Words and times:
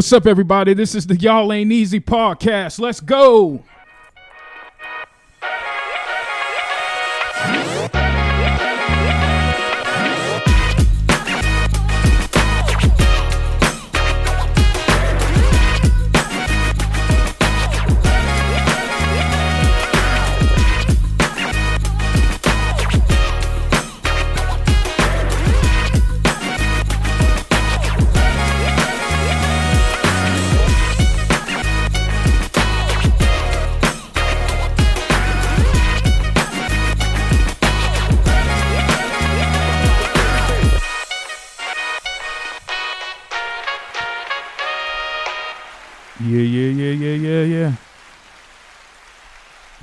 What's 0.00 0.14
up, 0.14 0.26
everybody? 0.26 0.72
This 0.72 0.94
is 0.94 1.06
the 1.06 1.14
Y'all 1.14 1.52
Ain't 1.52 1.70
Easy 1.70 2.00
podcast. 2.00 2.80
Let's 2.80 3.00
go. 3.00 3.62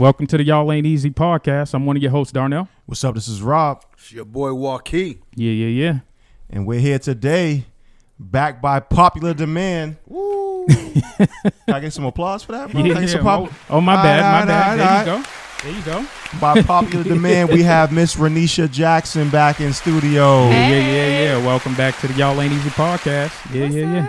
Welcome 0.08 0.28
to 0.28 0.38
the 0.38 0.44
Y'all 0.46 0.72
Ain't 0.72 0.86
Easy 0.88 1.12
podcast. 1.12 1.74
I'm 1.74 1.86
one 1.86 1.98
of 1.98 2.02
your 2.02 2.12
hosts, 2.14 2.32
Darnell. 2.32 2.70
What's 2.86 3.04
up? 3.04 3.14
This 3.16 3.28
is 3.28 3.42
Rob, 3.42 3.84
It's 3.98 4.14
your 4.14 4.24
boy 4.24 4.54
Joaquin. 4.54 5.22
Yeah, 5.36 5.52
yeah, 5.52 5.68
yeah. 5.68 6.00
and 6.50 6.66
we're 6.66 6.80
here 6.80 6.98
today, 6.98 7.66
backed 8.18 8.62
by 8.62 8.80
popular 8.80 9.34
demand. 9.34 9.98
Woo! 10.06 10.66
Can 10.70 11.28
I 11.68 11.82
get 11.82 11.92
some 11.92 12.06
applause 12.06 12.42
for 12.42 12.54
that, 12.54 12.72
bro? 12.72 12.82
Can 12.84 12.92
I 12.92 12.94
Yeah, 12.94 13.00
get 13.02 13.10
some 13.10 13.18
yeah. 13.20 13.24
pop- 13.48 13.52
Oh, 13.70 13.76
oh, 13.76 13.82
my 13.82 13.96
bad, 14.02 14.24
All 14.24 14.40
my 14.40 14.46
bad. 14.46 14.70
all 14.70 14.78
There 14.78 14.88
right, 14.88 15.00
you 15.02 15.84
go. 15.84 15.84
There 15.86 16.02
you 16.02 16.04
go. 16.06 16.40
By 16.40 16.62
popular 16.62 17.04
demand, 17.16 17.50
we 17.50 17.64
have 17.64 17.92
Miss 17.92 18.16
Renisha 18.16 18.72
Jackson 18.72 19.30
back 19.30 19.60
in 19.60 19.74
studio. 19.74 20.48
Yeah, 20.48 20.70
yeah, 20.70 20.78
yeah, 20.80 21.24
yeah. 21.38 21.46
Welcome 21.46 21.76
back 21.76 21.98
to 22.00 22.08
the 22.08 22.14
Y'all 22.14 22.40
Ain't 22.42 22.54
Easy 22.54 22.70
podcast. 22.70 23.54
Yeah, 23.54 23.66
yeah, 23.66 23.94
yeah. 23.94 24.08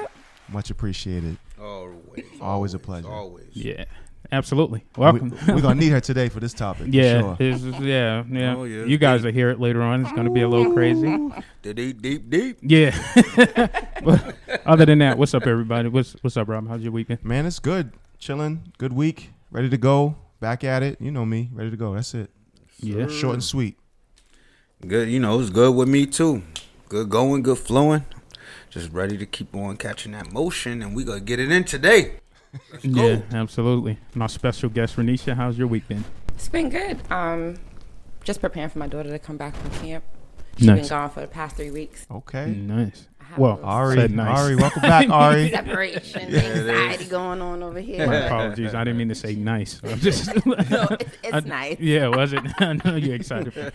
Much 0.49 0.71
appreciated. 0.71 1.39
Always. 1.61 2.25
Always 2.41 2.75
a 2.75 2.79
pleasure. 2.79 3.09
Always. 3.11 3.49
Yeah, 3.53 3.85
absolutely. 4.33 4.85
Welcome. 4.97 5.31
We, 5.31 5.37
Welcome. 5.37 5.57
are 5.57 5.61
gonna 5.61 5.75
need 5.81 5.91
her 5.93 6.01
today 6.01 6.29
for 6.29 6.41
this 6.41 6.53
topic. 6.55 6.87
for 6.87 6.91
yeah, 6.91 7.21
sure. 7.21 7.33
it's- 7.41 7.63
it's- 7.65 7.83
yeah, 7.83 8.25
yeah. 8.31 8.55
Oh, 8.57 8.65
yeah. 8.65 8.85
You 8.85 8.99
guys 8.99 9.23
will 9.25 9.33
hear 9.33 9.51
it 9.51 9.61
later 9.61 9.83
on. 9.83 10.03
It's 10.03 10.13
going 10.13 10.27
to 10.27 10.33
be 10.33 10.43
a 10.43 10.49
little 10.49 10.73
crazy. 10.73 11.17
The 11.63 11.75
deep, 11.75 12.01
deep, 12.01 12.31
deep. 12.31 12.59
Yeah. 12.63 12.97
but 14.05 14.37
other 14.65 14.87
than 14.87 15.01
that, 15.01 15.19
what's 15.19 15.35
up, 15.35 15.47
everybody? 15.47 15.89
What's 15.89 16.13
What's 16.23 16.37
up, 16.37 16.49
Rob? 16.49 16.67
How's 16.69 16.83
your 16.83 16.93
weekend? 16.93 17.23
man, 17.25 17.45
it's 17.47 17.59
good. 17.59 17.93
Chilling. 18.19 18.73
Good 18.79 18.93
week. 18.93 19.31
Ready 19.51 19.69
to 19.69 19.77
go. 19.77 20.17
Back 20.41 20.63
at 20.65 20.83
it. 20.83 20.99
You 21.01 21.11
know 21.11 21.27
me. 21.27 21.51
Ready 21.53 21.71
to 21.71 21.77
go. 21.77 21.95
That's 21.95 22.15
it. 22.15 22.31
Yeah. 22.81 23.09
Short 23.09 23.35
and 23.35 23.45
sweet. 23.45 23.77
Good, 24.87 25.09
you 25.09 25.19
know, 25.19 25.41
it's 25.41 25.51
good 25.51 25.75
with 25.75 25.89
me 25.89 26.07
too. 26.07 26.43
Good 26.89 27.11
going, 27.11 27.43
good 27.43 27.59
flowing. 27.59 28.05
Just 28.71 28.93
ready 28.93 29.19
to 29.19 29.27
keep 29.27 29.55
on 29.57 29.77
catching 29.77 30.13
that 30.13 30.33
motion, 30.33 30.81
and 30.83 30.95
we 30.95 31.03
gonna 31.05 31.21
get 31.21 31.41
it 31.41 31.51
in 31.51 31.65
today. 31.65 32.21
Let's 32.73 32.87
go. 32.87 33.07
Yeah, 33.07 33.21
absolutely. 33.33 33.99
And 34.15 34.23
our 34.23 34.29
special 34.29 34.69
guest, 34.71 34.97
Renisha, 34.97 35.35
how's 35.35 35.59
your 35.59 35.67
week 35.69 35.87
been? 35.89 36.05
It's 36.35 36.49
been 36.49 36.69
good. 36.71 36.99
Um, 37.11 37.57
just 38.25 38.41
preparing 38.41 38.69
for 38.71 38.79
my 38.79 38.87
daughter 38.87 39.11
to 39.11 39.19
come 39.19 39.37
back 39.37 39.55
from 39.57 39.71
camp. 39.83 40.05
She's 40.57 40.67
Nice. 40.67 40.81
been 40.81 40.89
gone 40.89 41.11
for 41.11 41.21
the 41.21 41.29
past 41.29 41.57
three 41.57 41.71
weeks. 41.71 42.07
Okay. 42.11 42.47
Nice. 42.51 43.07
Well, 43.37 43.61
Ari, 43.63 43.97
Said 43.97 44.11
nice. 44.13 44.39
Ari, 44.39 44.57
welcome 44.57 44.83
back, 44.83 45.09
Ari. 45.11 45.51
separation 45.51 46.23
it 46.23 46.35
is. 46.35 46.67
anxiety 46.67 47.05
going 47.05 47.43
on 47.43 47.63
over 47.63 47.79
here. 47.79 48.07
My 48.07 48.15
apologies. 48.17 48.75
I 48.75 48.83
didn't 48.85 48.97
mean 48.97 49.11
to 49.11 49.15
say 49.15 49.35
nice. 49.37 49.81
I'm 49.85 49.99
just. 50.01 50.35
no, 50.47 50.55
it's, 50.59 51.05
it's 51.23 51.35
I- 51.35 51.41
nice. 51.41 51.79
Yeah, 51.79 52.09
was 52.09 52.33
it? 52.33 52.41
I 52.59 52.73
know 52.73 52.97
you're 52.97 53.15
excited. 53.15 53.53
For 53.53 53.71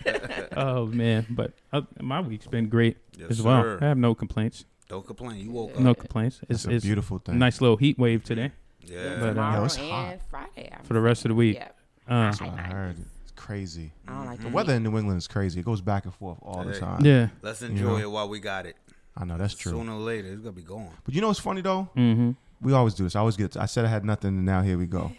oh 0.56 0.86
man, 0.86 1.26
but 1.30 1.52
uh, 1.72 1.82
my 2.00 2.20
week's 2.20 2.48
been 2.48 2.68
great 2.68 2.96
Yes, 3.16 3.30
as 3.30 3.42
well. 3.42 3.62
sir. 3.62 3.78
I 3.80 3.84
have 3.86 3.96
no 3.98 4.14
complaints. 4.14 4.64
Don't 4.88 5.06
complain. 5.06 5.36
You 5.38 5.52
woke 5.52 5.74
up. 5.76 5.80
No 5.80 5.94
complaints. 5.94 6.40
It's, 6.48 6.64
It's 6.66 6.84
a 6.84 6.86
beautiful 6.86 7.18
thing. 7.20 7.38
nice 7.38 7.60
little 7.60 7.76
heat 7.76 7.96
wave 7.98 8.24
today 8.24 8.50
Yeah. 8.86 9.16
But, 9.20 9.24
uh, 9.30 9.34
Tomorrow 9.34 9.58
Yo, 9.58 9.64
it's 9.64 9.76
and 9.78 9.90
hot. 9.90 10.18
Friday. 10.30 10.70
I'm- 10.72 10.84
for 10.84 10.94
the 10.94 11.00
rest 11.00 11.24
of 11.24 11.28
the 11.30 11.34
week. 11.34 11.56
Yeah, 11.56 11.68
Uh, 12.08 12.24
That's 12.30 12.40
what 12.40 12.50
I 12.54 12.62
heard. 12.62 12.96
It's 13.22 13.32
crazy. 13.36 13.92
I 14.06 14.12
don't 14.12 14.26
like 14.26 14.38
The 14.38 14.44
the 14.44 14.50
weather 14.50 14.74
in 14.74 14.82
New 14.82 14.96
England 14.98 15.18
is 15.18 15.26
crazy. 15.26 15.60
It 15.60 15.64
goes 15.64 15.80
back 15.80 16.04
and 16.04 16.14
forth 16.14 16.38
all 16.42 16.64
the 16.64 16.72
Hey. 16.74 16.78
time. 16.80 17.04
yeah. 17.04 17.28
Let's 17.42 17.62
You 17.62 17.68
enjoy 17.68 17.84
know? 17.88 17.96
it 17.98 18.10
while 18.10 18.28
we 18.28 18.40
got 18.40 18.66
it. 18.66 18.76
I 19.16 19.24
know 19.24 19.38
that's 19.38 19.54
true. 19.54 19.72
Sooner 19.72 19.92
or 19.92 20.00
later, 20.00 20.28
it's 20.28 20.40
gonna 20.40 20.52
be 20.52 20.62
gone. 20.62 20.90
But 21.04 21.14
you 21.14 21.20
know 21.20 21.28
what's 21.28 21.38
funny 21.40 21.60
though? 21.60 21.88
Mm-hmm. 21.96 22.32
We 22.64 22.72
always 22.72 22.94
do 22.94 23.04
this. 23.04 23.14
I 23.14 23.20
always 23.20 23.36
get. 23.36 23.56
I 23.56 23.66
said 23.66 23.84
I 23.84 23.88
had 23.88 24.04
nothing, 24.04 24.30
and 24.30 24.44
now 24.44 24.62
here 24.62 24.78
we 24.78 24.86
go. 24.86 25.12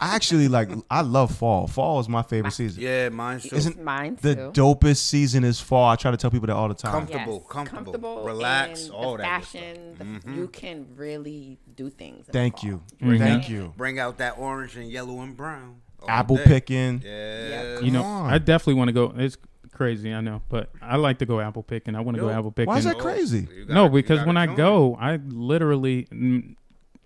I 0.00 0.14
actually 0.16 0.48
like. 0.48 0.70
I 0.90 1.02
love 1.02 1.34
fall. 1.36 1.66
Fall 1.66 2.00
is 2.00 2.08
my 2.08 2.22
favorite 2.22 2.52
season. 2.52 2.82
Yeah, 2.82 3.10
mine 3.10 3.38
too. 3.40 3.54
Isn't 3.54 3.82
Mine 3.82 4.16
the 4.20 4.34
too. 4.34 4.52
dopest 4.52 4.96
season 4.96 5.44
is 5.44 5.60
fall? 5.60 5.88
I 5.90 5.96
try 5.96 6.10
to 6.10 6.16
tell 6.16 6.30
people 6.30 6.46
that 6.46 6.56
all 6.56 6.68
the 6.68 6.74
time. 6.74 6.92
Comfort- 6.92 7.12
Comfortable, 7.12 7.40
comfortable, 7.40 8.24
relax, 8.24 8.88
all 8.88 9.12
the 9.16 9.22
that 9.22 9.40
good 9.42 9.46
fashion. 9.46 9.94
the- 9.98 10.04
Mhm. 10.30 10.36
You 10.36 10.48
can 10.48 10.86
really 10.96 11.58
do 11.76 11.90
things. 11.90 12.26
in 12.28 12.32
Thank 12.32 12.58
fall. 12.58 12.70
you. 12.70 12.82
Mhm. 13.02 13.18
Thank 13.18 13.48
you. 13.50 13.74
Bring 13.76 13.98
out 13.98 14.18
that 14.18 14.38
orange 14.38 14.76
and 14.76 14.90
yellow 14.90 15.20
and 15.20 15.36
brown. 15.36 15.76
Apple 16.08 16.36
day. 16.36 16.44
picking. 16.46 17.02
Yeah. 17.04 17.48
Yeah. 17.48 17.80
You 17.80 17.90
know, 17.90 18.02
on. 18.02 18.30
I 18.32 18.38
definitely 18.38 18.74
want 18.74 18.88
to 18.88 18.92
go. 18.94 19.12
It's 19.18 19.36
crazy, 19.74 20.12
I 20.14 20.20
know, 20.22 20.40
but 20.48 20.70
I 20.80 20.96
like 20.96 21.18
to 21.18 21.26
go 21.26 21.40
apple 21.40 21.62
picking. 21.62 21.94
I 21.94 22.00
want 22.00 22.16
to 22.16 22.22
go 22.22 22.30
apple 22.30 22.52
picking. 22.52 22.68
Why 22.68 22.78
is 22.78 22.84
that 22.84 22.96
Oh, 22.96 23.00
crazy? 23.00 23.46
you 23.54 23.66
no, 23.66 23.74
gotta- 23.74 23.84
you 23.84 23.90
because 23.90 24.26
when 24.26 24.36
I 24.38 24.46
go, 24.46 24.96
I 25.00 25.16
literally, 25.28 26.06
mm, 26.10 26.54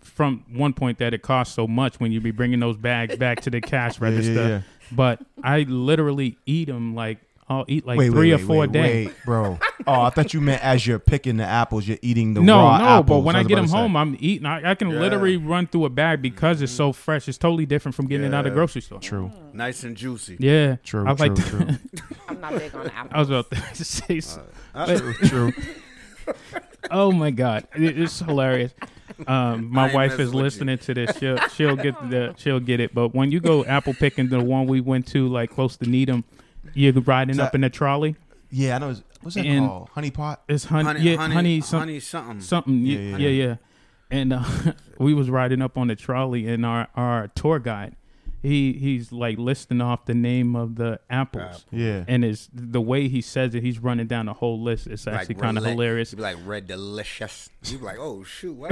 from 0.05 0.45
one 0.53 0.73
point 0.73 0.99
that 0.99 1.13
it 1.15 1.23
costs 1.23 1.55
so 1.55 1.67
much 1.67 1.99
when 1.99 2.13
you 2.13 2.21
be 2.21 2.31
bringing 2.31 2.61
those 2.61 2.77
bags 2.77 3.17
back 3.17 3.41
to 3.43 3.51
the 3.51 3.61
cash 3.61 3.99
register, 4.01 4.33
yeah, 4.35 4.49
yeah. 4.49 4.61
but 4.93 5.21
I 5.43 5.61
literally 5.63 6.39
eat 6.47 6.67
them 6.69 6.95
like 6.95 7.19
I'll 7.47 7.67
eat 7.69 7.85
like 7.87 7.99
wait, 7.99 8.11
three 8.11 8.29
wait, 8.31 8.33
or 8.33 8.37
wait, 8.39 8.47
four 8.47 8.57
wait, 8.61 8.71
a 8.71 8.73
day. 8.73 9.07
Wait, 9.07 9.15
bro. 9.27 9.59
Oh, 9.87 10.01
I 10.03 10.09
thought 10.11 10.33
you 10.33 10.41
meant 10.41 10.65
as 10.65 10.87
you're 10.87 10.99
picking 10.99 11.37
the 11.37 11.45
apples, 11.45 11.87
you're 11.87 11.99
eating 12.01 12.33
the 12.33 12.41
no, 12.41 12.57
raw 12.57 12.79
no, 12.79 12.85
apples. 12.85 13.07
but 13.09 13.19
when 13.19 13.37
I, 13.37 13.41
was 13.41 13.49
get 13.49 13.57
them 13.57 13.67
to 13.67 13.71
say. 13.71 13.77
home, 13.77 13.97
I'm 13.97 14.17
eating. 14.19 14.47
I, 14.47 14.71
I 14.71 14.75
can 14.75 14.89
Yeah. 14.89 14.99
literally 15.01 15.37
run 15.37 15.67
through 15.67 15.85
a 15.85 15.91
bag 15.91 16.23
because 16.23 16.63
it's 16.63 16.73
so 16.73 16.95
fresh. 16.95 17.29
It's 17.29 17.37
totally 17.37 17.67
different 17.67 17.95
from 17.95 18.07
getting 18.07 18.27
it 18.27 18.33
out 18.35 18.47
of 18.47 18.53
the 18.53 18.57
grocery 18.57 18.81
store. 18.81 18.99
True, 19.01 19.31
Nice 19.53 19.85
and 19.85 19.95
juicy. 19.95 20.37
Yeah, 20.41 20.77
true, 20.85 21.07
I 21.07 21.13
true, 21.15 21.27
like 21.27 21.35
to- 21.35 21.43
true, 21.43 21.67
I'm 22.29 22.41
not 22.41 22.53
big 22.59 22.75
on 22.75 22.89
apples. 22.89 23.11
I 23.13 23.19
was 23.19 23.29
about 23.29 23.51
to 23.75 23.85
say. 23.85 24.17
s- 24.19 24.39
Uh, 24.75 24.97
true, 24.97 25.13
true. 25.15 25.53
Oh 26.91 27.13
my 27.13 27.31
god, 27.31 27.67
It- 27.75 27.99
it's 27.99 28.21
hilarious. 28.21 28.73
Um, 29.27 29.71
my 29.73 29.93
wife 29.95 30.13
is 30.19 30.29
with 30.29 30.35
you. 30.35 30.41
listening 30.43 30.79
to 30.79 30.95
this. 30.95 31.17
She'll 31.19 31.39
she'll 31.55 31.77
get 31.77 31.95
the 32.11 32.35
she'll 32.39 32.61
get 32.61 32.81
it. 32.81 32.95
But 32.95 33.15
when 33.15 33.31
you 33.31 33.41
go 33.41 33.65
apple 33.65 33.95
picking, 33.95 34.29
the 34.29 34.43
one 34.43 34.67
we 34.67 34.81
went 34.81 35.07
to 35.09 35.29
like 35.29 35.51
close 35.51 35.77
to 35.79 35.89
Needham, 35.89 36.25
you're 36.75 36.93
riding 36.93 37.33
Is 37.35 37.39
up 37.39 37.55
in 37.55 37.65
a 37.65 37.71
trolley. 37.71 38.17
Yeah, 38.51 38.77
I 38.77 38.79
know. 38.79 38.91
it's- 38.91 39.03
What's 39.23 39.37
that 39.37 39.47
And- 39.47 39.67
called? 39.67 39.89
Honey 39.95 40.11
pot. 40.11 40.43
It's 40.49 40.65
honey, 40.67 40.85
honey, 40.85 41.01
yeah, 41.01 41.17
honey, 41.17 41.35
honey, 41.35 41.61
some, 41.63 41.81
honey, 41.81 41.99
something. 42.01 42.41
something, 42.43 42.81
yeah, 42.85 42.99
Yeah, 42.99 43.17
yeah, 43.17 43.29
yeah. 43.29 43.45
yeah. 43.47 43.57
And 44.11 44.33
uh, 44.35 44.45
we 44.99 45.15
was 45.15 45.31
riding 45.31 45.63
up 45.63 45.79
on 45.79 45.89
the 45.89 45.97
trolley, 45.97 46.47
and 46.47 46.65
our 46.67 46.89
our 46.95 47.29
tour 47.29 47.59
guide, 47.59 47.97
he 48.45 48.75
he's 48.75 49.11
like 49.11 49.39
listing 49.39 49.81
off 49.81 50.05
the 50.05 50.15
name 50.15 50.55
of 50.55 50.77
the 50.77 51.01
apples. 51.09 51.45
Apple. 51.45 51.61
Yeah. 51.79 52.05
And 52.07 52.25
it's 52.25 52.49
the 52.53 52.81
way 52.81 53.09
he 53.09 53.21
says 53.23 53.55
it. 53.55 53.63
He's 53.63 53.79
running 53.79 54.07
down 54.07 54.27
the 54.27 54.35
whole 54.35 54.61
list. 54.63 54.87
It's 54.87 55.07
Like 55.07 55.17
actually 55.17 55.37
kind 55.37 55.57
of 55.59 55.65
rela- 55.65 55.71
hilarious. 55.71 56.13
You 56.13 56.17
be 56.17 56.23
like 56.23 56.37
red 56.45 56.67
delicious. 56.67 57.49
You 57.65 57.79
be 57.79 57.85
like, 57.85 57.99
oh 57.99 58.23
shoot, 58.23 58.53
what? 58.57 58.71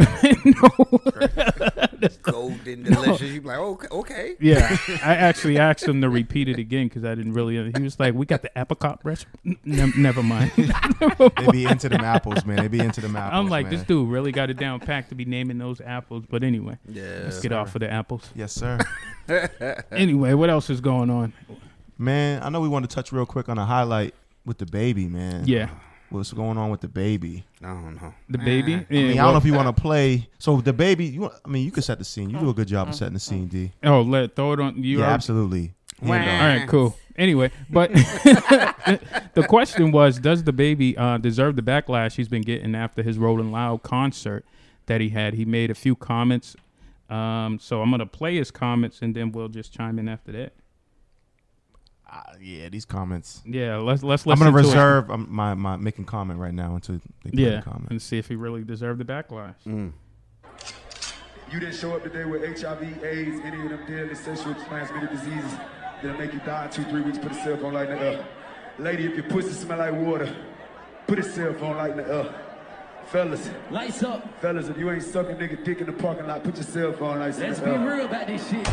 Golden 2.23 2.83
delicious. 2.85 3.31
You 3.31 3.41
be 3.41 3.49
like, 3.49 3.59
okay, 3.59 3.89
okay. 3.91 4.37
Yeah, 4.41 4.77
I 5.05 5.15
actually 5.17 5.59
asked 5.59 5.85
him 5.85 6.01
to 6.01 6.09
repeat 6.09 6.49
it 6.49 6.59
again 6.59 6.89
because 6.89 7.05
I 7.05 7.15
didn't 7.15 7.33
really. 7.35 7.73
He 7.77 7.83
was 7.83 7.99
like, 8.01 8.15
"We 8.15 8.27
got 8.27 8.43
the 8.43 8.51
apricot 8.57 9.01
recipe." 9.05 9.59
Ne- 9.65 9.93
never 9.97 10.23
mind. 10.23 10.53
They 11.37 11.47
be 11.51 11.65
into 11.65 11.89
them 11.89 12.03
apples, 12.03 12.45
man. 12.45 12.57
They 12.59 12.69
be 12.69 12.81
into 12.81 13.01
them 13.01 13.17
apples. 13.17 13.39
I'm 13.39 13.49
like, 13.49 13.67
man. 13.67 13.75
this 13.75 13.83
dude 13.85 14.09
really 14.09 14.33
got 14.33 14.51
it 14.51 14.57
down 14.57 14.81
packed 14.81 15.09
to 15.11 15.15
be 15.15 15.25
naming 15.25 15.59
those 15.59 15.81
apples. 15.81 16.25
But 16.29 16.43
anyway, 16.43 16.79
Yeah. 16.89 17.23
let's 17.25 17.41
get 17.41 17.53
off 17.53 17.75
of 17.75 17.81
the 17.81 17.91
apples. 17.91 18.31
Yes, 18.35 18.53
sir. 18.53 18.79
Anyway, 19.91 20.35
what 20.35 20.51
else 20.51 20.71
is 20.71 20.81
going 20.81 21.11
on? 21.11 21.33
man, 21.99 22.43
I 22.43 22.49
know 22.49 22.61
we 22.61 22.69
want 22.69 22.89
to 22.89 22.93
touch 22.95 23.13
real 23.13 23.27
quick 23.27 23.49
on 23.49 23.59
a 23.59 23.65
highlight 23.65 24.15
with 24.45 24.59
DaBaby, 24.59 25.09
man. 25.11 25.45
Yeah, 25.47 25.69
What's 26.13 26.33
going 26.33 26.59
on 26.59 26.71
with 26.71 26.83
the 26.83 26.89
baby? 26.89 27.45
I 27.63 27.69
don't 27.69 27.95
know. 27.95 28.13
DaBaby. 28.31 28.87
I 28.91 28.93
mean, 28.93 29.19
I 29.19 29.23
don't 29.23 29.33
know 29.33 29.39
if 29.39 29.45
you 29.47 29.55
want 29.55 29.75
to 29.75 29.81
play. 29.81 30.29
So 30.39 30.61
DaBaby, 30.61 31.13
you. 31.15 31.31
I 31.45 31.49
mean, 31.49 31.65
you 31.65 31.71
can 31.73 31.83
set 31.83 31.99
the 31.99 32.05
scene. 32.05 32.29
You 32.31 32.39
do 32.39 32.51
a 32.51 32.55
good 32.55 32.69
job 32.69 32.89
of 32.89 32.95
setting 32.95 33.15
the 33.15 33.21
scene, 33.21 33.47
D. 33.49 33.73
Oh, 33.83 34.03
let 34.03 34.37
throw 34.37 34.53
it 34.53 34.61
on 34.61 34.77
you. 34.83 34.99
yeah, 34.99 35.05
already- 35.05 35.15
absolutely. 35.15 35.75
Wah. 36.03 36.15
Hand 36.15 36.31
All 36.31 36.51
on. 36.51 36.59
right, 36.59 36.69
cool. 36.69 36.97
Anyway, 37.17 37.51
but 37.71 37.93
the 39.35 39.45
question 39.49 39.93
was, 39.93 40.19
does 40.19 40.43
DaBaby 40.43 40.99
uh, 40.99 41.19
deserve 41.19 41.57
the 41.57 41.63
backlash 41.63 42.15
he's 42.17 42.29
been 42.29 42.43
getting 42.43 42.75
after 42.75 43.03
his 43.03 43.19
Rolling 43.19 43.53
Loud 43.53 43.83
concert 43.83 44.45
that 44.87 45.01
he 45.01 45.11
had? 45.11 45.35
He 45.35 45.45
made 45.45 45.71
a 45.71 45.75
few 45.75 45.95
comments. 45.97 46.57
Um, 47.11 47.59
so 47.61 47.83
I'm 47.83 47.91
gonna 47.91 48.07
play 48.07 48.37
his 48.37 48.51
comments 48.51 49.03
and 49.03 49.15
then 49.15 49.33
we'll 49.33 49.49
just 49.49 49.73
chime 49.73 49.99
in 49.99 50.09
after 50.09 50.33
that. 50.33 50.55
Uh, 52.13 52.21
yeah, 52.43 52.69
these 52.69 52.85
comments. 52.85 53.41
Yeah, 53.47 53.77
let's 53.79 54.03
let's 54.03 54.27
I'm 54.27 54.39
gonna 54.39 54.51
reserve 54.53 55.11
um, 55.11 55.27
my 55.31 55.55
my 55.55 55.77
making 55.77 56.05
comment 56.05 56.39
right 56.39 56.53
now 56.53 56.75
until 56.75 57.01
they 57.25 57.31
play 57.31 57.45
Yeah, 57.45 57.57
the 57.57 57.63
comment. 57.63 57.87
and 57.91 58.03
see 58.03 58.19
if 58.19 58.29
he 58.29 58.37
really 58.37 58.63
deserved 58.65 59.01
the 59.01 59.05
backlash. 59.05 59.55
Mm. 59.67 59.93
You 61.51 61.61
didn't 61.61 61.75
show 61.75 61.95
up 61.97 62.03
today 62.03 62.25
with 62.27 62.43
HIV, 62.43 63.03
AIDS, 63.05 63.41
any 63.45 63.63
of 63.63 63.71
them 63.71 63.87
deadly 63.87 64.15
sexually 64.15 64.55
transmitted 64.69 65.11
diseases 65.11 65.53
that'll 66.03 66.19
make 66.19 66.33
you 66.35 66.41
die 66.41 66.67
in 66.67 66.71
two, 66.71 66.85
three 66.85 67.01
weeks. 67.01 67.19
Put 67.19 67.33
a 67.33 67.35
cell 67.35 67.57
phone 67.57 67.73
light 67.75 67.89
in 67.91 67.99
the 67.99 68.05
air. 68.05 68.27
Lady, 68.79 69.07
if 69.07 69.15
your 69.15 69.25
pussy 69.25 69.53
smell 69.53 69.79
like 69.79 69.95
water, 69.95 70.35
put 71.07 71.19
a 71.19 71.23
cell 71.23 71.53
phone 71.55 71.77
light 71.77 71.93
in 71.93 71.97
the 71.99 72.09
air. 72.13 72.35
Fellas, 73.07 73.51
Lights 73.71 74.03
up. 74.03 74.41
fellas, 74.41 74.69
if 74.69 74.79
you 74.79 74.91
ain't 74.91 75.03
sucking 75.03 75.37
nigga 75.37 75.63
dick 75.65 75.81
in 75.81 75.87
the 75.87 75.93
parking 75.93 76.27
lot, 76.27 76.43
put 76.45 76.55
your 76.57 76.65
cell 76.65 76.93
phone 76.93 77.19
lights 77.19 77.39
in 77.39 77.49
Let's 77.49 77.61
be 77.61 77.71
real 77.71 78.05
about 78.07 78.27
this 78.27 78.49
shit. 78.49 78.67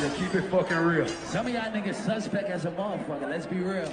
Yeah, 0.00 0.10
keep 0.16 0.34
it 0.34 0.50
fucking 0.50 0.76
real. 0.78 1.06
Some 1.06 1.46
of 1.46 1.52
y'all 1.52 1.62
niggas 1.72 1.94
suspect 1.96 2.48
as 2.48 2.64
a 2.64 2.70
motherfucker. 2.70 3.28
Let's 3.28 3.46
be 3.46 3.56
real. 3.58 3.90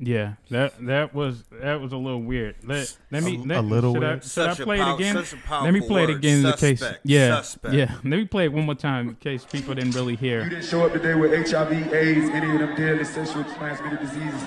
Yeah, 0.00 0.34
that 0.50 0.74
that 0.86 1.14
was 1.14 1.44
that 1.62 1.80
was 1.80 1.92
a 1.92 1.96
little 1.96 2.20
weird. 2.20 2.56
Let 2.64 2.94
let 3.10 3.22
me 3.22 3.36
A- 3.36 3.40
let, 3.46 3.58
a 3.58 3.60
little 3.62 3.94
should 3.94 4.04
I, 4.04 4.08
weird. 4.08 4.22
should 4.22 4.32
Such 4.32 4.60
I 4.60 4.62
a 4.62 4.66
play 4.66 4.78
pow- 4.78 4.90
it 4.92 5.00
again? 5.00 5.14
let 5.14 5.32
me 5.32 5.38
powerful 5.46 5.86
play 5.88 6.02
it 6.02 6.08
word. 6.08 6.16
again 6.16 6.44
in 6.46 6.52
case. 6.54 6.84
Yeah, 7.04 7.40
Suspect. 7.40 7.74
yeah. 7.74 7.92
Let 7.96 8.04
me 8.04 8.24
play 8.24 8.44
it 8.44 8.52
one 8.52 8.66
more 8.66 8.74
time 8.74 9.10
in 9.10 9.14
case 9.16 9.44
people 9.44 9.74
didn't 9.74 9.92
really 9.94 10.16
hear. 10.16 10.42
You 10.44 10.50
didn't 10.50 10.64
show 10.64 10.84
up 10.84 10.92
today 10.92 11.14
with 11.14 11.30
HIV, 11.50 11.92
AIDS, 11.94 12.28
any 12.30 12.52
of 12.52 12.58
them 12.58 12.74
deadly 12.76 13.04
sexually 13.04 13.44
transmitted 13.56 14.00
diseases 14.00 14.42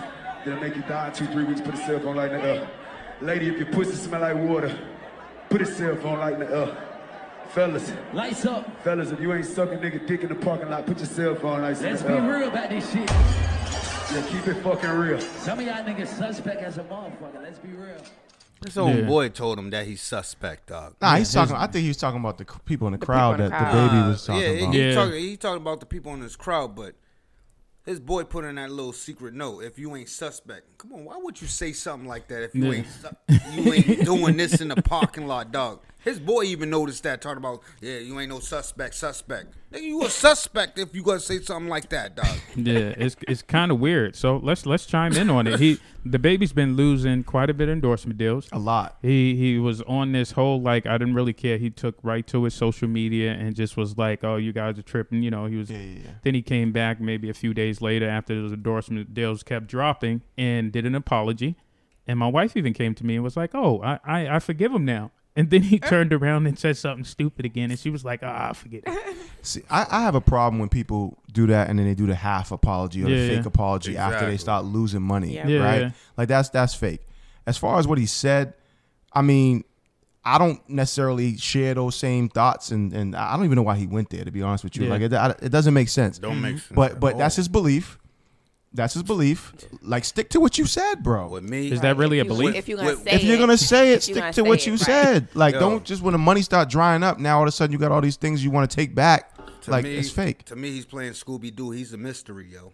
that'll 0.45 0.59
make 0.59 0.75
you 0.75 0.81
die 0.83 1.07
in 1.07 1.13
two, 1.13 1.25
three 1.27 1.45
weeks. 1.45 1.61
Put 1.61 1.73
a 1.73 1.77
cell 1.77 1.99
phone 2.01 2.17
light 2.17 2.31
in 2.33 2.41
the 2.41 2.47
air. 2.47 2.69
Lady, 3.21 3.47
if 3.47 3.57
your 3.57 3.67
pussy 3.71 3.93
smell 3.95 4.21
like 4.21 4.35
water, 4.35 4.77
put 5.49 5.61
a 5.61 5.65
cell 5.65 5.95
phone 5.95 6.19
light 6.19 6.33
in 6.33 6.41
the 6.41 6.49
air. 6.55 6.77
Fellas, 7.49 7.91
Lights 8.13 8.45
up. 8.45 8.81
fellas, 8.83 9.11
if 9.11 9.19
you 9.19 9.33
ain't 9.33 9.45
sucking 9.45 9.79
nigga 9.79 10.05
dick 10.05 10.21
in 10.21 10.29
the 10.29 10.35
parking 10.35 10.69
lot, 10.69 10.85
put 10.85 10.97
your 10.97 11.07
cell 11.07 11.35
phone 11.35 11.61
lights 11.61 11.81
in 11.81 11.91
Let's 11.91 12.03
be 12.03 12.13
air. 12.13 12.21
real 12.39 12.47
about 12.49 12.69
this 12.69 12.91
shit. 12.91 13.09
Yeah, 13.09 14.23
keep 14.29 14.47
it 14.47 14.61
fucking 14.63 14.89
real. 14.91 15.19
Some 15.19 15.59
of 15.59 15.65
y'all 15.65 15.83
niggas 15.83 16.07
suspect 16.07 16.61
as 16.61 16.77
a 16.77 16.83
motherfucker. 16.83 17.41
Let's 17.41 17.59
be 17.59 17.69
real. 17.69 17.97
This 18.61 18.77
old 18.77 18.95
Yeah. 18.95 19.01
boy 19.01 19.29
told 19.29 19.59
him 19.59 19.69
that 19.71 19.85
he's 19.85 20.01
suspect, 20.01 20.67
dog. 20.67 20.95
Nah, 21.01 21.15
he's 21.17 21.31
talking. 21.31 21.55
I 21.55 21.67
think 21.67 21.83
he 21.83 21.89
was 21.89 21.97
talking 21.97 22.19
about 22.19 22.37
the 22.37 22.45
people 22.65 22.87
in 22.87 22.93
the, 22.93 22.97
crowd 22.99 23.33
people 23.33 23.45
in 23.45 23.51
that 23.51 23.59
the 23.59 23.65
the 23.65 23.71
crowd. 23.71 23.91
baby 23.91 24.07
was 24.07 24.25
talking 24.25 24.41
yeah, 24.41 24.47
about. 24.49 24.73
He, 24.73 24.81
Yeah. 24.89 24.93
talking, 24.95 25.19
he 25.19 25.37
talking 25.37 25.61
about 25.61 25.79
the 25.79 25.85
people 25.85 26.13
in 26.13 26.21
his 26.21 26.35
crowd, 26.35 26.75
but 26.75 26.95
his 27.85 27.99
boy 27.99 28.23
put 28.23 28.45
in 28.45 28.55
that 28.55 28.71
little 28.71 28.93
secret 28.93 29.33
note. 29.33 29.59
If 29.63 29.77
you 29.77 29.95
ain't 29.95 30.09
suspect, 30.09 30.77
come 30.77 30.93
on, 30.93 31.05
why 31.05 31.17
would 31.17 31.39
you 31.41 31.47
say 31.47 31.71
something 31.71 32.07
like 32.07 32.27
that 32.29 32.43
if 32.43 32.55
you 32.55 32.65
Yeah. 32.65 32.77
ain't 32.79 32.87
su- 32.87 33.61
you 33.61 33.73
ain't 33.73 34.05
doing 34.05 34.37
this 34.37 34.59
in 34.59 34.69
the 34.69 34.81
parking 34.81 35.27
lot, 35.27 35.51
dog? 35.51 35.79
His 36.07 36.21
boy 36.21 36.43
even 36.43 36.69
noticed 36.69 37.03
that, 37.03 37.21
talking 37.21 37.39
about, 37.39 37.61
yeah, 37.81 37.97
you 37.97 38.17
ain't 38.17 38.29
no 38.29 38.39
suspect, 38.39 38.95
suspect. 38.95 39.53
Nigga, 39.73 39.81
you 39.81 40.05
a 40.05 40.09
suspect 40.09 40.79
if 40.79 40.95
you 40.95 41.03
gonna 41.03 41.19
say 41.19 41.41
something 41.41 41.67
like 41.67 41.89
that, 41.89 42.15
dog. 42.15 42.25
Yeah, 42.55 42.93
it's 42.97 43.17
it's 43.27 43.41
kind 43.41 43.73
of 43.73 43.81
weird. 43.81 44.15
So 44.15 44.37
let's 44.37 44.65
let's 44.65 44.85
chime 44.85 45.11
in 45.17 45.29
on 45.29 45.47
it. 45.47 45.59
He 45.59 45.79
DaBaby's 46.05 46.53
been 46.53 46.77
losing 46.77 47.25
quite 47.25 47.49
a 47.49 47.53
bit 47.53 47.67
of 47.67 47.73
endorsement 47.73 48.17
deals. 48.17 48.47
A 48.53 48.57
lot. 48.57 48.95
He 49.01 49.35
he 49.35 49.59
was 49.59 49.81
on 49.81 50.13
this 50.13 50.31
whole 50.31 50.61
like 50.61 50.85
I 50.85 50.97
didn't 50.97 51.13
really 51.13 51.33
care. 51.33 51.57
He 51.57 51.69
took 51.69 51.97
right 52.03 52.25
to 52.27 52.45
his 52.45 52.53
social 52.53 52.87
media 52.87 53.33
and 53.33 53.53
just 53.53 53.75
was 53.75 53.97
like, 53.97 54.23
"Oh, 54.23 54.37
you 54.37 54.53
guys 54.53 54.79
are 54.79 54.83
tripping." 54.83 55.23
You 55.23 55.31
know, 55.31 55.45
he 55.47 55.57
was. 55.57 55.69
Yeah, 55.69 55.79
yeah, 55.79 55.99
yeah. 56.05 56.11
Then 56.23 56.35
he 56.35 56.41
came 56.41 56.71
back 56.71 57.01
maybe 57.01 57.29
a 57.29 57.33
few 57.33 57.53
days 57.53 57.81
later 57.81 58.07
after 58.07 58.33
those 58.33 58.53
endorsement 58.53 59.13
deals 59.13 59.43
kept 59.43 59.67
dropping 59.67 60.21
and 60.37 60.71
did 60.71 60.85
an 60.85 60.95
apology. 60.95 61.57
And 62.07 62.17
my 62.17 62.27
wife 62.27 62.55
even 62.55 62.73
came 62.73 62.95
to 62.95 63.05
me 63.05 63.15
and 63.15 63.25
was 63.25 63.35
like, 63.35 63.53
"Oh, 63.53 63.81
I 63.83 63.99
I, 64.05 64.35
I 64.37 64.39
forgive 64.39 64.71
him 64.71 64.85
now." 64.85 65.11
And 65.37 65.49
then 65.51 65.61
he 65.61 65.77
turned 65.79 66.11
around 66.11 66.47
and 66.47 66.57
said 66.59 66.75
something 66.77 67.05
stupid 67.05 67.45
again, 67.45 67.69
and 67.71 67.79
she 67.79 67.89
was 67.89 68.03
like, 68.03 68.23
"Ah, 68.23 68.51
forget 68.53 68.83
it." 68.85 69.17
See, 69.43 69.61
I, 69.69 69.85
I 69.89 70.01
have 70.01 70.15
a 70.15 70.19
problem 70.21 70.59
when 70.59 70.67
people 70.67 71.17
do 71.31 71.47
that 71.47 71.69
and 71.69 71.77
then 71.79 71.85
they 71.85 71.93
do 71.93 72.07
the 72.07 72.15
half 72.15 72.51
apology 72.51 73.03
or 73.03 73.07
Yeah, 73.07 73.15
the 73.21 73.27
fake 73.27 73.41
yeah. 73.43 73.47
apology 73.47 73.97
after 73.97 74.25
they 74.25 74.33
Exactly. 74.33 74.37
start 74.39 74.65
losing 74.65 75.01
money. 75.03 75.35
Yeah. 75.35 75.47
Yeah, 75.47 75.59
right? 75.63 75.81
yeah. 75.83 75.91
Like 76.17 76.27
that's 76.27 76.49
that's 76.49 76.73
fake. 76.73 77.01
As 77.45 77.57
far 77.57 77.77
as 77.79 77.87
what 77.87 77.97
he 77.99 78.05
said, 78.07 78.55
I 79.13 79.21
mean, 79.21 79.63
I 80.25 80.37
don't 80.39 80.67
necessarily 80.67 81.37
share 81.37 81.73
those 81.75 81.95
same 81.95 82.27
thoughts, 82.27 82.71
and, 82.71 82.91
and 82.91 83.15
I 83.15 83.35
don't 83.37 83.45
even 83.45 83.55
know 83.55 83.61
why 83.61 83.77
he 83.77 83.87
went 83.87 84.09
there. 84.09 84.25
To 84.25 84.31
be 84.31 84.41
honest 84.41 84.63
with 84.65 84.75
you, 84.75 84.85
Yeah. 84.85 84.89
like 84.89 85.01
it, 85.03 85.13
I- 85.13 85.35
it 85.41 85.49
doesn't 85.49 85.73
make 85.73 85.87
sense. 85.89 86.17
Don't 86.19 86.41
make 86.41 86.57
sense. 86.57 86.71
But 86.73 86.99
but 86.99 87.17
that's 87.17 87.35
his 87.37 87.47
belief. 87.47 87.99
That's 88.77 88.93
his 88.93 89.03
belief. 89.03 89.53
Like 89.81 90.05
stick 90.05 90.29
to 90.29 90.39
what 90.39 90.57
you 90.57 90.65
said, 90.65 91.03
bro. 91.03 91.27
with 91.27 91.43
me. 91.43 91.69
Is 91.71 91.81
that 91.81 91.97
really 91.97 92.19
a 92.19 92.21
if 92.21 92.27
you, 92.27 92.33
belief? 92.33 92.55
If 92.55 92.67
you're 92.69 92.77
gonna 92.77 92.91
If 92.93 92.99
say 93.03 93.11
if 93.11 93.23
you're 93.23 93.35
it, 93.35 93.39
gonna 93.39 93.57
say 93.57 93.91
it, 93.91 93.97
if 93.97 94.07
you're 94.07 94.15
stick 94.15 94.15
gonna 94.15 94.27
to 94.31 94.35
say 94.35 94.41
what 94.43 94.59
it, 94.59 94.65
you 94.67 94.71
right. 94.73 94.79
said. 94.81 95.27
Like, 95.35 95.53
Yo. 95.55 95.59
don't 95.59 95.83
just 95.83 96.01
when 96.01 96.13
the 96.13 96.17
money 96.17 96.41
start 96.41 96.69
drying 96.69 97.03
up. 97.03 97.19
Now 97.19 97.37
all 97.37 97.43
of 97.43 97.49
a 97.49 97.51
sudden 97.51 97.73
you 97.73 97.79
got 97.79 97.91
all 97.91 97.99
these 98.01 98.15
things 98.15 98.43
you 98.43 98.51
want 98.51 98.69
to 98.69 98.75
take 98.75 98.95
back. 98.95 99.33
To 99.63 99.71
like 99.71 99.83
me, 99.83 99.97
it's 99.97 100.09
fake. 100.09 100.45
To 100.45 100.55
me, 100.55 100.71
he's 100.71 100.85
playing 100.85 101.11
Scooby 101.13 101.53
Doo. 101.53 101.71
He's 101.71 101.91
a 101.91 101.97
mystery, 101.97 102.47
yo. 102.53 102.71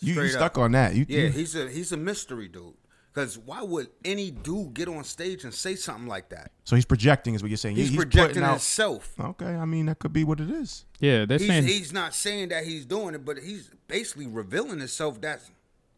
You, 0.00 0.08
you 0.08 0.12
Straight 0.14 0.32
stuck 0.32 0.58
on 0.58 0.72
that. 0.72 0.94
You, 0.96 1.06
Yeah, 1.08 1.20
you- 1.24 1.28
he's 1.30 1.54
a 1.54 1.68
he's 1.68 1.92
a 1.92 1.96
mystery 1.96 2.48
dude. 2.48 2.74
Because 3.12 3.36
why 3.38 3.60
would 3.62 3.88
any 4.04 4.30
dude 4.30 4.72
get 4.74 4.86
on 4.88 5.02
stage 5.02 5.42
and 5.44 5.52
say 5.52 5.74
something 5.74 6.06
like 6.06 6.28
that? 6.28 6.52
so 6.64 6.76
he's 6.76 6.84
projecting, 6.84 7.34
is 7.34 7.42
what 7.42 7.48
you're 7.50 7.56
saying. 7.56 7.74
He's, 7.76 7.88
He- 7.90 7.96
projecting 7.96 8.42
out- 8.44 8.50
himself. 8.52 9.12
Okay, 9.18 9.46
I 9.46 9.64
mean 9.64 9.86
that 9.86 9.98
could 9.98 10.12
be 10.12 10.22
what 10.24 10.38
it 10.40 10.48
is. 10.50 10.84
Yeah, 11.00 11.24
they're 11.24 11.38
He's, 11.38 11.48
saying 11.48 11.64
he's 11.64 11.92
not 11.92 12.14
saying 12.14 12.50
that 12.50 12.64
he's 12.64 12.86
doing 12.86 13.14
it, 13.14 13.24
but 13.24 13.38
he's 13.38 13.70
basically 13.88 14.26
revealing 14.28 14.78
himself 14.78 15.20
that 15.22 15.40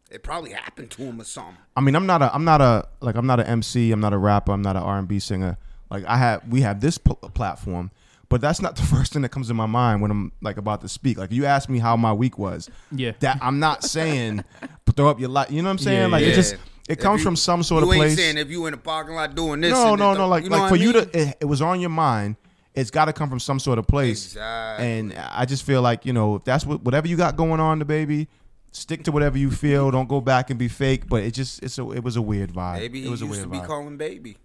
it 0.09 0.23
probably 0.23 0.51
happened 0.51 0.89
to 0.91 1.03
him 1.03 1.21
or 1.21 1.23
something. 1.23 1.57
I 1.77 1.81
mean, 1.81 1.95
I'm 1.95 2.05
not 2.05 2.21
a, 2.21 2.33
I'm 2.33 2.45
not 2.45 2.61
a, 2.61 2.87
like, 2.99 3.15
I'm 3.15 3.25
not 3.27 3.39
an 3.39 3.47
MC. 3.47 3.91
I'm 3.91 3.99
not 3.99 4.13
a 4.13 4.17
rapper. 4.17 4.51
I'm 4.51 4.61
not 4.61 4.75
an 4.75 4.83
R&B 4.83 5.19
singer. 5.19 5.57
Like, 5.89 6.05
I 6.05 6.17
have, 6.17 6.47
we 6.47 6.61
have 6.61 6.81
this 6.81 6.97
pl- 6.99 7.15
platform, 7.15 7.89
but 8.29 8.39
that's 8.41 8.61
not 8.61 8.75
the 8.77 8.83
first 8.83 9.13
thing 9.13 9.21
that 9.23 9.29
comes 9.29 9.47
to 9.49 9.53
my 9.53 9.65
mind 9.65 10.01
when 10.01 10.09
I'm 10.11 10.31
like 10.41 10.57
about 10.57 10.81
to 10.81 10.89
speak. 10.89 11.17
Like, 11.17 11.31
you 11.31 11.45
asked 11.45 11.67
me 11.69 11.79
how 11.79 11.95
my 11.95 12.13
week 12.13 12.37
was. 12.39 12.69
Yeah. 12.91 13.13
That 13.19 13.37
I'm 13.41 13.59
not 13.59 13.83
saying 13.83 14.43
throw 14.95 15.09
up 15.09 15.19
your 15.19 15.29
light. 15.29 15.51
You 15.51 15.61
know 15.61 15.67
what 15.69 15.73
I'm 15.73 15.77
saying? 15.79 15.99
Yeah, 16.01 16.07
like, 16.07 16.23
yeah. 16.23 16.29
it 16.31 16.35
just, 16.35 16.55
it 16.89 16.99
comes 16.99 17.19
you- 17.21 17.25
from 17.25 17.35
some 17.35 17.63
sort 17.63 17.83
of 17.83 17.89
place. 17.89 17.97
you 17.97 18.01
of 18.03 18.07
ain't 18.09 18.15
place. 18.17 18.25
saying 18.25 18.37
if 18.37 18.49
you 18.51 18.65
in 18.65 18.71
the 18.71 18.77
parking 18.77 19.15
lot 19.15 19.33
doing 19.35 19.61
this. 19.61 19.71
no, 19.71 19.91
and 19.91 19.99
no, 19.99 20.13
no. 20.13 20.27
Like, 20.27 20.43
you 20.43 20.49
know 20.49 20.57
like 20.57 20.69
for 20.69 20.75
I 20.75 20.79
you 20.79 20.93
to, 20.93 20.99
it, 21.19 21.37
it 21.41 21.45
was 21.45 21.61
on 21.61 21.79
your 21.79 21.89
mind. 21.89 22.35
It's 22.75 22.89
got 22.89 23.05
to 23.05 23.13
come 23.13 23.29
from 23.29 23.39
some 23.39 23.59
sort 23.59 23.77
of 23.77 23.85
place. 23.87 24.25
Exactly. 24.33 24.85
And 24.99 25.13
I 25.13 25.45
just 25.45 25.63
feel 25.63 25.81
like 25.83 26.05
you 26.05 26.13
know, 26.13 26.35
if 26.35 26.43
that's 26.43 26.65
what 26.65 26.81
whatever 26.83 27.07
you 27.07 27.15
got 27.15 27.35
going 27.37 27.59
on, 27.59 27.79
DaBaby, 27.81 28.27
stick 28.71 29.03
to 29.03 29.11
whatever 29.11 29.37
you 29.37 29.51
feel. 29.51 29.91
Don't 29.91 30.09
go 30.09 30.19
back 30.21 30.49
and 30.49 30.57
be 30.57 30.67
fake. 30.67 31.07
But 31.07 31.21
it 31.23 31.35
just, 31.35 31.61
it's 31.61 31.77
a, 31.77 31.91
it 31.91 32.03
was 32.03 32.15
a 32.15 32.21
weird 32.21 32.51
vibe. 32.51 32.79
Maybe 32.79 33.01
he 33.01 33.07
it 33.07 33.11
was 33.11 33.21
a 33.21 33.25
used 33.25 33.37
weird 33.37 33.43
to 33.43 33.49
be 33.51 33.57
vibe. 33.59 33.67
calling 33.67 33.97
baby. 33.97 34.37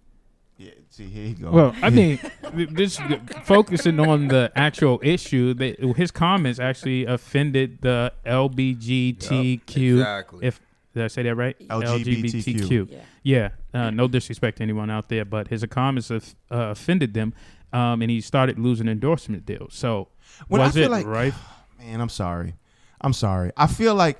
Yeah, 0.57 0.71
see, 0.89 1.05
here 1.07 1.27
you 1.27 1.35
go. 1.35 1.51
Well, 1.51 1.75
I 1.81 1.89
mean, 1.89 2.19
th- 2.55 2.69
this 2.69 2.99
focusing 3.45 3.99
on 3.99 4.27
the 4.27 4.51
actual 4.55 4.99
issue. 5.01 5.53
That 5.55 5.79
his 5.97 6.11
comments 6.11 6.59
actually 6.59 7.05
offended 7.05 7.79
the 7.81 8.11
LBGTQ. 8.25 9.75
Yup, 9.75 9.97
exactly. 9.97 10.45
If 10.45 10.59
did 10.99 11.05
I 11.05 11.07
say 11.07 11.23
that 11.23 11.35
right? 11.35 11.57
LGBTQ. 11.67 12.91
Yeah. 12.91 12.99
Yeah. 13.23 13.49
Uh, 13.73 13.89
no 13.89 14.07
disrespect 14.07 14.57
to 14.57 14.63
anyone 14.63 14.89
out 14.89 15.09
there, 15.09 15.25
but 15.25 15.47
his 15.47 15.65
comments 15.69 16.09
have, 16.09 16.35
uh, 16.51 16.55
offended 16.71 17.13
them, 17.13 17.33
um, 17.73 18.01
and 18.01 18.09
he 18.11 18.21
started 18.21 18.59
losing 18.59 18.87
endorsement 18.87 19.45
deals. 19.45 19.73
So 19.75 20.09
When 20.47 20.61
I 20.61 20.65
was 20.65 20.73
feel 20.75 20.85
it 20.85 20.91
like- 20.91 21.05
right? 21.19 21.33
man, 21.79 22.01
I'm 22.01 22.09
sorry. 22.09 22.55
I'm 23.01 23.13
sorry. 23.13 23.51
I 23.55 23.67
feel 23.67 23.95
like 23.95 24.19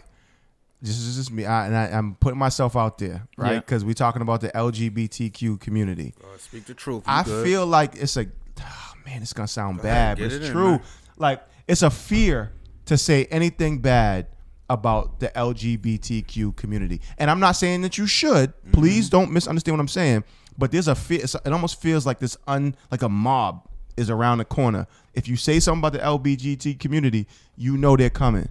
this 0.82 0.98
is 0.98 1.18
just 1.18 1.32
me, 1.32 1.46
I, 1.46 1.66
and 1.68 1.76
I, 1.76 1.86
I'm 1.88 2.16
putting 2.16 2.40
myself 2.40 2.78
out 2.78 2.98
there, 3.00 3.28
right? 3.38 3.54
Yeah. 3.54 3.60
Because 3.60 3.84
we're 3.84 3.94
talking 3.94 4.22
about 4.22 4.40
the 4.40 4.50
LGBTQ 4.50 5.60
community. 5.60 6.14
Uh, 6.24 6.38
speak 6.38 6.66
the 6.66 6.74
truth. 6.74 7.04
You 7.06 7.14
I 7.14 7.24
good. 7.24 7.46
feel 7.46 7.66
like 7.66 7.96
it's 7.98 8.16
a 8.16 8.28
oh, 8.62 8.94
man. 9.06 9.22
It's 9.22 9.34
gonna 9.34 9.48
sound 9.50 9.82
bad, 9.82 10.18
get 10.18 10.24
but 10.24 10.34
it's 10.34 10.46
it 10.46 10.48
in, 10.48 10.52
true. 10.54 10.70
man. 10.72 10.82
Like 11.18 11.42
it's 11.68 11.82
a 11.82 11.90
fear 11.90 12.54
to 12.86 12.98
say 12.98 13.26
anything 13.26 13.80
bad 13.80 14.28
about 14.70 15.20
the 15.20 15.30
LGBTQ 15.30 16.56
community, 16.56 17.02
and 17.18 17.30
I'm 17.32 17.40
not 17.40 17.54
saying 17.54 17.82
that 17.82 17.98
you 17.98 18.08
should. 18.08 18.50
Mm-hmm. 18.52 18.72
Please 18.72 19.10
don't 19.10 19.32
misunderstand 19.32 19.78
what 19.78 19.82
I'm 19.82 19.88
saying. 19.88 20.24
But 20.58 20.72
there's 20.72 20.90
a 20.90 20.96
fear. 20.96 21.22
It 21.24 21.48
almost 21.54 21.82
feels 21.82 22.06
like 22.06 22.20
this 22.20 22.38
un 22.46 22.76
like 22.92 23.02
a 23.02 23.10
mob 23.10 23.68
is 23.96 24.10
around 24.10 24.40
the 24.40 24.46
corner. 24.46 24.88
If 25.14 25.28
you 25.28 25.38
say 25.38 25.60
something 25.60 25.80
about 25.80 25.94
the 25.94 26.00
LGBT 26.00 26.80
community, 26.80 27.28
you 27.56 27.78
know 27.78 27.96
they're 27.96 28.10
coming. 28.10 28.50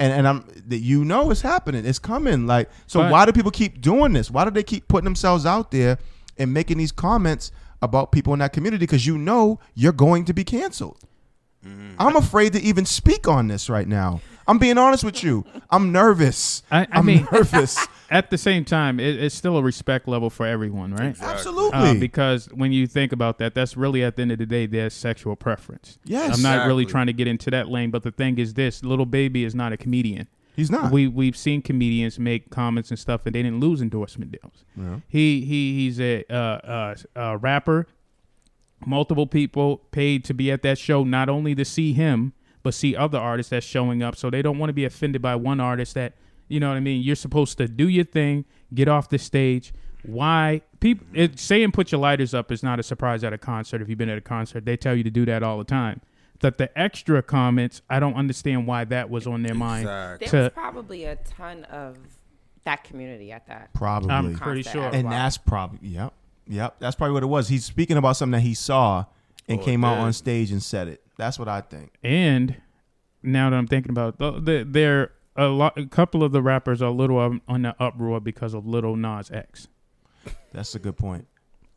And, 0.00 0.12
and 0.12 0.28
I'm 0.28 0.46
that 0.66 0.78
you 0.78 1.04
know 1.04 1.30
it's 1.30 1.42
happening. 1.42 1.84
It's 1.84 1.98
coming. 1.98 2.46
Like 2.46 2.70
so, 2.86 3.00
But- 3.00 3.12
why 3.12 3.26
do 3.26 3.32
people 3.32 3.50
keep 3.50 3.80
doing 3.80 4.14
this? 4.14 4.30
Why 4.30 4.44
do 4.44 4.50
they 4.50 4.62
keep 4.62 4.88
putting 4.88 5.04
themselves 5.04 5.44
out 5.46 5.70
there 5.70 5.98
and 6.38 6.52
making 6.52 6.78
these 6.78 6.92
comments 6.92 7.52
about 7.82 8.12
people 8.12 8.32
in 8.32 8.38
that 8.38 8.52
community? 8.52 8.82
Because 8.82 9.06
you 9.06 9.18
know 9.18 9.60
you're 9.74 9.92
going 9.92 10.24
to 10.26 10.32
be 10.32 10.44
canceled. 10.44 10.98
Mm-hmm. 11.66 11.96
I'm 11.98 12.16
afraid 12.16 12.52
to 12.54 12.60
even 12.60 12.86
speak 12.86 13.28
on 13.28 13.48
this 13.48 13.68
right 13.68 13.88
now. 13.88 14.20
I'm 14.48 14.58
being 14.58 14.78
honest 14.78 15.02
with 15.04 15.22
you. 15.24 15.44
I'm 15.70 15.90
nervous. 15.92 16.62
I- 16.70 16.86
I 16.92 16.98
am 16.98 17.06
mean- 17.06 17.26
nervous. 17.32 17.84
At 18.08 18.30
the 18.30 18.38
same 18.38 18.64
time, 18.64 19.00
it, 19.00 19.20
it's 19.20 19.34
still 19.34 19.56
a 19.56 19.62
respect 19.62 20.06
level 20.06 20.30
for 20.30 20.46
everyone, 20.46 20.94
right? 20.94 21.16
Absolutely. 21.20 21.72
Uh, 21.78 21.94
because 21.94 22.46
when 22.52 22.70
you 22.70 22.86
think 22.86 23.10
about 23.12 23.38
that, 23.38 23.52
that's 23.54 23.76
really 23.76 24.04
at 24.04 24.14
the 24.14 24.22
end 24.22 24.30
of 24.30 24.38
the 24.38 24.46
day 24.46 24.66
their 24.66 24.90
sexual 24.90 25.34
preference. 25.34 25.98
Yes. 26.04 26.36
I'm 26.36 26.42
not 26.42 26.68
really 26.68 26.86
trying 26.86 27.08
to 27.08 27.12
get 27.12 27.26
into 27.26 27.50
that 27.50 27.68
lane, 27.68 27.90
but 27.90 28.04
the 28.04 28.12
thing 28.12 28.38
is 28.38 28.54
this: 28.54 28.84
little 28.84 29.06
baby 29.06 29.42
is 29.44 29.56
not 29.56 29.72
a 29.72 29.76
comedian. 29.76 30.28
He's 30.54 30.70
not. 30.70 30.92
We 30.92 31.08
we've 31.08 31.36
seen 31.36 31.60
comedians 31.62 32.18
make 32.20 32.48
comments 32.50 32.90
and 32.90 32.98
stuff, 32.98 33.26
and 33.26 33.34
they 33.34 33.42
didn't 33.42 33.58
lose 33.58 33.82
endorsement 33.82 34.30
deals. 34.30 34.64
He 35.08 35.44
he 35.44 35.74
he's 35.74 35.98
a 36.00 36.24
uh, 36.30 36.34
uh, 36.36 36.94
uh, 37.16 37.36
rapper. 37.38 37.88
Multiple 38.86 39.26
people 39.26 39.78
paid 39.90 40.24
to 40.26 40.34
be 40.34 40.52
at 40.52 40.62
that 40.62 40.78
show, 40.78 41.02
not 41.02 41.28
only 41.28 41.54
to 41.56 41.64
see 41.64 41.92
him, 41.92 42.34
but 42.66 42.74
see 42.74 42.96
other 42.96 43.16
artists 43.16 43.50
that's 43.50 43.64
showing 43.64 44.02
up. 44.02 44.16
So 44.16 44.28
they 44.28 44.42
don't 44.42 44.58
want 44.58 44.70
to 44.70 44.74
be 44.74 44.84
offended 44.84 45.22
by 45.22 45.36
one 45.36 45.60
artist 45.60 45.94
that 45.94 46.14
you 46.48 46.58
know 46.58 46.68
what 46.68 46.76
I 46.76 46.80
mean. 46.80 47.00
You're 47.00 47.14
supposed 47.14 47.58
to 47.58 47.68
do 47.68 47.86
your 47.86 48.02
thing, 48.04 48.44
get 48.74 48.88
off 48.88 49.08
the 49.08 49.18
stage. 49.18 49.72
why 50.02 50.62
people 50.80 51.06
mm-hmm. 51.06 51.16
it, 51.16 51.38
saying 51.38 51.70
put 51.70 51.92
your 51.92 52.00
lighters 52.00 52.34
up 52.34 52.50
is 52.50 52.64
not 52.64 52.80
a 52.80 52.82
surprise 52.82 53.22
at 53.22 53.32
a 53.32 53.38
concert. 53.38 53.82
If 53.82 53.88
you've 53.88 53.98
been 53.98 54.08
at 54.08 54.18
a 54.18 54.20
concert, 54.20 54.64
they 54.64 54.76
tell 54.76 54.96
you 54.96 55.04
to 55.04 55.10
do 55.10 55.24
that 55.26 55.44
all 55.44 55.58
the 55.58 55.64
time. 55.64 56.00
That 56.40 56.58
the 56.58 56.76
extra 56.76 57.22
comments, 57.22 57.82
I 57.88 58.00
don't 58.00 58.14
understand 58.14 58.66
why 58.66 58.84
that 58.86 59.10
was 59.10 59.28
on 59.28 59.44
their 59.44 59.54
mind. 59.54 59.82
Exactly. 59.82 60.26
There 60.26 60.42
was 60.42 60.52
probably 60.52 61.04
a 61.04 61.14
ton 61.14 61.62
of 61.66 61.98
that 62.64 62.82
community 62.82 63.30
at 63.30 63.46
that. 63.46 63.72
Probably. 63.74 64.10
I'm 64.10 64.34
pretty 64.34 64.64
sure. 64.64 64.90
and 64.92 65.04
well. 65.04 65.12
that's 65.12 65.38
probably 65.38 65.86
yep, 65.86 66.14
yep. 66.48 66.74
That's 66.80 66.96
probably 66.96 67.14
what 67.14 67.22
it 67.22 67.26
was. 67.26 67.46
He's 67.46 67.64
speaking 67.64 67.96
about 67.96 68.16
something 68.16 68.40
that 68.40 68.44
he 68.44 68.54
saw 68.54 69.04
and 69.48 69.60
Oh, 69.60 69.62
came 69.64 69.84
out 69.84 69.98
on 69.98 70.12
stage 70.12 70.50
and 70.50 70.62
said 70.62 70.88
it. 70.88 71.02
That's 71.16 71.38
what 71.38 71.48
I 71.48 71.60
think. 71.60 71.92
and 72.02 72.56
now 73.22 73.50
that 73.50 73.56
I'm 73.56 73.66
thinking 73.66 73.90
about 73.90 74.16
it, 74.20 74.44
the, 74.44 74.64
there 74.68 75.12
a 75.34 75.46
lot, 75.46 75.76
a 75.76 75.86
couple 75.86 76.22
of 76.22 76.32
the 76.32 76.40
rappers 76.42 76.80
are 76.80 76.86
a 76.86 76.90
little 76.92 77.18
um, 77.18 77.42
on 77.48 77.62
the 77.62 77.74
uproar 77.82 78.20
because 78.20 78.54
of 78.54 78.66
Little 78.66 78.94
Nas 78.96 79.30
X. 79.30 79.68
That's 80.52 80.74
a 80.74 80.78
good 80.78 80.96
point. 80.96 81.26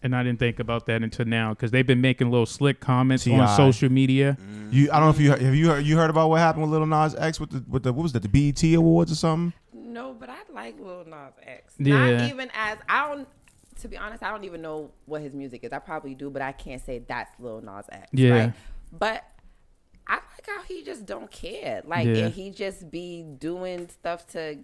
And 0.02 0.16
I 0.16 0.24
didn't 0.24 0.40
think 0.40 0.60
about 0.60 0.86
that 0.86 1.02
until 1.04 1.26
now 1.26 1.50
because 1.54 1.72
they've 1.72 1.86
been 1.88 2.00
making 2.02 2.30
little 2.32 2.46
slick 2.46 2.80
comments 2.80 3.26
T.I. 3.26 3.38
on 3.40 3.58
social 3.58 3.92
media. 3.92 4.38
You, 4.72 4.90
I 4.92 5.00
don't 5.00 5.08
know 5.08 5.10
if 5.10 5.20
you 5.20 5.32
heard, 5.32 5.42
have 5.42 5.56
you 5.56 5.68
heard, 5.70 5.86
you 5.86 5.98
heard 5.98 6.10
about 6.10 6.30
what 6.30 6.40
happened 6.40 6.64
with 6.64 6.72
Little 6.72 6.88
Nas 6.88 7.16
X 7.16 7.40
with 7.40 7.50
the 7.50 7.66
with 7.68 7.84
the 7.84 7.92
what 7.92 8.04
was 8.04 8.14
that 8.14 8.22
the 8.22 8.30
BET 8.30 8.64
Awards 8.76 9.12
or 9.12 9.16
something? 9.16 9.52
No, 9.74 10.14
but 10.14 10.30
I 10.30 10.38
like 10.54 10.80
Lil 10.80 11.04
Nas 11.06 11.34
X. 11.46 11.74
Yeah. 11.80 12.12
Not 12.18 12.30
even 12.30 12.50
as 12.54 12.78
I 12.88 13.14
don't. 13.14 13.28
To 13.82 13.88
be 13.88 13.98
honest, 13.98 14.24
I 14.24 14.30
don't 14.32 14.44
even 14.44 14.62
know 14.62 14.92
what 15.06 15.22
his 15.22 15.34
music 15.34 15.64
is. 15.64 15.72
I 15.74 15.80
probably 15.80 16.16
do, 16.16 16.30
but 16.30 16.42
I 16.42 16.52
can't 16.52 16.84
say 16.86 17.00
that's 17.08 17.32
Lil 17.40 17.62
Nas 17.62 17.86
X. 17.92 18.08
Yeah. 18.12 18.30
Right? 18.32 18.54
But 18.92 19.24
I 20.08 20.16
like 20.16 20.48
how 20.48 20.64
he 20.64 20.84
just 20.84 21.06
don't 21.06 21.30
care. 21.32 21.82
Like, 21.86 22.08
Yeah. 22.08 22.26
and 22.26 22.34
he 22.34 22.50
just 22.50 22.90
be 22.90 23.24
doing 23.24 23.88
stuff 23.90 24.26
to. 24.32 24.58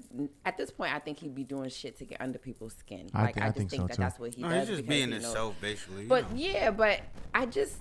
At 0.43 0.57
this 0.57 0.71
point, 0.71 0.93
I 0.93 0.99
think 0.99 1.19
he'd 1.19 1.35
be 1.35 1.43
doing 1.43 1.69
shit 1.69 1.97
to 1.99 2.05
get 2.05 2.19
under 2.19 2.39
people's 2.39 2.73
skin. 2.73 3.09
I 3.13 3.21
Like, 3.23 3.35
thi- 3.35 3.41
I, 3.41 3.43
I 3.45 3.47
just 3.49 3.57
think 3.59 3.69
think, 3.71 3.81
so, 3.83 3.87
that 3.87 3.95
too. 3.95 4.01
that's 4.01 4.19
what 4.19 4.33
he 4.33 4.41
No, 4.41 4.49
does. 4.49 4.57
he's 4.59 4.67
just 4.69 4.77
because 4.81 4.89
being 4.89 5.07
he 5.09 5.13
knows- 5.15 5.23
himself, 5.23 5.55
basically. 5.61 6.05
But 6.07 6.31
know. 6.31 6.37
yeah, 6.37 6.71
but 6.71 7.01
I 7.33 7.45
just, 7.45 7.75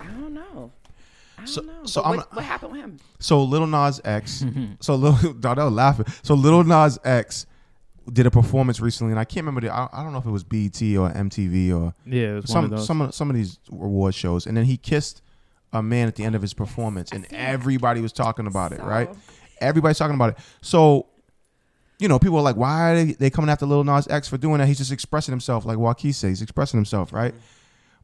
I 0.00 0.06
don't 0.06 0.34
know. 0.34 0.72
I 1.36 1.42
don't 1.42 1.46
So- 1.46 1.60
know. 1.62 1.84
so 1.86 2.02
But 2.02 2.08
I'm- 2.08 2.16
what, 2.18 2.34
what 2.34 2.44
happened 2.44 2.72
with 2.72 2.80
him? 2.80 2.96
So 3.20 3.42
Little 3.44 3.68
Nas 3.68 4.00
X, 4.04 4.44
so 4.80 4.96
Little 4.96 5.32
Donnell 5.34 5.70
laughing. 5.82 6.06
So 6.22 6.34
Little 6.34 6.64
Nas 6.64 6.98
X 7.04 7.46
did 8.12 8.26
a 8.26 8.30
performance 8.30 8.80
recently, 8.80 9.12
and 9.12 9.20
I 9.20 9.24
can't 9.24 9.44
remember 9.46 9.60
the. 9.60 9.74
I, 9.74 9.88
I 9.92 10.02
don't 10.02 10.12
know 10.12 10.18
if 10.18 10.26
it 10.26 10.30
was 10.30 10.44
BET 10.44 10.80
or 10.96 11.10
MTV 11.10 11.72
or 11.78 11.94
Yeah, 12.06 12.32
it 12.32 12.34
was 12.34 12.44
of 12.44 12.50
some 12.50 12.78
some 12.78 13.00
of 13.02 13.14
some 13.14 13.30
of 13.30 13.36
these 13.36 13.58
award 13.70 14.14
shows, 14.14 14.46
and 14.46 14.56
then 14.56 14.64
he 14.64 14.76
kissed 14.76 15.22
a 15.72 15.82
man 15.82 16.08
at 16.08 16.16
the 16.16 16.24
end 16.24 16.34
of 16.34 16.42
his 16.42 16.54
performance, 16.54 17.12
and 17.12 17.26
everybody 17.32 18.00
was 18.00 18.12
talking 18.12 18.46
about 18.46 18.72
it, 18.72 18.80
right? 18.80 19.10
Everybody's 19.60 19.98
talking 19.98 20.14
about 20.14 20.30
it. 20.30 20.38
So, 20.60 21.06
you 21.98 22.08
know, 22.08 22.18
people 22.18 22.38
are 22.38 22.42
like, 22.42 22.56
"Why 22.56 22.92
are 22.92 23.04
they, 23.04 23.12
they 23.12 23.30
coming 23.30 23.50
after 23.50 23.66
Little 23.66 23.84
Nas 23.84 24.08
X 24.08 24.28
for 24.28 24.38
doing 24.38 24.58
that?" 24.58 24.68
He's 24.68 24.78
just 24.78 24.92
expressing 24.92 25.32
himself, 25.32 25.64
like 25.64 25.78
Joaquin 25.78 26.12
says, 26.12 26.30
he's 26.30 26.42
expressing 26.42 26.78
himself, 26.78 27.12
right? 27.12 27.32
Mm-hmm. 27.32 27.42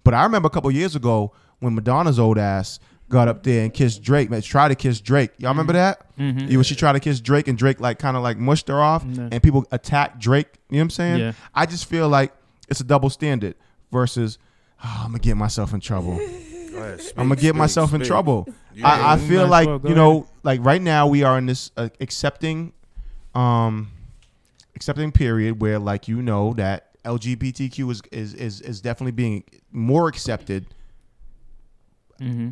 But 0.02 0.14
I 0.14 0.24
remember 0.24 0.46
a 0.46 0.50
couple 0.50 0.70
years 0.70 0.94
ago 0.94 1.32
when 1.60 1.74
Madonna's 1.74 2.18
old 2.18 2.38
ass 2.38 2.78
got 3.08 3.28
up 3.28 3.42
there 3.42 3.62
and 3.62 3.72
kissed 3.72 4.02
Drake, 4.02 4.30
man, 4.30 4.40
tried 4.42 4.68
to 4.68 4.74
kiss 4.74 5.00
Drake. 5.00 5.30
Y'all 5.38 5.50
remember 5.50 5.74
that? 5.74 6.16
Mhm. 6.18 6.48
You 6.50 6.58
when 6.58 6.64
she 6.64 6.74
tried 6.74 6.92
to 6.94 7.00
kiss 7.00 7.20
Drake 7.20 7.48
and 7.48 7.56
Drake 7.58 7.80
like 7.80 7.98
kind 7.98 8.16
of 8.16 8.22
like 8.22 8.38
mushed 8.38 8.68
her 8.68 8.80
off, 8.80 9.04
Yeah. 9.06 9.28
and 9.30 9.42
people 9.42 9.66
attacked 9.70 10.18
Drake. 10.18 10.48
You 10.70 10.76
know 10.76 10.80
what 10.80 10.84
I'm 10.84 10.90
saying? 10.90 11.20
Yeah. 11.20 11.32
I 11.54 11.66
just 11.66 11.84
feel 11.86 12.08
like 12.08 12.32
it's 12.68 12.80
a 12.80 12.84
double 12.84 13.10
standard 13.10 13.54
versus 13.92 14.38
"Oh, 14.82 15.02
I'm 15.04 15.08
gonna 15.12 15.18
get 15.18 15.36
myself 15.36 15.72
in 15.74 15.80
trouble. 15.80 16.16
Go 16.16 16.22
ahead, 16.80 17.00
speak, 17.00 17.12
I'm 17.18 17.24
gonna 17.28 17.36
get 17.36 17.50
speak, 17.50 17.54
myself 17.56 17.94
in 17.94 18.02
trouble. 18.02 18.48
Yeah, 18.74 18.88
I, 18.88 19.14
I 19.14 19.18
feel 19.18 19.46
like 19.46 19.68
well 19.68 19.80
you 19.84 19.94
know, 19.94 20.26
like 20.42 20.64
right 20.64 20.82
now 20.82 21.06
we 21.06 21.22
are 21.22 21.38
in 21.38 21.46
this 21.46 21.70
uh, 21.76 21.90
accepting, 22.00 22.72
um, 23.34 23.90
accepting 24.74 25.12
period 25.12 25.60
where 25.60 25.78
like 25.78 26.08
you 26.08 26.20
know 26.22 26.54
that 26.54 26.90
LGBTQ 27.04 27.90
is 27.92 28.02
is 28.10 28.34
is, 28.34 28.60
is 28.62 28.80
definitely 28.80 29.12
being 29.12 29.44
more 29.70 30.08
accepted. 30.08 30.66
hmm 32.18 32.50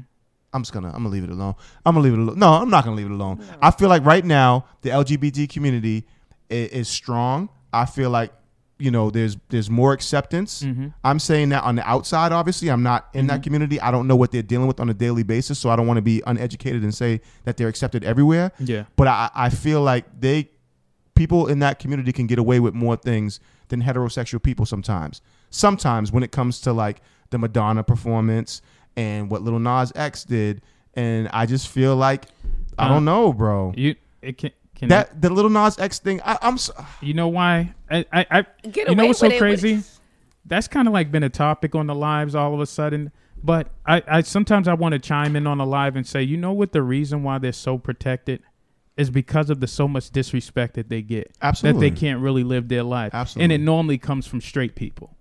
I'm 0.52 0.62
just 0.62 0.72
gonna 0.72 0.88
I'm 0.88 0.94
gonna 1.02 1.08
leave 1.08 1.24
it 1.24 1.30
alone. 1.30 1.54
I'm 1.86 1.94
gonna 1.94 2.04
leave 2.04 2.12
it 2.14 2.18
alone. 2.18 2.38
No, 2.38 2.52
I'm 2.54 2.70
not 2.70 2.84
gonna 2.84 2.96
leave 2.96 3.06
it 3.06 3.12
alone. 3.12 3.44
I 3.60 3.70
feel 3.70 3.88
like 3.88 4.04
right 4.04 4.24
now 4.24 4.66
the 4.82 4.90
LGBT 4.90 5.48
community 5.48 6.06
is, 6.50 6.68
is 6.70 6.88
strong. 6.88 7.48
I 7.72 7.86
feel 7.86 8.10
like 8.10 8.32
you 8.78 8.90
know 8.90 9.10
there's 9.10 9.36
there's 9.48 9.70
more 9.70 9.92
acceptance. 9.92 10.62
Mhm. 10.62 10.92
I'm 11.04 11.18
saying 11.18 11.50
that 11.50 11.62
on 11.62 11.76
the 11.76 11.88
outside. 11.88 12.32
Obviously, 12.32 12.68
I'm 12.68 12.82
not 12.82 13.08
in 13.14 13.28
that 13.28 13.42
community. 13.42 13.80
I 13.80 13.90
don't 13.90 14.06
know 14.06 14.16
what 14.16 14.30
they're 14.32 14.42
dealing 14.42 14.66
with 14.66 14.80
on 14.80 14.88
a 14.90 14.94
daily 14.94 15.22
basis, 15.22 15.58
so 15.58 15.70
I 15.70 15.76
don't 15.76 15.86
want 15.86 15.98
to 15.98 16.02
be 16.02 16.22
uneducated 16.26 16.82
and 16.82 16.94
say 16.94 17.20
that 17.44 17.56
they're 17.56 17.68
accepted 17.68 18.04
everywhere. 18.04 18.52
Yeah. 18.58 18.84
But 18.96 19.08
I, 19.08 19.30
I 19.34 19.48
feel 19.50 19.80
like 19.82 20.04
they 20.20 20.50
people 21.14 21.46
in 21.46 21.60
that 21.60 21.78
community 21.78 22.12
can 22.12 22.26
get 22.26 22.38
away 22.38 22.58
with 22.58 22.74
more 22.74 22.96
things 22.96 23.38
than 23.68 23.82
heterosexual 23.82 24.42
people 24.42 24.66
sometimes. 24.66 25.20
Sometimes 25.50 26.10
when 26.10 26.22
it 26.22 26.32
comes 26.32 26.60
to 26.62 26.72
like 26.72 27.00
the 27.30 27.38
Madonna 27.38 27.82
performance 27.84 28.60
and 28.96 29.30
what 29.30 29.42
Little 29.42 29.58
Nas 29.58 29.92
X 29.94 30.24
did, 30.24 30.62
and 30.94 31.28
I 31.32 31.46
just 31.46 31.68
feel 31.68 31.96
like 31.96 32.26
I 32.78 32.86
Uh, 32.86 32.88
don't 32.88 33.04
know, 33.04 33.32
bro. 33.32 33.72
You 33.76 33.94
it 34.20 34.38
can 34.38 34.50
can 34.74 34.88
That 34.88 35.20
the 35.20 35.30
Little 35.30 35.50
Nas 35.50 35.78
X 35.78 35.98
thing, 35.98 36.20
I, 36.24 36.38
I'm 36.42 36.54
s 36.54 36.70
you 37.00 37.14
know 37.14 37.28
why? 37.28 37.74
I 37.90 38.04
I, 38.12 38.26
I 38.30 38.46
Get 38.68 38.88
you 38.88 38.94
know 38.94 39.06
what's 39.06 39.20
so 39.20 39.26
with 39.26 39.34
it 39.36 39.38
crazy? 39.38 39.82
That's 40.44 40.68
kind 40.68 40.88
of 40.88 40.94
like 40.94 41.10
been 41.12 41.22
a 41.22 41.30
topic 41.30 41.74
on 41.74 41.86
the 41.86 41.94
lives 41.94 42.34
all 42.34 42.52
of 42.52 42.60
a 42.60 42.66
sudden. 42.66 43.12
But 43.44 43.68
I, 43.86 44.02
I 44.06 44.20
sometimes 44.22 44.68
I 44.68 44.74
want 44.74 44.92
to 44.92 44.98
chime 44.98 45.34
in 45.36 45.46
on 45.46 45.58
a 45.60 45.64
live 45.66 45.96
and 45.96 46.06
say, 46.06 46.22
you 46.22 46.36
know 46.36 46.52
what 46.52 46.72
the 46.72 46.82
reason 46.82 47.22
why 47.22 47.38
they're 47.38 47.52
so 47.52 47.76
protected 47.78 48.40
is 48.96 49.10
because 49.10 49.50
of 49.50 49.58
the 49.60 49.66
so 49.66 49.88
much 49.88 50.10
disrespect 50.10 50.74
that 50.74 50.88
they 50.88 51.02
get. 51.02 51.32
Absolutely. 51.40 51.88
That 51.88 51.94
they 51.94 52.00
can't 52.00 52.20
really 52.20 52.44
live 52.44 52.68
their 52.68 52.82
life. 52.82 53.12
Absolutely. 53.14 53.44
And 53.44 53.52
it 53.52 53.64
normally 53.64 53.98
comes 53.98 54.26
from 54.26 54.40
straight 54.40 54.74
people. 54.76 55.16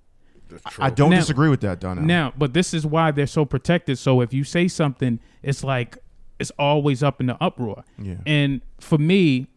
That's 0.52 0.80
I 0.80 0.90
don't 0.90 1.10
Now- 1.12 1.18
disagree 1.20 1.50
with 1.50 1.62
that, 1.62 1.80
Donnell. 1.80 2.04
Now, 2.04 2.34
but 2.38 2.54
this 2.54 2.74
is 2.74 2.86
why 2.86 3.12
they're 3.12 3.28
so 3.28 3.46
protected. 3.46 3.98
So 3.98 4.22
if 4.22 4.34
you 4.34 4.44
say 4.44 4.68
something, 4.68 5.20
it's 5.44 5.64
like 5.64 5.98
it's 6.40 6.52
always 6.58 7.04
up 7.04 7.20
in 7.22 7.28
the 7.28 7.38
uproar. 7.44 7.84
Yeah. 8.00 8.16
And 8.26 8.62
for 8.80 8.98
me, 8.98 9.48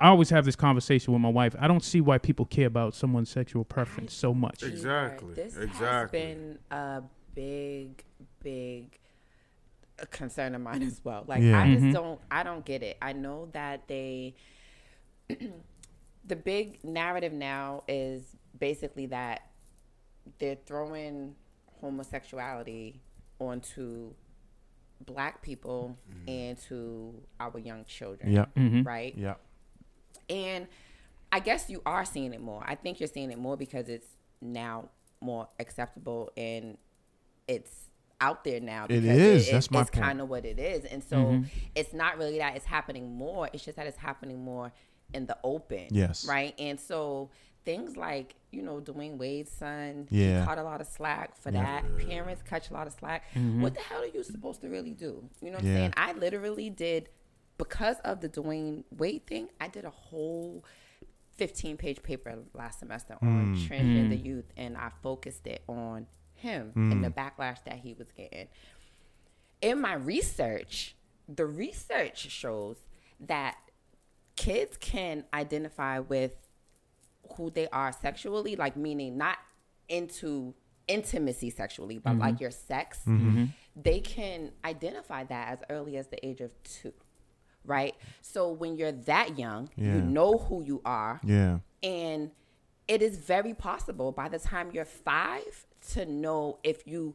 I 0.00 0.08
always 0.08 0.30
have 0.30 0.44
this 0.44 0.54
conversation 0.54 1.12
with 1.12 1.20
my 1.20 1.28
wife. 1.30 1.56
I 1.58 1.66
don't 1.66 1.82
see 1.82 2.00
why 2.00 2.18
people 2.18 2.44
care 2.44 2.68
about 2.68 2.94
someone's 2.94 3.28
sexual 3.30 3.64
preference 3.64 4.14
so 4.14 4.32
much. 4.32 4.62
Exactly. 4.62 5.34
This 5.34 5.54
has 5.54 5.64
Exactly. 5.64 6.18
been 6.20 6.58
a 6.70 7.02
big, 7.34 8.04
big 8.40 8.98
concern 10.12 10.54
of 10.54 10.60
mine 10.60 10.82
as 10.84 11.00
well. 11.02 11.24
Like 11.26 11.42
Yeah. 11.42 11.60
I 11.60 11.72
just 11.74 11.86
Mhm. 11.86 11.92
don't, 11.92 12.20
I 12.30 12.44
don't 12.44 12.64
get 12.64 12.84
it. 12.84 12.96
I 13.02 13.12
know 13.12 13.48
that 13.52 13.88
they, 13.88 14.36
the 16.24 16.36
big 16.36 16.84
narrative 16.84 17.32
now 17.32 17.82
is 17.88 18.22
basically 18.58 19.06
that 19.06 19.42
they're 20.38 20.58
throwing 20.66 21.34
homosexuality 21.80 23.00
onto 23.38 24.12
black 25.06 25.42
people 25.42 25.96
and 26.26 26.58
to 26.58 27.14
our 27.38 27.58
young 27.58 27.84
children. 27.84 28.32
Yeah. 28.32 28.46
Mhm. 28.56 28.84
Right. 28.84 29.14
Yeah. 29.16 29.34
And 30.28 30.66
I 31.30 31.40
guess 31.40 31.70
you 31.70 31.82
are 31.86 32.04
seeing 32.04 32.32
it 32.34 32.40
more. 32.40 32.62
I 32.66 32.74
think 32.74 33.00
you're 33.00 33.06
seeing 33.08 33.30
it 33.30 33.38
more 33.38 33.56
because 33.56 33.88
it's 33.88 34.08
now 34.40 34.88
more 35.20 35.48
acceptable 35.58 36.30
and 36.36 36.78
it's 37.46 37.88
out 38.20 38.42
there 38.44 38.60
now. 38.60 38.84
It 38.84 39.00
because 39.00 39.18
is. 39.18 39.50
That's 39.50 39.70
my 39.70 39.82
It's 39.82 39.90
kind 39.90 40.20
of 40.20 40.28
what 40.28 40.44
it 40.44 40.58
is, 40.58 40.84
and 40.84 41.02
so 41.04 41.16
Mm-hmm. 41.16 41.44
it's 41.76 41.92
not 41.92 42.18
really 42.18 42.38
that 42.38 42.56
it's 42.56 42.64
happening 42.64 43.14
more. 43.14 43.48
It's 43.52 43.64
just 43.64 43.76
that 43.76 43.86
it's 43.86 43.96
happening 43.96 44.42
more 44.42 44.72
in 45.14 45.26
the 45.26 45.38
open. 45.44 45.86
Yes. 45.90 46.26
Right. 46.26 46.54
And 46.58 46.80
so 46.80 47.30
things 47.64 47.96
like 47.96 48.34
you 48.50 48.62
know 48.62 48.80
Dwyane 48.80 49.16
Wade's 49.16 49.50
son, 49.50 50.06
Yeah. 50.10 50.40
he 50.40 50.46
caught 50.46 50.58
a 50.58 50.62
lot 50.62 50.80
of 50.80 50.86
slack 50.86 51.36
for 51.36 51.50
that. 51.50 51.84
Parents 52.08 52.42
catch 52.42 52.70
a 52.70 52.72
lot 52.72 52.86
of 52.86 52.92
slack. 52.94 53.24
Mm-hmm. 53.34 53.62
What 53.62 53.74
the 53.74 53.80
hell 53.80 54.02
are 54.02 54.06
you 54.06 54.22
supposed 54.22 54.60
to 54.62 54.68
really 54.68 54.94
do? 54.94 55.28
You 55.40 55.50
know 55.50 55.56
what 55.56 55.64
Yeah. 55.64 55.70
I'm 55.70 55.76
saying? 55.76 55.94
I 55.96 56.12
literally 56.12 56.70
did 56.70 57.08
because 57.58 57.96
of 58.04 58.20
the 58.20 58.28
Dwayne 58.28 58.84
Wade 58.96 59.26
thing. 59.26 59.48
I 59.60 59.68
did 59.68 59.84
a 59.84 59.90
whole 59.90 60.64
15 61.36 61.76
page 61.76 62.02
paper 62.02 62.36
last 62.54 62.80
semester 62.80 63.16
on 63.22 63.56
mm. 63.56 63.68
transgender 63.68 64.20
mm. 64.20 64.24
youth, 64.24 64.52
and 64.56 64.76
I 64.76 64.90
focused 65.02 65.46
it 65.46 65.62
on 65.68 66.06
him 66.34 66.72
and 66.74 66.94
mm. 66.94 67.02
the 67.02 67.10
backlash 67.10 67.62
that 67.64 67.78
he 67.78 67.94
was 67.94 68.08
getting. 68.12 68.48
In 69.60 69.80
my 69.80 69.94
research, 69.94 70.96
the 71.28 71.46
research 71.46 72.18
shows 72.30 72.76
that 73.20 73.56
kids 74.36 74.76
can 74.76 75.24
identify 75.34 75.98
with 75.98 76.32
who 77.36 77.50
they 77.50 77.68
are 77.68 77.92
sexually, 77.92 78.56
like 78.56 78.76
meaning 78.76 79.16
not 79.16 79.38
into 79.88 80.54
intimacy 80.86 81.50
sexually, 81.50 81.98
but 81.98 82.10
mm-hmm. 82.10 82.20
like 82.20 82.40
your 82.40 82.50
sex, 82.50 83.00
mm-hmm. 83.06 83.46
they 83.76 84.00
can 84.00 84.52
identify 84.64 85.24
that 85.24 85.52
as 85.52 85.58
early 85.70 85.96
as 85.96 86.08
the 86.08 86.24
age 86.26 86.40
of 86.40 86.52
two, 86.62 86.92
right? 87.64 87.94
So 88.22 88.50
when 88.50 88.76
you're 88.76 88.92
that 88.92 89.38
young, 89.38 89.68
Yeah. 89.76 89.94
you 89.94 90.02
know 90.02 90.38
who 90.38 90.62
you 90.62 90.80
are, 90.84 91.20
Yeah. 91.22 91.58
and 91.82 92.30
it 92.86 93.02
is 93.02 93.18
very 93.18 93.52
possible 93.54 94.12
by 94.12 94.28
the 94.28 94.38
time 94.38 94.70
you're 94.72 94.86
five 94.86 95.66
to 95.92 96.06
know 96.06 96.58
if 96.62 96.86
you 96.86 97.14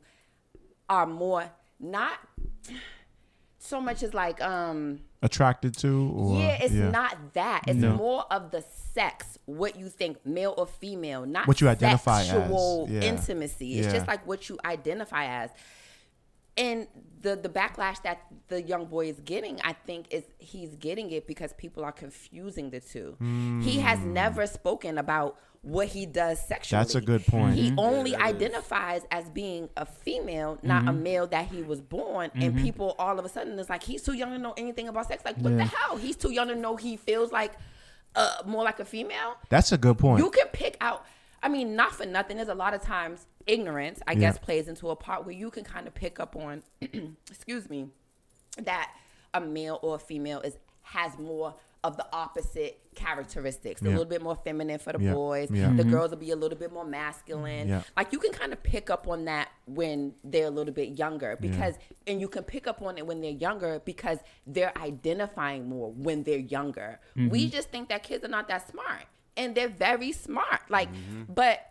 are 0.88 1.08
more 1.08 1.52
not 1.80 2.20
so 3.64 3.80
much 3.82 4.04
as 4.04 4.14
like 4.14 4.42
um 4.42 5.00
Attracted 5.22 5.78
to? 5.78 6.12
Or, 6.18 6.40
yeah, 6.42 6.58
it's 6.64 6.74
not 6.74 7.16
that. 7.34 7.62
It's 7.68 7.80
No. 7.80 7.96
more 7.96 8.26
of 8.30 8.52
the 8.52 8.62
sex, 8.94 9.38
what 9.46 9.78
you 9.78 9.88
think, 9.88 10.18
male 10.26 10.54
or 10.58 10.68
female, 10.68 11.26
not 11.26 11.48
What 11.48 11.62
you 11.62 11.70
identify 11.70 12.22
as. 12.22 12.28
sexual 12.28 12.88
Yeah. 12.92 13.04
intimacy. 13.04 13.78
It's 13.80 13.88
Yeah. 13.88 13.94
just 13.94 14.08
like 14.08 14.28
what 14.28 14.50
you 14.50 14.60
identify 14.66 15.26
as. 15.44 15.50
And 16.56 16.88
the 17.22 17.36
the 17.36 17.50
backlash 17.50 18.04
that 18.04 18.20
the 18.50 18.62
young 18.62 18.86
boy 18.86 19.08
is 19.08 19.20
getting, 19.22 19.60
I 19.64 19.74
think, 19.74 20.14
is 20.14 20.24
he's 20.38 20.76
getting 20.76 21.10
it 21.12 21.26
because 21.26 21.52
people 21.54 21.84
are 21.84 21.92
confusing 21.92 22.70
the 22.70 22.80
two. 22.80 23.16
He 23.64 23.80
has 23.80 24.00
Hmm. 24.00 24.14
never 24.14 24.46
spoken 24.46 24.98
about 24.98 25.40
what 25.64 25.88
he 25.88 26.06
does 26.06 26.46
sexually. 26.46 26.82
That's 26.82 26.96
a 26.96 27.02
good 27.02 27.26
point. 27.26 27.56
He 27.56 27.70
mm-hmm. 27.70 27.80
only 27.80 28.16
identifies 28.16 29.04
as 29.12 29.30
being 29.30 29.70
a 29.78 29.86
female, 29.86 30.60
not 30.62 30.84
a 30.84 30.92
mm-hmm. 30.92 31.04
male 31.04 31.28
that 31.28 31.48
he 31.48 31.64
was 31.64 31.82
born. 31.82 32.32
And 32.36 32.54
mm-hmm. 32.54 32.64
people 32.64 32.96
all 33.00 33.18
of 33.18 33.24
a 33.24 33.30
sudden 33.30 33.58
is 33.58 33.70
like, 33.70 33.82
he's 33.82 34.04
too 34.04 34.14
young 34.14 34.32
to 34.32 34.38
know 34.38 34.54
anything 34.58 34.90
about 34.90 35.08
sex. 35.08 35.24
Like, 35.24 35.38
what 35.38 35.56
the 35.56 35.64
hell? 35.64 35.96
He's 35.96 36.18
too 36.18 36.32
young 36.32 36.50
to 36.50 36.56
know 36.56 36.76
he 36.76 36.98
feels 36.98 37.32
like 37.32 37.54
uh, 38.14 38.44
more 38.46 38.64
like 38.64 38.82
a 38.82 38.86
female. 38.86 39.38
That's 39.48 39.72
a 39.72 39.78
good 39.78 39.98
point. 39.98 40.20
You 40.22 40.30
can 40.32 40.48
pick 40.48 40.76
out. 40.82 41.06
I 41.42 41.48
mean, 41.48 41.78
not 41.78 41.94
for 41.94 42.06
nothing. 42.06 42.38
There's 42.38 42.50
a 42.50 42.56
lot 42.56 42.74
of 42.74 42.82
times 42.82 43.26
ignorance, 43.48 44.02
I 44.06 44.16
guess, 44.16 44.38
plays 44.38 44.68
into 44.68 44.90
a 44.90 44.96
part 44.96 45.26
where 45.26 45.36
you 45.36 45.50
can 45.50 45.64
kind 45.64 45.88
of 45.88 45.94
pick 45.94 46.20
up 46.20 46.36
on, 46.36 46.64
excuse 47.30 47.70
me, 47.70 47.88
that 48.58 48.92
a 49.34 49.42
male 49.42 49.80
or 49.82 49.96
a 49.96 50.00
female 50.00 50.42
is 50.42 50.58
has 50.84 51.18
more 51.18 51.56
of 51.84 51.98
the 51.98 52.06
opposite 52.14 52.80
characteristics. 52.96 53.82
A 53.82 53.86
little 53.86 54.06
bit 54.06 54.22
more 54.22 54.36
feminine 54.36 54.80
for 54.80 54.94
the 54.94 55.04
Yeah. 55.04 55.14
boys. 55.14 55.52
Yeah. 55.52 55.68
The 55.68 55.84
mm-hmm. 55.84 55.92
girls 55.92 56.12
will 56.12 56.18
be 56.18 56.32
a 56.32 56.36
little 56.36 56.58
bit 56.58 56.72
more 56.72 56.86
masculine. 56.86 57.68
Yeah. 57.68 57.84
Like 57.98 58.14
you 58.14 58.20
can 58.20 58.32
kind 58.32 58.54
of 58.54 58.64
pick 58.64 58.90
up 58.90 59.08
on 59.08 59.26
that 59.26 59.50
when 59.66 60.14
they're 60.24 60.48
a 60.48 60.52
little 60.52 60.74
bit 60.74 60.98
younger 60.98 61.38
because 61.40 61.76
and 62.08 62.22
you 62.22 62.30
can 62.30 62.44
pick 62.44 62.68
up 62.68 62.82
on 62.82 62.98
it 62.98 63.06
when 63.06 63.20
they're 63.20 63.32
younger 63.32 63.82
because 63.84 64.20
they're 64.48 64.76
identifying 64.78 65.68
more 65.68 65.92
when 65.92 66.24
they're 66.24 66.38
younger. 66.38 67.00
We 67.16 67.24
mm-hmm. 67.24 67.50
just 67.50 67.70
think 67.70 67.90
that 67.90 68.04
kids 68.04 68.24
are 68.24 68.30
not 68.30 68.48
that 68.48 68.70
smart. 68.70 69.06
And 69.36 69.56
they're 69.56 69.68
very 69.68 70.12
smart. 70.12 70.62
Like 70.70 70.90
mm-hmm. 70.94 71.34
but 71.34 71.70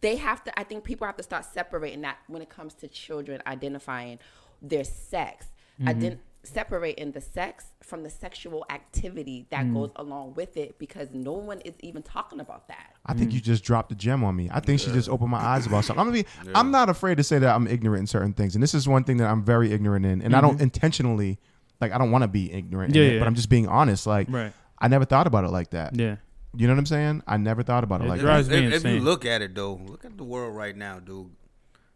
they 0.00 0.16
have 0.16 0.42
to 0.42 0.58
i 0.58 0.64
think 0.64 0.82
people 0.82 1.06
have 1.06 1.16
to 1.16 1.22
start 1.22 1.44
separating 1.44 2.00
that 2.00 2.18
when 2.26 2.42
it 2.42 2.48
comes 2.48 2.74
to 2.74 2.88
children 2.88 3.40
identifying 3.46 4.18
their 4.60 4.82
sex 4.82 5.46
Ident- 5.80 6.18
separating 6.48 7.12
the 7.12 7.20
sex 7.20 7.66
from 7.82 8.02
the 8.02 8.10
sexual 8.10 8.64
activity 8.70 9.46
that 9.50 9.64
mm. 9.64 9.74
goes 9.74 9.90
along 9.96 10.34
with 10.34 10.56
it 10.56 10.78
because 10.78 11.08
no 11.12 11.32
one 11.32 11.60
is 11.60 11.74
even 11.80 12.02
talking 12.02 12.40
about 12.40 12.68
that 12.68 12.94
I 13.08 13.14
think 13.14 13.32
you 13.32 13.40
mm. 13.40 13.44
just 13.44 13.64
dropped 13.64 13.90
a 13.90 13.94
gem 13.94 14.22
on 14.22 14.36
me. 14.36 14.50
I 14.52 14.60
think 14.60 14.80
she 14.80 14.92
just 14.92 15.08
opened 15.08 15.30
my 15.30 15.38
eyes 15.38 15.66
about 15.66 15.84
something. 15.84 16.00
I'm 16.00 16.12
gonna 16.12 16.22
be. 16.22 16.52
I'm 16.54 16.70
not 16.70 16.90
afraid 16.90 17.16
to 17.16 17.24
say 17.24 17.38
that 17.38 17.54
I'm 17.54 17.66
ignorant 17.66 18.00
in 18.00 18.06
certain 18.06 18.34
things, 18.34 18.54
and 18.54 18.62
this 18.62 18.74
is 18.74 18.86
one 18.86 19.02
thing 19.04 19.16
that 19.16 19.30
I'm 19.30 19.42
very 19.42 19.72
ignorant 19.72 20.04
in, 20.04 20.20
and 20.20 20.36
I 20.36 20.42
don't 20.42 20.54
mm-hmm. 20.54 20.64
intentionally, 20.64 21.38
like, 21.80 21.92
I 21.92 21.98
don't 21.98 22.10
want 22.10 22.22
to 22.22 22.28
be 22.28 22.52
ignorant. 22.52 22.94
Yeah, 22.94 23.04
in 23.04 23.14
it. 23.14 23.18
But 23.18 23.28
I'm 23.28 23.34
just 23.34 23.48
being 23.48 23.66
honest. 23.66 24.06
Like, 24.06 24.28
Right. 24.30 24.52
I 24.78 24.88
never 24.88 25.06
thought 25.06 25.26
about 25.26 25.44
it 25.44 25.50
like 25.50 25.70
that. 25.70 25.96
Yeah. 25.96 26.16
You 26.54 26.66
know 26.66 26.74
what 26.74 26.80
I'm 26.80 26.86
saying? 26.86 27.22
I 27.26 27.36
never 27.36 27.62
thought 27.62 27.82
about 27.82 28.00
it 28.00 28.04
It 28.04 28.08
like 28.08 28.20
drives 28.20 28.48
that. 28.48 28.60
me 28.60 28.66
if, 28.66 28.84
if 28.84 28.84
you 28.84 29.00
look 29.00 29.24
at 29.24 29.42
it 29.42 29.54
though, 29.54 29.80
look 29.86 30.04
at 30.04 30.16
the 30.16 30.24
world 30.24 30.54
right 30.54 30.76
now, 30.76 30.98
dude. 30.98 31.30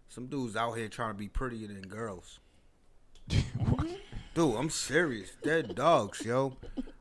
Some 0.09 0.27
dudes 0.27 0.57
out 0.57 0.73
here 0.73 0.89
trying 0.89 1.11
to 1.11 1.19
be 1.19 1.29
prettier 1.29 1.69
than 1.69 1.83
girls. 1.83 2.41
Mm-hmm. 3.31 3.95
Dude, 4.35 4.57
I'm 4.57 4.71
serious. 4.71 5.31
They're 5.43 5.63
dogs, 5.63 6.25
yo. 6.25 6.57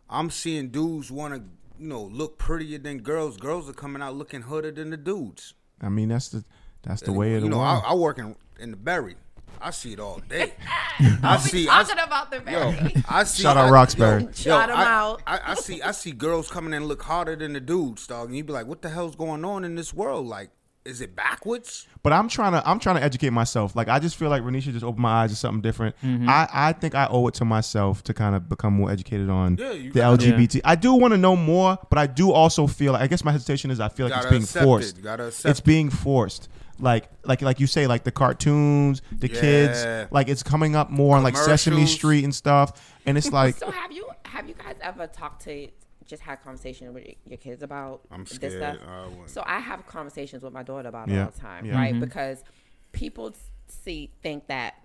I'm 0.10 0.30
seeing 0.30 0.70
dudes 0.70 1.10
want 1.12 1.34
to, 1.34 1.42
you 1.80 1.88
know, 1.88 2.04
look 2.04 2.38
prettier 2.38 2.78
than 2.78 3.00
girls. 3.00 3.38
Girls 3.38 3.70
are 3.70 3.74
coming 3.74 4.02
out 4.02 4.16
looking 4.16 4.42
hooded 4.42 4.76
than 4.76 4.90
the 4.90 4.98
dudes. 4.98 5.54
I 5.82 5.88
mean, 5.90 6.10
that's 6.10 6.30
the 6.30 6.44
that's 6.84 7.02
the 7.02 7.14
way 7.14 7.36
of 7.36 7.42
the 7.42 7.48
you 7.48 7.52
know, 7.52 7.62
I, 7.62 7.74
world. 7.74 7.84
I 7.88 7.96
work 7.96 8.18
in, 8.20 8.36
in 8.60 8.72
the 8.72 8.78
berry. 8.78 9.16
I 9.62 9.70
see 9.72 9.94
it 9.94 10.00
all 10.00 10.20
day. 10.28 10.54
I 11.00 11.18
I 11.24 11.36
we 11.38 11.42
see. 11.50 11.68
I, 11.70 11.84
talking 11.84 12.04
about 12.04 12.32
the 12.32 12.52
yo, 12.52 13.02
I 13.08 13.24
see. 13.24 13.44
Shout 13.44 13.56
out 13.58 13.72
Roxbury. 13.72 14.24
yo, 14.24 14.32
Shout 14.32 14.70
yo, 14.70 14.74
'em 14.76 14.80
I, 14.82 14.86
out. 14.86 15.22
I, 15.26 15.40
I 15.52 15.54
see. 15.54 15.82
I 15.82 15.92
see 15.92 16.12
girls 16.12 16.50
coming 16.50 16.74
in 16.74 16.78
and 16.78 16.88
look 16.88 17.04
harder 17.04 17.36
than 17.36 17.54
the 17.54 17.60
dudes, 17.62 18.08
dog. 18.08 18.28
And 18.28 18.38
you 18.38 18.44
be 18.44 18.52
like, 18.52 18.66
"What 18.66 18.82
the 18.82 18.90
hell's 18.90 19.16
going 19.16 19.46
on 19.46 19.64
in 19.64 19.76
this 19.76 19.94
world? 19.94 20.26
Like, 20.28 20.50
is 20.86 21.02
it 21.02 21.16
backwards?" 21.16 21.88
But 22.04 22.14
I'm 22.14 22.28
trying 22.28 22.54
to 22.54 22.68
I'm 22.68 22.80
trying 22.80 22.96
to 22.98 23.04
educate 23.04 23.30
myself. 23.32 23.76
Like 23.76 23.88
I 23.88 24.00
just 24.00 24.16
feel 24.16 24.30
like 24.30 24.42
Renisha 24.44 24.72
just 24.72 24.84
opened 24.84 25.02
my 25.04 25.24
eyes 25.24 25.30
to 25.32 25.36
something 25.36 25.62
different. 25.62 25.96
Mm-hmm. 26.04 26.28
I, 26.30 26.48
I 26.52 26.74
think 26.74 26.96
I 26.96 27.08
owe 27.10 27.28
it 27.28 27.36
to 27.36 27.46
myself 27.46 28.04
to 28.06 28.14
kind 28.14 28.36
of 28.36 28.50
become 28.50 28.74
more 28.74 28.90
educated 28.92 29.30
on 29.30 29.58
Yeah, 29.58 29.74
the 29.74 29.90
gotta- 29.90 30.18
LGBT. 30.26 30.62
I 30.64 30.76
do 30.76 30.94
want 30.94 31.14
to 31.14 31.18
know 31.18 31.36
more, 31.36 31.78
but 31.90 32.00
I 32.00 32.08
do 32.08 32.32
also 32.32 32.66
feel 32.68 32.94
like 32.94 33.02
I 33.04 33.08
guess 33.08 33.24
my 33.24 33.32
hesitation 33.32 33.70
is 33.72 33.80
I 33.80 33.90
feel 33.90 34.08
like 34.10 34.18
it's 34.22 34.30
being 34.32 34.42
forced. 34.66 34.96
it. 34.96 34.98
You 34.98 35.04
gotta 35.04 35.28
accept 35.28 35.50
It's 35.52 35.60
being 35.62 35.90
forced. 35.90 36.50
Like 36.80 37.10
like 37.24 37.44
like 37.44 37.60
you 37.60 37.68
say, 37.68 37.86
like 37.86 38.04
the 38.04 38.12
cartoons, 38.12 39.04
the 39.12 39.30
kids, 39.30 39.86
like 40.12 40.28
it's 40.30 40.42
coming 40.42 40.76
up 40.76 40.90
more 40.90 41.16
on 41.16 41.24
like 41.24 41.38
Sesame 41.38 41.86
Street 41.86 42.24
and 42.24 42.34
stuff. 42.34 42.96
And 43.06 43.18
it's 43.20 43.32
like 43.40 43.56
so 43.58 43.70
have 43.70 43.92
you 43.92 44.08
have 44.26 44.48
you 44.48 44.56
guys 44.56 44.76
ever 44.82 45.06
talked 45.06 45.44
to 45.44 45.68
just 46.12 46.22
had 46.22 46.42
conversation 46.44 46.94
with 46.94 47.06
your 47.26 47.38
kids 47.38 47.64
about 47.64 48.02
I'm 48.12 48.24
this 48.26 48.54
stuff 48.54 48.78
I 48.88 49.08
so 49.26 49.44
i 49.48 49.60
have 49.60 49.86
conversations 49.88 50.44
with 50.44 50.54
my 50.54 50.62
daughter 50.64 50.90
about 50.90 51.10
it 51.10 51.14
Yeah. 51.14 51.26
all 51.26 51.32
the 51.32 51.40
time 51.40 51.66
Yeah. 51.66 51.76
right 51.82 52.00
because 52.00 52.44
people 52.92 53.34
see 53.68 54.12
think 54.22 54.48
that 54.48 54.76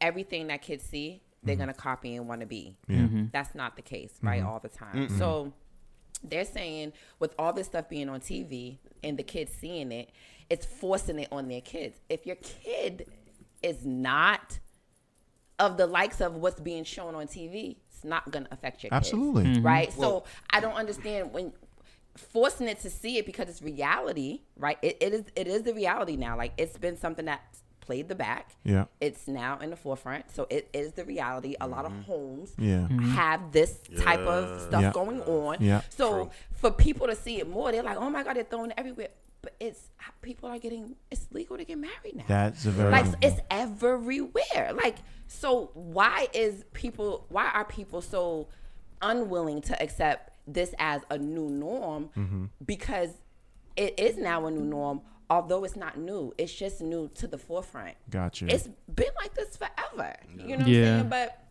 everything 0.00 0.48
that 0.48 0.60
kids 0.62 0.82
see 0.84 1.22
they're 1.42 1.54
Mm-hmm. 1.54 1.60
gonna 1.62 1.74
copy 1.74 2.16
and 2.16 2.26
want 2.28 2.40
to 2.40 2.46
be 2.46 2.76
Yeah. 2.88 3.06
that's 3.32 3.54
not 3.54 3.76
the 3.76 3.82
case 3.82 4.12
right 4.22 4.40
Mm-hmm. 4.40 4.48
all 4.50 4.58
the 4.60 4.68
time 4.68 5.08
so 5.18 5.52
they're 6.24 6.44
saying 6.44 6.92
with 7.20 7.32
all 7.38 7.52
this 7.52 7.66
stuff 7.68 7.88
being 7.88 8.08
on 8.08 8.20
tv 8.20 8.78
and 9.04 9.16
the 9.16 9.22
kids 9.22 9.52
seeing 9.60 9.92
it 9.92 10.10
it's 10.50 10.66
forcing 10.66 11.18
it 11.20 11.28
on 11.30 11.46
their 11.48 11.60
kids 11.60 11.96
if 12.08 12.26
your 12.26 12.36
kid 12.36 13.06
is 13.62 13.84
not 13.86 14.58
of 15.60 15.76
the 15.76 15.86
likes 15.86 16.20
of 16.20 16.36
what's 16.36 16.60
being 16.60 16.84
shown 16.84 17.16
on 17.16 17.26
TV, 17.26 17.78
it's 17.98 18.04
not 18.04 18.30
going 18.30 18.44
to 18.44 18.52
affect 18.52 18.82
your 18.82 18.90
kids. 18.90 18.96
Absolutely. 18.96 19.44
Mm-hmm. 19.44 19.66
Right? 19.66 19.92
so 19.92 20.24
I 20.50 20.60
don't 20.60 20.74
understand 20.74 21.32
when 21.32 21.52
forcing 22.16 22.68
it 22.68 22.80
to 22.80 22.90
see 22.90 23.18
it 23.18 23.26
because 23.26 23.48
it's 23.48 23.62
reality, 23.62 24.42
right? 24.56 24.78
It, 24.82 24.98
it 25.00 25.12
is 25.12 25.24
it 25.36 25.46
is 25.46 25.62
the 25.62 25.74
reality 25.74 26.16
now. 26.16 26.36
Like 26.36 26.52
it's 26.56 26.76
been 26.78 26.96
something 26.96 27.24
that's 27.24 27.62
played 27.80 28.08
the 28.08 28.14
back. 28.14 28.54
Yeah. 28.64 28.84
It's 29.00 29.26
now 29.26 29.58
in 29.60 29.70
the 29.70 29.76
forefront. 29.76 30.30
So 30.30 30.46
it 30.50 30.68
is 30.72 30.92
the 30.92 31.04
reality. 31.04 31.56
A 31.60 31.66
lot 31.66 31.86
of 31.86 31.92
mm-hmm. 31.92 32.02
homes 32.02 32.52
Yeah. 32.58 32.86
Mm-hmm. 32.90 33.10
have 33.10 33.52
this 33.52 33.78
type 33.98 34.20
of 34.20 34.60
stuff 34.60 34.82
Yeah. 34.82 34.92
going 34.92 35.22
on. 35.22 35.56
Yeah. 35.60 35.80
So 35.88 36.30
for 36.52 36.70
people 36.70 37.06
to 37.06 37.16
see 37.16 37.38
it 37.40 37.48
more, 37.48 37.72
they're 37.72 37.82
like, 37.82 37.96
"Oh 37.96 38.10
my 38.10 38.22
god, 38.22 38.36
they're 38.36 38.44
throwing 38.44 38.70
it 38.70 38.78
everywhere." 38.78 39.08
But 39.48 39.66
it's 39.66 39.88
people 40.20 40.48
are 40.50 40.58
getting 40.58 40.94
it's 41.10 41.26
legal 41.32 41.56
to 41.56 41.64
get 41.64 41.78
married 41.78 42.16
now 42.16 42.24
That's 42.28 42.66
a 42.66 42.70
very 42.70 42.90
like 42.92 43.04
good 43.06 43.16
it's 43.22 43.40
everywhere 43.50 44.72
like 44.74 44.96
so 45.26 45.70
why 45.74 46.28
is 46.34 46.64
people 46.74 47.24
why 47.30 47.50
are 47.54 47.64
people 47.64 48.02
so 48.02 48.48
unwilling 49.00 49.60
to 49.62 49.82
accept 49.82 50.32
this 50.46 50.74
as 50.78 51.02
a 51.10 51.16
new 51.18 51.48
norm 51.48 52.10
Mm-hmm. 52.16 52.44
because 52.64 53.10
it 53.76 53.98
is 53.98 54.16
now 54.18 54.46
a 54.46 54.50
new 54.50 54.64
norm 54.64 55.00
although 55.30 55.64
it's 55.64 55.76
not 55.76 55.96
new 55.98 56.34
it's 56.36 56.52
just 56.54 56.80
new 56.82 57.08
to 57.14 57.26
the 57.26 57.38
forefront 57.38 57.94
Gotcha. 58.10 58.46
it's 58.54 58.68
been 58.94 59.08
like 59.22 59.34
this 59.34 59.56
forever 59.56 60.14
you 60.36 60.56
know 60.56 60.64
what 60.64 60.68
Yeah. 60.68 60.80
i'm 60.80 60.84
saying 60.98 61.08
but 61.08 61.42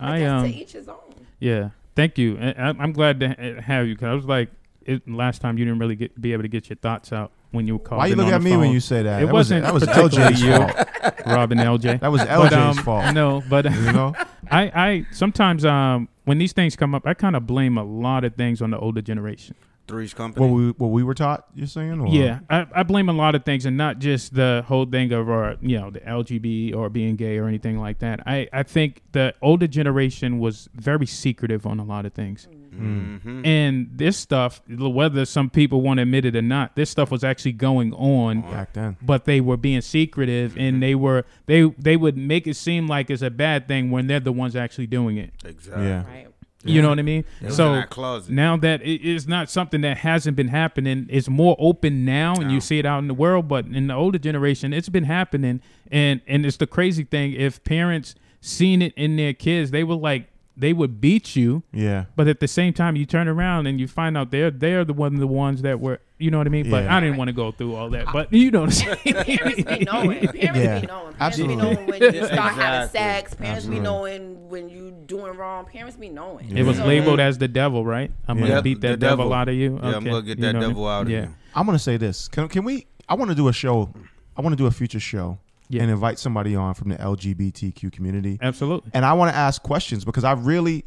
i, 0.00 0.14
I 0.16 0.18
guess 0.20 0.30
um 0.30 0.44
to 0.44 0.56
each 0.56 0.72
his 0.72 0.88
own 0.88 1.26
yeah. 1.40 1.70
Thank 1.96 2.16
you. 2.18 2.38
I, 2.40 2.50
I- 2.52 2.68
I'm 2.78 2.92
glad 2.92 3.20
to 3.20 3.28
have 3.60 3.86
you 3.86 3.94
because 3.94 4.06
I 4.06 4.14
was 4.14 4.24
like, 4.24 4.48
it, 4.86 5.08
last 5.08 5.40
time 5.40 5.58
you 5.58 5.64
didn't 5.64 5.80
really 5.80 5.96
get 5.96 6.20
be 6.20 6.32
able 6.32 6.42
to 6.42 6.48
get 6.48 6.68
your 6.70 6.76
thoughts 6.76 7.12
out 7.12 7.32
when 7.50 7.66
you 7.66 7.78
called. 7.78 7.98
Why 7.98 8.06
you 8.06 8.16
look 8.16 8.28
at 8.28 8.42
me 8.42 8.50
phone. 8.50 8.60
when 8.60 8.70
you 8.72 8.80
say 8.80 9.02
that? 9.02 9.22
It 9.22 9.26
That 9.26 9.32
was- 9.32 9.50
wasn't 9.50 9.64
that 9.64 9.74
was 9.74 9.82
LJ's 9.84 10.42
fault. 10.42 11.26
Rob 11.26 11.52
and 11.52 11.60
LJ. 11.60 12.00
That 12.00 12.10
was 12.12 12.22
But, 12.22 12.50
LJ's 12.52 12.78
um, 12.78 12.84
fault. 12.84 13.14
No, 13.14 13.42
but 13.48 13.64
You 13.64 13.92
know? 13.92 14.14
I, 14.50 14.62
I 14.74 15.06
sometimes 15.12 15.64
um 15.64 16.08
when 16.24 16.38
these 16.38 16.52
things 16.52 16.76
come 16.76 16.94
up, 16.94 17.06
I 17.06 17.14
kind 17.14 17.34
of 17.36 17.46
blame 17.46 17.76
a 17.78 17.84
lot 17.84 18.24
of 18.24 18.34
things 18.36 18.62
on 18.62 18.70
the 18.70 18.78
older 18.78 19.00
generation. 19.02 19.54
Three's 19.92 20.14
company. 20.14 20.44
What 20.46 20.54
we 20.56 20.70
what 20.70 20.88
we 20.88 21.02
were 21.02 21.14
taught, 21.14 21.46
you're 21.54 21.66
saying? 21.66 22.00
Or? 22.00 22.08
Yeah, 22.08 22.40
I, 22.48 22.66
I 22.74 22.82
blame 22.82 23.08
a 23.08 23.12
lot 23.12 23.34
of 23.34 23.44
things, 23.44 23.66
and 23.66 23.76
not 23.76 23.98
just 23.98 24.34
the 24.34 24.64
whole 24.66 24.86
thing 24.86 25.12
of 25.12 25.28
uh, 25.30 25.56
you 25.60 25.78
know 25.78 25.90
the 25.90 26.00
LGBT 26.00 26.74
or 26.74 26.88
being 26.88 27.16
gay 27.16 27.36
or 27.38 27.46
anything 27.46 27.78
like 27.78 27.98
that. 28.00 28.20
I, 28.26 28.48
I 28.52 28.62
think 28.62 29.02
the 29.12 29.34
older 29.42 29.66
generation 29.66 30.38
was 30.38 30.68
very 30.74 31.06
secretive 31.06 31.66
on 31.66 31.78
a 31.78 31.84
lot 31.84 32.06
of 32.06 32.12
things, 32.14 32.48
Mm-hmm. 32.72 33.44
and 33.44 33.90
this 33.92 34.16
stuff, 34.16 34.62
whether 34.66 35.26
some 35.26 35.50
people 35.50 35.82
want 35.82 35.98
to 35.98 36.02
admit 36.04 36.24
it 36.24 36.34
or 36.34 36.40
not, 36.40 36.74
this 36.74 36.88
stuff 36.88 37.10
was 37.10 37.22
actually 37.22 37.52
going 37.52 37.92
on. 37.92 38.40
Back 38.40 38.72
then. 38.72 38.96
But 39.02 39.26
they 39.26 39.42
were 39.42 39.58
being 39.58 39.82
secretive, 39.82 40.56
and 40.56 40.82
they 40.82 40.94
were 40.94 41.24
they 41.44 41.64
they 41.78 41.98
would 41.98 42.16
make 42.16 42.46
it 42.46 42.56
seem 42.56 42.86
like 42.86 43.10
it's 43.10 43.20
a 43.20 43.28
bad 43.30 43.68
thing 43.68 43.90
when 43.90 44.06
they're 44.06 44.20
the 44.20 44.32
ones 44.32 44.56
actually 44.56 44.86
doing 44.86 45.18
it. 45.18 45.34
Exactly. 45.44 45.84
Yeah. 45.86 46.06
right 46.06 46.28
You 46.64 46.80
know 46.82 46.90
what 46.90 46.98
I 46.98 47.02
mean? 47.02 47.24
in 47.40 47.50
so 47.50 47.82
now 48.28 48.56
that 48.56 48.82
it 48.82 49.02
is 49.02 49.26
not 49.26 49.50
something 49.50 49.80
that 49.80 49.98
hasn't 49.98 50.36
been 50.36 50.48
happening, 50.48 51.06
it's 51.10 51.28
more 51.28 51.56
open 51.58 52.04
now, 52.04 52.34
and 52.34 52.52
you 52.52 52.60
see 52.60 52.78
it 52.78 52.86
out 52.86 52.98
in 52.98 53.08
the 53.08 53.14
world. 53.14 53.48
But 53.48 53.66
in 53.66 53.88
the 53.88 53.94
older 53.94 54.18
generation, 54.18 54.72
it's 54.72 54.88
been 54.88 55.04
happening, 55.04 55.60
and 55.90 56.20
and 56.26 56.46
it's 56.46 56.56
the 56.56 56.66
crazy 56.66 57.04
thing. 57.04 57.32
If 57.32 57.62
parents 57.64 58.14
seen 58.40 58.82
it 58.82 58.92
in 58.96 59.16
their 59.16 59.32
kids, 59.32 59.70
they 59.70 59.84
were 59.84 59.94
like 59.96 60.28
they 60.62 60.72
would 60.72 61.00
beat 61.00 61.36
you, 61.36 61.62
Yeah. 61.72 62.06
but 62.16 62.26
at 62.28 62.40
the 62.40 62.48
same 62.48 62.72
time, 62.72 62.96
you 62.96 63.04
turn 63.04 63.28
around 63.28 63.66
and 63.66 63.78
you 63.78 63.86
find 63.88 64.16
out 64.16 64.30
they're 64.30 64.50
they're 64.50 64.84
the 64.84 64.92
one 64.94 65.16
the 65.16 65.26
ones 65.26 65.60
that 65.62 65.78
were, 65.80 66.00
you 66.18 66.30
know 66.30 66.38
what 66.38 66.46
I 66.46 66.50
mean. 66.50 66.70
But 66.70 66.86
I 66.86 67.00
didn't 67.00 67.16
want 67.18 67.28
to 67.28 67.32
go 67.34 67.50
through 67.50 67.74
all 67.74 67.90
that. 67.90 68.06
But 68.12 68.32
you 68.32 68.50
know 68.50 68.60
what 68.62 68.66
I'm 68.84 68.96
saying. 69.04 69.24
Parents 69.24 69.62
be 69.64 69.84
knowing. 69.84 70.28
Parents 70.28 70.34
Yeah, 70.42 70.80
be 70.80 70.86
knowing. 70.86 71.14
Parents 71.14 71.16
absolutely. 71.20 71.56
be 71.56 71.62
knowing 71.62 71.86
when 71.88 72.14
you 72.14 72.26
start 72.26 72.54
having 72.54 72.88
sex. 72.88 73.34
Parents 73.34 73.56
Absolutely. 73.58 73.76
be 73.80 73.82
knowing 73.84 74.48
when 74.48 74.68
you 74.70 74.90
doing 75.06 75.36
wrong. 75.36 75.64
Parents 75.66 75.96
be 75.96 76.08
knowing. 76.08 76.56
It 76.56 76.62
was 76.64 76.78
labeled 76.80 77.20
as 77.20 77.36
the 77.38 77.48
devil, 77.48 77.84
right? 77.84 78.10
I'm 78.28 78.38
Yeah. 78.38 78.42
gonna 78.44 78.54
Yep, 78.54 78.64
beat 78.64 78.80
that 78.82 78.98
devil. 79.00 79.24
devil. 79.24 79.34
out 79.34 79.48
of 79.48 79.54
you. 79.54 79.78
Yeah, 79.82 79.96
I'm 79.96 80.04
gonna 80.04 80.22
get 80.22 80.38
You 80.38 80.44
that 80.44 80.52
know 80.52 80.58
what 80.60 80.64
I 80.64 80.68
devil 80.68 80.82
mean? 80.84 80.92
out 80.92 81.02
of 81.02 81.10
yeah. 81.10 81.20
you. 81.22 81.28
I'm 81.54 81.66
gonna 81.66 81.78
say 81.78 81.96
this. 81.96 82.28
Can 82.28 82.48
can 82.48 82.64
we? 82.64 82.86
I 83.08 83.14
want 83.14 83.30
to 83.30 83.34
do 83.34 83.48
a 83.48 83.52
show. 83.52 83.92
I 84.36 84.40
want 84.40 84.52
to 84.52 84.56
do 84.56 84.66
a 84.66 84.70
future 84.70 85.00
show 85.00 85.38
Yeah. 85.72 85.82
and 85.82 85.90
invite 85.90 86.18
somebody 86.18 86.54
on 86.54 86.74
from 86.74 86.90
the 86.90 86.96
LGBTQ 86.96 87.90
community. 87.92 88.38
Absolutely. 88.42 88.90
and 88.94 89.04
I 89.04 89.12
want 89.14 89.32
to 89.32 89.36
ask 89.36 89.62
questions 89.62 90.04
because 90.04 90.24
I 90.24 90.32
really, 90.32 90.84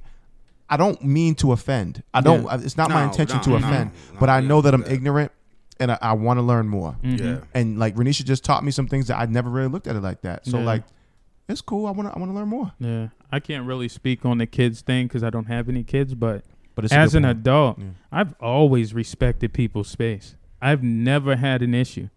I 0.69 0.77
don't 0.77 1.01
mean 1.03 1.35
to 1.35 1.51
offend. 1.51 2.03
I 2.13 2.21
don't. 2.21 2.43
Yeah. 2.43 2.59
It's 2.61 2.77
not 2.77 2.89
my 2.89 3.03
intention 3.03 3.37
no, 3.37 3.43
to 3.43 3.49
no, 3.51 3.55
offend, 3.57 3.91
no, 4.13 4.19
but 4.19 4.29
I 4.29 4.39
know 4.41 4.61
that 4.61 4.73
I'm 4.73 4.81
that. 4.81 4.91
ignorant, 4.91 5.31
and 5.79 5.91
I, 5.91 5.97
I 6.01 6.13
want 6.13 6.37
to 6.37 6.41
learn 6.41 6.67
more. 6.67 6.95
Mm-hmm. 7.03 7.25
Yeah. 7.25 7.37
And 7.53 7.77
like 7.79 7.95
Renisha 7.95 8.23
just 8.23 8.43
taught 8.43 8.63
me 8.63 8.71
some 8.71 8.87
things 8.87 9.07
that 9.07 9.17
I 9.19 9.25
never 9.25 9.49
really 9.49 9.67
looked 9.69 9.87
at 9.87 9.95
it 9.95 10.01
like 10.01 10.21
that. 10.21 10.45
So 10.45 10.59
Yeah. 10.59 10.65
like, 10.65 10.83
it's 11.47 11.61
cool. 11.61 11.85
I 11.87 11.91
want 11.91 12.09
to. 12.09 12.15
I 12.15 12.19
want 12.19 12.31
to 12.31 12.35
learn 12.35 12.47
more. 12.47 12.71
Yeah, 12.79 13.09
I 13.31 13.39
can't 13.39 13.65
really 13.67 13.87
speak 13.87 14.25
on 14.25 14.37
the 14.39 14.47
kids 14.47 14.81
thing 14.81 15.07
because 15.07 15.23
I 15.23 15.29
don't 15.29 15.45
have 15.45 15.69
any 15.69 15.83
kids. 15.83 16.15
But, 16.15 16.43
But 16.73 16.85
it's 16.85 16.93
as 16.93 17.13
an 17.13 17.23
point. 17.23 17.37
adult, 17.39 17.77
Yeah. 17.79 17.85
I've 18.11 18.33
always 18.39 18.93
respected 18.93 19.53
people's 19.53 19.87
space. 19.87 20.35
I've 20.61 20.81
never 20.81 21.35
had 21.35 21.61
an 21.61 21.75
issue. 21.75 22.09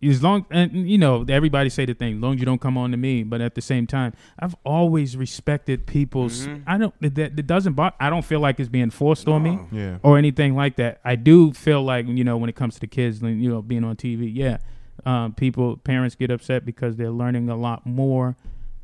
As 0.00 0.22
long 0.22 0.46
and 0.50 0.88
you 0.88 0.96
know, 0.96 1.24
everybody 1.28 1.68
say 1.70 1.84
the 1.84 1.92
thing, 1.94 2.16
as 2.18 2.20
long 2.22 2.34
as 2.34 2.38
you 2.40 2.46
don't 2.46 2.60
come 2.60 2.78
on 2.78 2.92
to 2.92 2.96
me. 2.96 3.24
But 3.24 3.40
at 3.40 3.56
the 3.56 3.60
same 3.60 3.84
time, 3.84 4.12
I've 4.38 4.54
always 4.64 5.16
respected 5.16 5.86
people's. 5.88 6.46
Mm-hmm. 6.46 6.62
I 6.68 6.78
don't. 6.78 6.94
That 7.00 7.36
it 7.36 7.46
doesn't. 7.48 7.72
Bo- 7.72 7.90
I 7.98 8.08
don't 8.08 8.24
feel 8.24 8.38
like 8.38 8.60
it's 8.60 8.68
being 8.68 8.90
forced 8.90 9.26
on 9.26 9.42
me 9.42 9.58
Yeah. 9.72 9.98
or 10.04 10.16
anything 10.16 10.54
like 10.54 10.76
that. 10.76 11.00
I 11.04 11.16
do 11.16 11.52
feel 11.52 11.82
like 11.82 12.06
you 12.06 12.22
know 12.22 12.36
when 12.36 12.48
it 12.48 12.54
comes 12.54 12.74
to 12.74 12.80
the 12.80 12.86
kids, 12.86 13.20
you 13.22 13.50
know, 13.50 13.60
being 13.60 13.82
on 13.82 13.96
TV, 13.96 14.30
yeah, 14.32 14.58
um, 15.04 15.34
people, 15.34 15.76
parents 15.78 16.14
get 16.14 16.30
upset 16.30 16.64
because 16.64 16.94
they're 16.94 17.10
learning 17.10 17.48
a 17.48 17.56
lot 17.56 17.84
more 17.84 18.36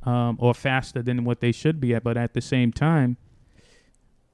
um, 0.03 0.37
or 0.41 0.53
faster 0.53 1.01
than 1.01 1.23
what 1.25 1.39
they 1.39 1.53
should 1.53 1.81
be 1.81 1.95
at. 1.95 2.03
But 2.03 2.17
at 2.17 2.35
the 2.35 2.41
same 2.41 2.73
time, 2.73 3.19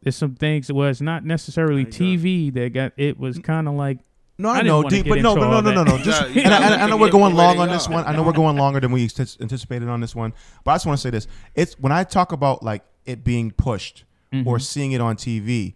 there's 0.02 0.16
some 0.16 0.34
things 0.34 0.72
where 0.72 0.88
it's 0.88 1.02
not 1.02 1.26
necessarily 1.26 1.84
TV 1.84 2.50
that 2.54 2.72
got. 2.72 2.92
It 2.96 3.18
was 3.18 3.38
kind 3.38 3.68
of 3.68 3.74
like 3.74 3.98
No, 4.40 4.48
I 4.48 4.59
I 4.59 4.62
know, 4.62 4.76
wanna 4.79 4.88
deep, 4.90 5.07
but 5.09 5.20
no, 5.20 5.35
but 5.35 5.48
no, 5.50 5.61
no, 5.61 5.70
no, 5.70 5.85
no. 5.85 5.98
Just, 6.03 6.22
and 6.22 6.38
I, 6.38 6.42
gotta 6.61 6.64
and 6.74 6.83
I 6.83 6.87
know 6.88 6.96
we're 6.96 7.11
going 7.11 7.35
long 7.35 7.59
on 7.59 7.68
this 7.68 7.88
one. 7.88 8.05
I 8.07 8.14
know 8.14 8.22
we're 8.22 8.33
going 8.33 8.57
longer 8.57 8.81
than 8.81 8.90
we 8.92 9.03
anticipated 9.03 9.88
on 9.88 10.00
this 10.00 10.14
one. 10.14 10.33
But 10.64 10.72
I 10.72 10.74
just 10.76 10.87
want 10.87 10.98
to 10.98 11.03
say 11.03 11.11
this: 11.11 11.26
it's 11.55 11.79
when 11.79 11.92
I 11.92 12.05
talk 12.05 12.33
about 12.33 12.62
like 12.62 12.83
it 13.05 13.22
being 13.24 13.50
pushed 13.50 14.05
or 14.46 14.59
seeing 14.59 14.92
it 14.92 15.00
on 15.00 15.16
TV, 15.16 15.74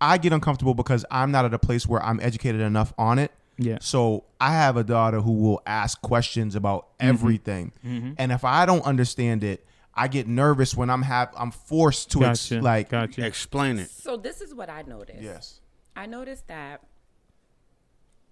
I 0.00 0.18
get 0.18 0.32
uncomfortable 0.32 0.74
because 0.74 1.04
I'm 1.10 1.30
not 1.30 1.44
at 1.44 1.52
a 1.54 1.58
place 1.58 1.86
where 1.86 2.02
I'm 2.02 2.20
educated 2.20 2.60
enough 2.60 2.92
on 2.98 3.18
it. 3.18 3.30
Yeah. 3.58 3.78
So 3.80 4.24
I 4.40 4.50
have 4.52 4.76
a 4.76 4.82
daughter 4.84 5.20
who 5.20 5.32
will 5.34 5.62
ask 5.66 6.00
questions 6.00 6.56
about 6.56 6.88
Mm-hmm. 6.98 7.08
everything, 7.10 7.72
and 8.18 8.32
if 8.32 8.44
I 8.44 8.64
don't 8.66 8.84
understand 8.84 9.44
it, 9.44 9.66
I 9.94 10.08
get 10.08 10.26
nervous 10.26 10.74
when 10.76 10.88
I'm 10.90 11.02
have 11.02 11.30
I'm 11.36 11.50
forced 11.50 12.10
to 12.12 12.24
ex- 12.24 12.50
like 12.50 12.88
gotcha. 12.88 13.26
Explain 13.26 13.78
it. 13.78 13.90
So 13.90 14.16
this 14.16 14.40
is 14.40 14.54
what 14.54 14.70
I 14.70 14.82
noticed. 14.82 15.20
yes. 15.22 15.60
I 15.96 16.06
noticed 16.06 16.46
that 16.48 16.80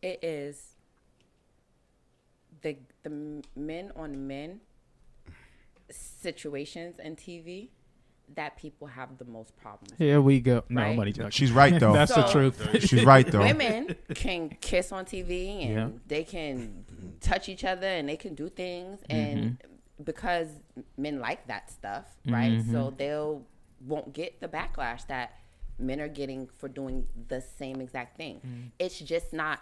it 0.02 0.22
is 0.22 0.74
the 2.62 2.76
the 3.02 3.42
men 3.56 3.92
on 3.96 4.26
men 4.28 4.60
situations 5.90 6.98
in 6.98 7.16
TV 7.16 7.68
that 8.34 8.56
people 8.56 8.86
have 8.86 9.18
the 9.18 9.24
most 9.26 9.54
problems. 9.56 9.92
Here 9.98 10.20
we 10.20 10.40
go. 10.40 10.64
Right. 10.70 10.90
Nobody 10.92 11.12
talking. 11.12 11.30
She's 11.30 11.52
right 11.52 11.78
though. 11.78 11.92
That's 11.92 12.14
the 12.14 12.22
truth. 12.22 12.66
She's 12.88 13.04
right 13.04 13.26
though. 13.26 13.40
Women 13.40 13.94
can 14.14 14.48
kiss 14.60 14.90
on 14.90 15.04
TV 15.04 15.66
and 15.66 15.74
Yeah. 15.74 15.88
they 16.06 16.24
can 16.24 16.84
touch 17.20 17.48
each 17.48 17.64
other 17.64 17.86
and 17.86 18.08
they 18.08 18.16
can 18.16 18.34
do 18.34 18.48
things 18.48 19.00
and 19.10 19.38
Mm-hmm. 19.58 20.02
because 20.04 20.48
men 20.96 21.20
like 21.20 21.46
that 21.48 21.70
stuff, 21.70 22.04
right? 22.26 22.62
So 22.70 22.94
they'll 22.96 23.42
won't 23.86 24.12
get 24.14 24.40
the 24.40 24.48
backlash 24.48 25.06
that 25.08 25.32
men 25.78 26.00
are 26.00 26.08
getting 26.08 26.48
for 26.56 26.68
doing 26.68 27.06
the 27.28 27.40
same 27.40 27.80
exact 27.80 28.16
thing. 28.16 28.40
Mm. 28.46 28.70
It's 28.78 28.98
just 29.00 29.32
not 29.32 29.60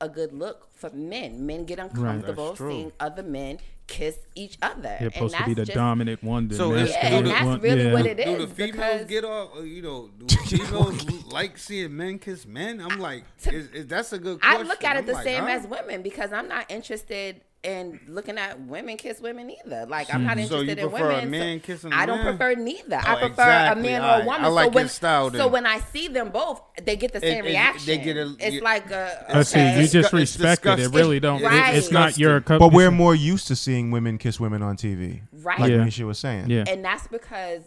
a 0.00 0.08
good 0.08 0.32
look 0.32 0.68
for 0.74 0.90
men. 0.90 1.44
Men 1.46 1.64
get 1.64 1.78
uncomfortable 1.78 2.48
That's 2.48 2.58
true. 2.58 2.70
seeing 2.70 2.92
other 3.00 3.22
men 3.22 3.58
kiss 3.86 4.18
each 4.34 4.58
other. 4.60 4.82
They're 4.82 4.98
and 5.04 5.12
supposed 5.14 5.36
to 5.36 5.44
be 5.46 5.54
the 5.54 5.64
just- 5.64 5.74
dominant 5.74 6.22
one. 6.22 6.48
the 6.48 6.56
So 6.56 6.70
masculine 6.70 6.84
it's- 6.88 7.02
Yeah, 7.02 7.16
and 7.16 7.24
do 7.24 7.28
the- 7.30 7.34
that's 7.34 7.46
one. 7.46 7.60
really 7.60 7.84
yeah. 7.84 7.92
what 7.94 8.06
it 8.06 8.16
Do 8.18 8.36
the 8.36 8.46
females 8.46 8.72
because 8.72 9.04
get 9.06 9.24
off? 9.24 9.48
uh, 9.56 9.60
You 9.62 9.82
know, 9.82 10.10
do 10.26 10.36
females 10.36 11.24
like 11.32 11.56
seeing 11.58 11.96
men 11.96 12.18
kiss 12.18 12.46
men? 12.46 12.80
I'm 12.80 12.98
like, 13.00 13.24
is, 13.46 13.68
is 13.70 13.86
that's 13.86 14.12
a 14.12 14.18
good 14.18 14.38
I 14.42 14.60
look 14.62 14.84
at 14.84 14.96
it 14.96 14.98
I'm 15.00 15.06
the 15.06 15.12
like, 15.14 15.24
same 15.24 15.44
huh? 15.44 15.48
as 15.50 15.66
women 15.66 16.02
because 16.02 16.32
I'm 16.32 16.48
not 16.48 16.70
interested 16.70 17.40
in 17.64 17.98
looking 18.06 18.38
at 18.38 18.60
women 18.60 18.96
kiss 18.96 19.20
women 19.20 19.50
either. 19.50 19.84
Like 19.86 20.14
I'm 20.14 20.24
not 20.24 20.34
So 20.36 20.60
you 20.60 20.70
interested 20.70 20.78
in 20.78 20.88
prefer 20.90 21.10
a 21.10 21.14
women. 21.16 21.30
man 21.30 21.60
kissing 21.60 21.92
I 21.92 22.06
don't 22.06 22.18
man? 22.24 22.36
prefer 22.38 22.54
neither. 22.60 22.96
I 22.96 23.14
Oh, 23.14 23.18
prefer 23.18 23.30
exactly. 23.42 23.80
a 23.80 23.82
man 23.82 24.02
or 24.02 24.22
a 24.22 24.26
woman. 24.26 24.44
I 24.44 24.48
like 24.48 24.64
so 24.66 24.70
when, 24.70 24.82
your 24.84 24.88
style 24.88 25.30
So 25.32 25.48
when 25.48 25.66
I 25.66 25.80
see 25.80 26.06
them 26.08 26.28
both, 26.30 26.62
they 26.82 26.94
get 26.96 27.12
the 27.12 27.20
same 27.20 27.44
it- 27.44 27.48
reaction. 27.48 27.86
they 27.86 27.98
get 27.98 28.16
a- 28.16 28.36
it's 28.38 28.54
you- 28.56 28.60
like 28.60 28.90
a 28.92 29.24
Uh, 29.38 29.42
see, 29.42 29.80
you 29.80 29.88
just 29.88 30.12
respect 30.12 30.64
it. 30.66 30.78
It 30.78 30.88
really 30.92 31.18
don't. 31.18 31.40
it- 31.42 31.46
Right. 31.46 31.74
it's 31.74 31.90
not 31.90 32.16
your 32.16 32.40
cup. 32.40 32.60
But 32.60 32.72
we're 32.72 32.92
more 32.92 33.14
used 33.14 33.48
to 33.48 33.56
seeing 33.56 33.90
women 33.90 34.18
kiss 34.18 34.38
women 34.38 34.62
on 34.62 34.76
TV. 34.76 35.22
Right. 35.32 35.58
Like 35.58 35.70
Yeah. 35.72 35.78
Nisha 35.78 36.06
was 36.06 36.18
saying. 36.20 36.48
Yeah. 36.50 36.64
and 36.68 36.84
that's 36.84 37.08
because 37.08 37.62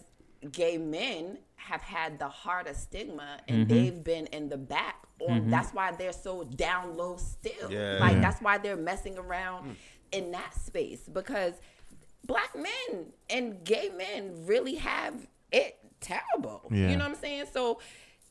gay 0.52 0.78
men 0.78 1.38
have 1.56 1.82
had 1.82 2.18
the 2.18 2.28
hardest 2.30 2.84
stigma 2.84 3.24
Mm-hmm. 3.48 3.54
and 3.54 3.70
they've 3.70 4.04
been 4.04 4.26
in 4.28 4.50
the 4.50 4.58
back 4.58 5.01
on 5.28 5.42
mm-hmm. 5.42 5.50
that's 5.50 5.72
why 5.72 5.92
they're 5.92 6.14
so 6.14 6.44
down 6.44 6.96
low 6.98 7.18
still 7.18 7.72
Yeah. 7.72 7.98
like 8.00 8.22
that's 8.22 8.42
why 8.42 8.58
they're 8.58 8.78
messing 8.78 9.18
around 9.18 9.72
mm. 9.72 9.76
in 10.12 10.32
that 10.32 10.54
space 10.54 11.02
because 11.12 11.54
black 12.26 12.56
men 12.56 13.06
and 13.30 13.64
gay 13.64 13.90
men 13.96 14.46
really 14.46 14.76
have 14.76 15.16
it 15.52 15.78
terrible 16.00 16.68
Yeah. 16.72 16.90
you 16.90 16.98
know 16.98 17.06
what 17.06 17.12
i'm 17.12 17.16
saying 17.16 17.46
so 17.52 17.80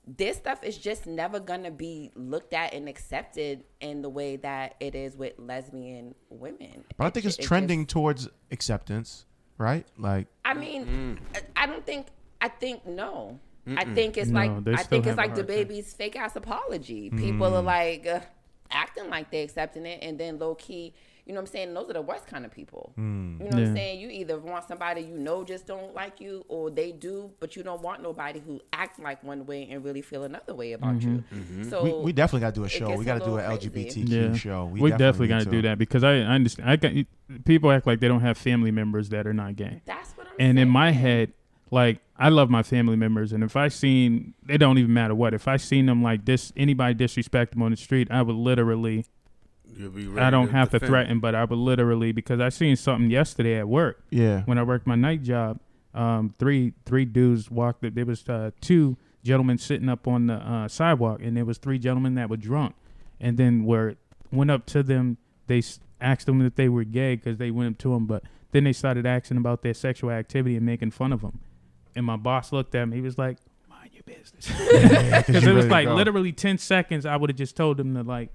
this 0.07 0.39
stuff 0.39 0.65
is 0.65 0.77
just 0.79 1.07
never 1.07 1.39
gonna 1.39 1.71
be 1.71 2.11
looked 2.17 2.53
at 2.53 2.73
and 2.75 2.89
accepted 2.89 3.65
in 3.81 4.03
the 4.03 4.09
way 4.09 4.37
that 4.37 4.75
it 4.81 4.95
is 4.95 5.15
with 5.17 5.35
lesbian 5.39 6.15
women 6.31 6.85
But 6.97 7.05
I 7.07 7.11
think 7.11 7.23
ju- 7.25 7.29
it's 7.29 7.37
it 7.37 7.43
just- 7.43 7.49
trending 7.49 7.87
towards 7.87 8.29
acceptance, 8.51 9.27
right? 9.59 9.87
Like 9.99 10.27
I 10.45 10.55
mean, 10.55 11.21
I- 11.35 11.65
I 11.65 11.67
don't 11.67 11.85
think. 11.85 12.07
I 12.41 12.49
think 12.49 12.87
no. 12.87 13.39
I 13.67 13.85
think 13.85 14.17
it's 14.17 14.31
No, 14.31 14.41
like 14.41 14.79
I 14.79 14.83
think 14.83 15.07
it's 15.07 15.17
like 15.17 15.35
the 15.35 15.43
hard 15.43 15.49
time. 15.49 15.57
baby's 15.69 15.93
fake 15.93 16.17
ass 16.17 16.37
apology. 16.37 17.11
People 17.11 17.55
are 17.55 17.63
mm. 17.63 17.67
like 17.67 18.07
uh, 18.07 18.21
acting 18.71 19.11
like 19.11 19.31
they're 19.31 19.45
accepting 19.45 19.87
it, 19.87 20.01
and 20.03 20.19
then 20.19 20.39
low 20.39 20.55
key, 20.55 20.95
you 21.31 21.35
know 21.35 21.43
what 21.43 21.49
I'm 21.49 21.53
saying? 21.53 21.75
Those 21.75 21.91
are 21.91 21.93
the 21.93 22.03
worst 22.03 22.27
kind 22.27 22.45
of 22.45 22.51
people. 22.51 22.93
Mm. 22.99 23.39
You 23.39 23.45
know 23.45 23.45
what 23.45 23.69
I'm 23.69 23.77
saying? 23.77 24.01
You 24.01 24.09
either 24.09 24.37
want 24.41 24.67
somebody 24.67 25.03
you 25.03 25.17
know 25.17 25.45
just 25.45 25.65
don't 25.65 25.95
like 25.95 26.21
you, 26.21 26.45
or 26.49 26.71
they 26.71 26.91
do, 26.91 27.31
but 27.39 27.55
you 27.55 27.63
don't 27.63 27.83
want 27.83 28.03
nobody 28.03 28.41
who 28.41 28.61
acts 28.73 28.99
like 28.99 29.23
one 29.23 29.47
way 29.47 29.69
and 29.71 29.85
really 29.85 30.03
feel 30.03 30.25
another 30.25 30.55
way 30.55 30.73
about 30.73 30.99
mm-hmm. 30.99 31.17
you. 31.17 31.25
Mm-hmm. 31.33 31.71
So 31.71 31.85
we, 31.85 31.93
we 32.07 32.13
definitely 32.13 32.41
got 32.41 32.55
to 32.55 32.61
do 32.61 32.65
a 32.65 32.69
show. 32.69 32.97
We 32.97 33.05
got 33.05 33.15
to 33.15 33.21
do 33.21 33.31
little 33.37 33.39
an 33.39 33.59
crazy. 33.59 34.05
LGBTQ 34.05 34.37
show. 34.39 34.65
We, 34.65 34.91
definitely, 34.91 35.29
got 35.29 35.43
to 35.43 35.51
do 35.51 35.63
that 35.63 35.79
because 35.79 36.03
I, 36.03 36.15
I 36.15 36.35
understand. 36.35 36.69
I 36.69 36.75
got 36.75 36.93
people 37.45 37.71
act 37.71 37.87
like 37.87 38.01
they 38.01 38.09
don't 38.09 38.23
have 38.23 38.37
family 38.37 38.73
members 38.73 39.11
that 39.11 39.27
are 39.29 39.33
not 39.33 39.55
gay, 39.55 39.83
that's 39.85 40.11
what 40.15 40.27
I'm 40.27 40.33
and 40.41 40.57
saying. 40.57 40.59
in 40.59 40.69
my 40.69 40.91
head, 40.91 41.33
like 41.71 42.01
I 42.21 42.29
love 42.29 42.51
my 42.51 42.63
family 42.63 42.97
members, 42.97 43.33
and 43.33 43.43
if 43.43 43.57
I 43.57 43.69
seen, 43.69 44.35
it 44.47 44.59
don't 44.59 44.77
even 44.77 44.93
matter 44.93 45.15
what. 45.15 45.33
If 45.33 45.49
I 45.49 45.57
seen 45.57 45.87
them 45.87 46.03
like 46.03 46.27
this, 46.27 46.53
anybody 46.55 46.93
disrespect 46.93 47.53
them 47.53 47.63
on 47.63 47.71
the 47.71 47.79
street, 47.79 48.09
I 48.11 48.21
would 48.21 48.37
literally. 48.37 49.07
You'll 49.75 49.91
be 49.91 50.07
I 50.21 50.29
don't 50.29 50.51
have 50.51 50.69
to 50.71 50.79
threaten, 50.79 51.21
but 51.21 51.35
I 51.35 51.45
would 51.45 51.59
literally 51.59 52.13
because 52.13 52.39
I 52.39 52.51
seen 52.51 52.77
something 52.77 53.11
yesterday 53.11 53.59
at 53.59 53.67
work. 53.67 54.05
Yeah. 54.11 54.43
when 54.45 54.59
I 54.59 54.65
worked 54.65 54.87
my 54.87 54.97
night 54.97 55.23
job, 55.23 55.61
um, 55.95 56.35
three 56.39 56.75
three 56.85 57.07
dudes 57.07 57.51
walked. 57.51 57.83
There 57.95 58.05
was 58.05 58.29
uh, 58.29 58.51
two 58.61 58.99
gentlemen 59.25 59.57
sitting 59.57 59.89
up 59.89 60.07
on 60.07 60.27
the 60.27 60.35
uh, 60.35 60.69
sidewalk, 60.69 61.21
and 61.23 61.37
there 61.39 61.47
was 61.47 61.57
three 61.57 61.79
gentlemen 61.79 62.17
that 62.17 62.29
were 62.29 62.37
drunk, 62.37 62.75
and 63.19 63.39
then 63.39 63.65
were 63.65 63.95
went 64.31 64.51
up 64.51 64.67
to 64.67 64.83
them. 64.83 65.17
They 65.47 65.63
asked 66.03 66.27
them 66.27 66.45
if 66.45 66.55
they 66.55 66.69
were 66.69 66.85
gay 66.85 67.17
because 67.17 67.39
they 67.39 67.51
went 67.51 67.75
up 67.75 67.79
to 67.79 67.95
them, 67.95 68.07
but 68.07 68.25
then 68.53 68.65
they 68.65 68.75
started 68.75 69.07
asking 69.07 69.39
about 69.39 69.63
their 69.63 69.75
sexual 69.75 70.11
activity 70.11 70.57
and 70.57 70.67
making 70.67 70.91
fun 70.91 71.13
of 71.13 71.23
them. 71.23 71.41
And 71.97 72.05
my 72.07 72.17
boss 72.17 72.53
looked 72.53 72.75
at 72.75 72.89
me. 72.89 72.97
He 72.97 73.03
was 73.03 73.19
like, 73.19 73.39
"Mind 73.69 73.91
your 73.93 74.03
business," 74.05 74.47
because 75.27 75.45
it 75.47 75.53
was 75.55 75.67
like 75.67 75.89
literally 75.89 76.33
ten 76.33 76.59
seconds. 76.59 77.05
I 77.07 77.17
would 77.17 77.31
have 77.31 77.37
just 77.37 77.57
told 77.57 77.77
them 77.77 77.95
to 77.95 78.03
like 78.03 78.31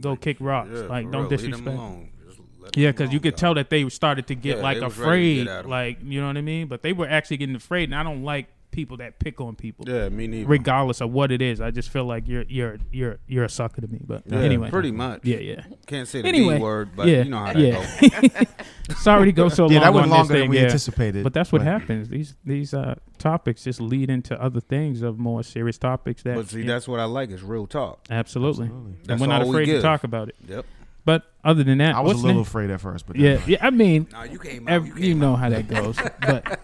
go 0.00 0.16
kick 0.16 0.38
rocks, 0.40 0.70
Yeah, 0.72 0.80
like 0.82 1.10
don't 1.10 1.22
real. 1.22 1.30
Leave 1.30 1.40
them 1.40 1.50
disrespect. 1.50 1.76
alone. 1.76 2.08
Just 2.26 2.40
let 2.60 2.76
Yeah, 2.76 2.90
because 2.92 3.12
you 3.12 3.20
could 3.20 3.34
dog. 3.34 3.38
tell 3.40 3.54
that 3.54 3.68
they 3.70 3.88
started 3.90 4.26
to 4.28 4.34
get 4.34 4.56
Yeah, 4.58 4.62
like 4.62 4.78
they 4.78 4.84
was 4.84 4.96
ready 4.98 5.34
to 5.36 5.50
afraid, 5.50 5.62
get 5.62 5.68
like 5.68 5.98
you 6.02 6.20
know 6.20 6.28
what 6.28 6.36
I 6.36 6.40
mean. 6.42 6.66
But 6.68 6.82
they 6.82 6.92
were 6.92 7.08
actually 7.08 7.36
getting 7.38 7.56
afraid, 7.56 7.90
and 7.90 7.94
I 7.94 8.02
don't 8.02 8.22
like 8.24 8.46
people 8.72 8.96
that 8.96 9.18
pick 9.20 9.40
on 9.40 9.54
people, 9.54 9.84
Yeah, 9.88 10.08
me 10.08 10.26
neither. 10.26 10.48
regardless 10.48 11.00
of 11.00 11.12
what 11.12 11.30
it 11.30 11.40
is. 11.40 11.60
I 11.60 11.70
just 11.70 11.90
feel 11.90 12.04
like 12.04 12.26
you're 12.26 12.42
you're 12.48 12.78
you're 12.90 13.18
you're 13.28 13.44
a 13.44 13.48
sucker 13.48 13.80
to 13.80 13.86
me. 13.86 14.00
But 14.04 14.22
Yeah, 14.26 14.38
anyway, 14.40 14.70
pretty 14.70 14.90
much. 14.90 15.20
Yeah, 15.24 15.38
yeah. 15.38 15.62
Can't 15.86 16.08
say 16.08 16.22
the 16.22 16.28
Anyway, 16.28 16.56
B 16.56 16.62
word, 16.62 16.90
but 16.96 17.06
yeah, 17.06 17.22
you 17.22 17.30
know 17.30 17.38
how 17.38 17.52
that 17.52 17.58
yeah. 17.60 18.44
goes. 18.88 18.98
Sorry 19.02 19.26
to 19.26 19.32
go 19.32 19.48
so 19.48 19.64
Yeah, 19.70 19.76
long 19.78 19.82
that 19.84 19.94
went 19.94 20.04
on 20.06 20.10
longer 20.10 20.38
than 20.40 20.48
we 20.50 20.56
yeah. 20.58 20.64
anticipated. 20.64 21.22
But 21.22 21.32
that's 21.34 21.52
what 21.52 21.62
happens. 21.62 22.08
These 22.08 22.34
these 22.44 22.74
uh, 22.74 22.96
topics 23.18 23.62
just 23.64 23.80
lead 23.80 24.10
into 24.10 24.40
other 24.42 24.60
things 24.60 25.02
of 25.02 25.18
more 25.18 25.42
serious 25.44 25.78
topics. 25.78 26.22
That 26.24 26.34
But 26.36 26.48
see, 26.50 26.60
yeah, 26.62 26.66
that's 26.66 26.88
what 26.88 26.98
I 26.98 27.04
like 27.04 27.30
is 27.30 27.42
real 27.42 27.66
talk. 27.66 28.00
absolutely, 28.10 28.66
Absolutely. 28.66 28.92
and 28.92 29.06
That's 29.06 29.20
we're 29.20 29.26
not 29.28 29.42
all 29.42 29.48
we 29.48 29.54
afraid 29.54 29.66
to 29.66 29.72
give. 29.72 29.82
talk 29.82 30.02
about 30.04 30.28
it. 30.30 30.36
Yep. 30.48 30.66
But 31.04 31.24
other 31.42 31.64
than 31.64 31.78
that, 31.78 31.96
I 31.96 32.00
was 32.00 32.22
a 32.22 32.26
little 32.26 32.42
afraid 32.42 32.70
at 32.70 32.80
first, 32.80 33.06
but 33.08 33.16
Yeah, 33.16 33.40
yeah. 33.44 33.58
I 33.60 33.70
mean, 33.70 34.06
Nah, 34.12 34.22
you 34.22 34.38
came 34.38 34.68
out. 34.68 34.74
ev- 34.74 34.86
You, 34.86 34.94
you, 34.94 35.14
know 35.16 35.32
out. 35.32 35.40
how 35.40 35.48
that 35.48 35.66
goes. 35.66 35.96
but 36.20 36.60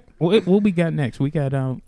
what, 0.18 0.46
what 0.46 0.62
we 0.62 0.70
got 0.72 0.92
next? 0.92 1.20
We 1.20 1.30
got 1.30 1.54
um. 1.54 1.82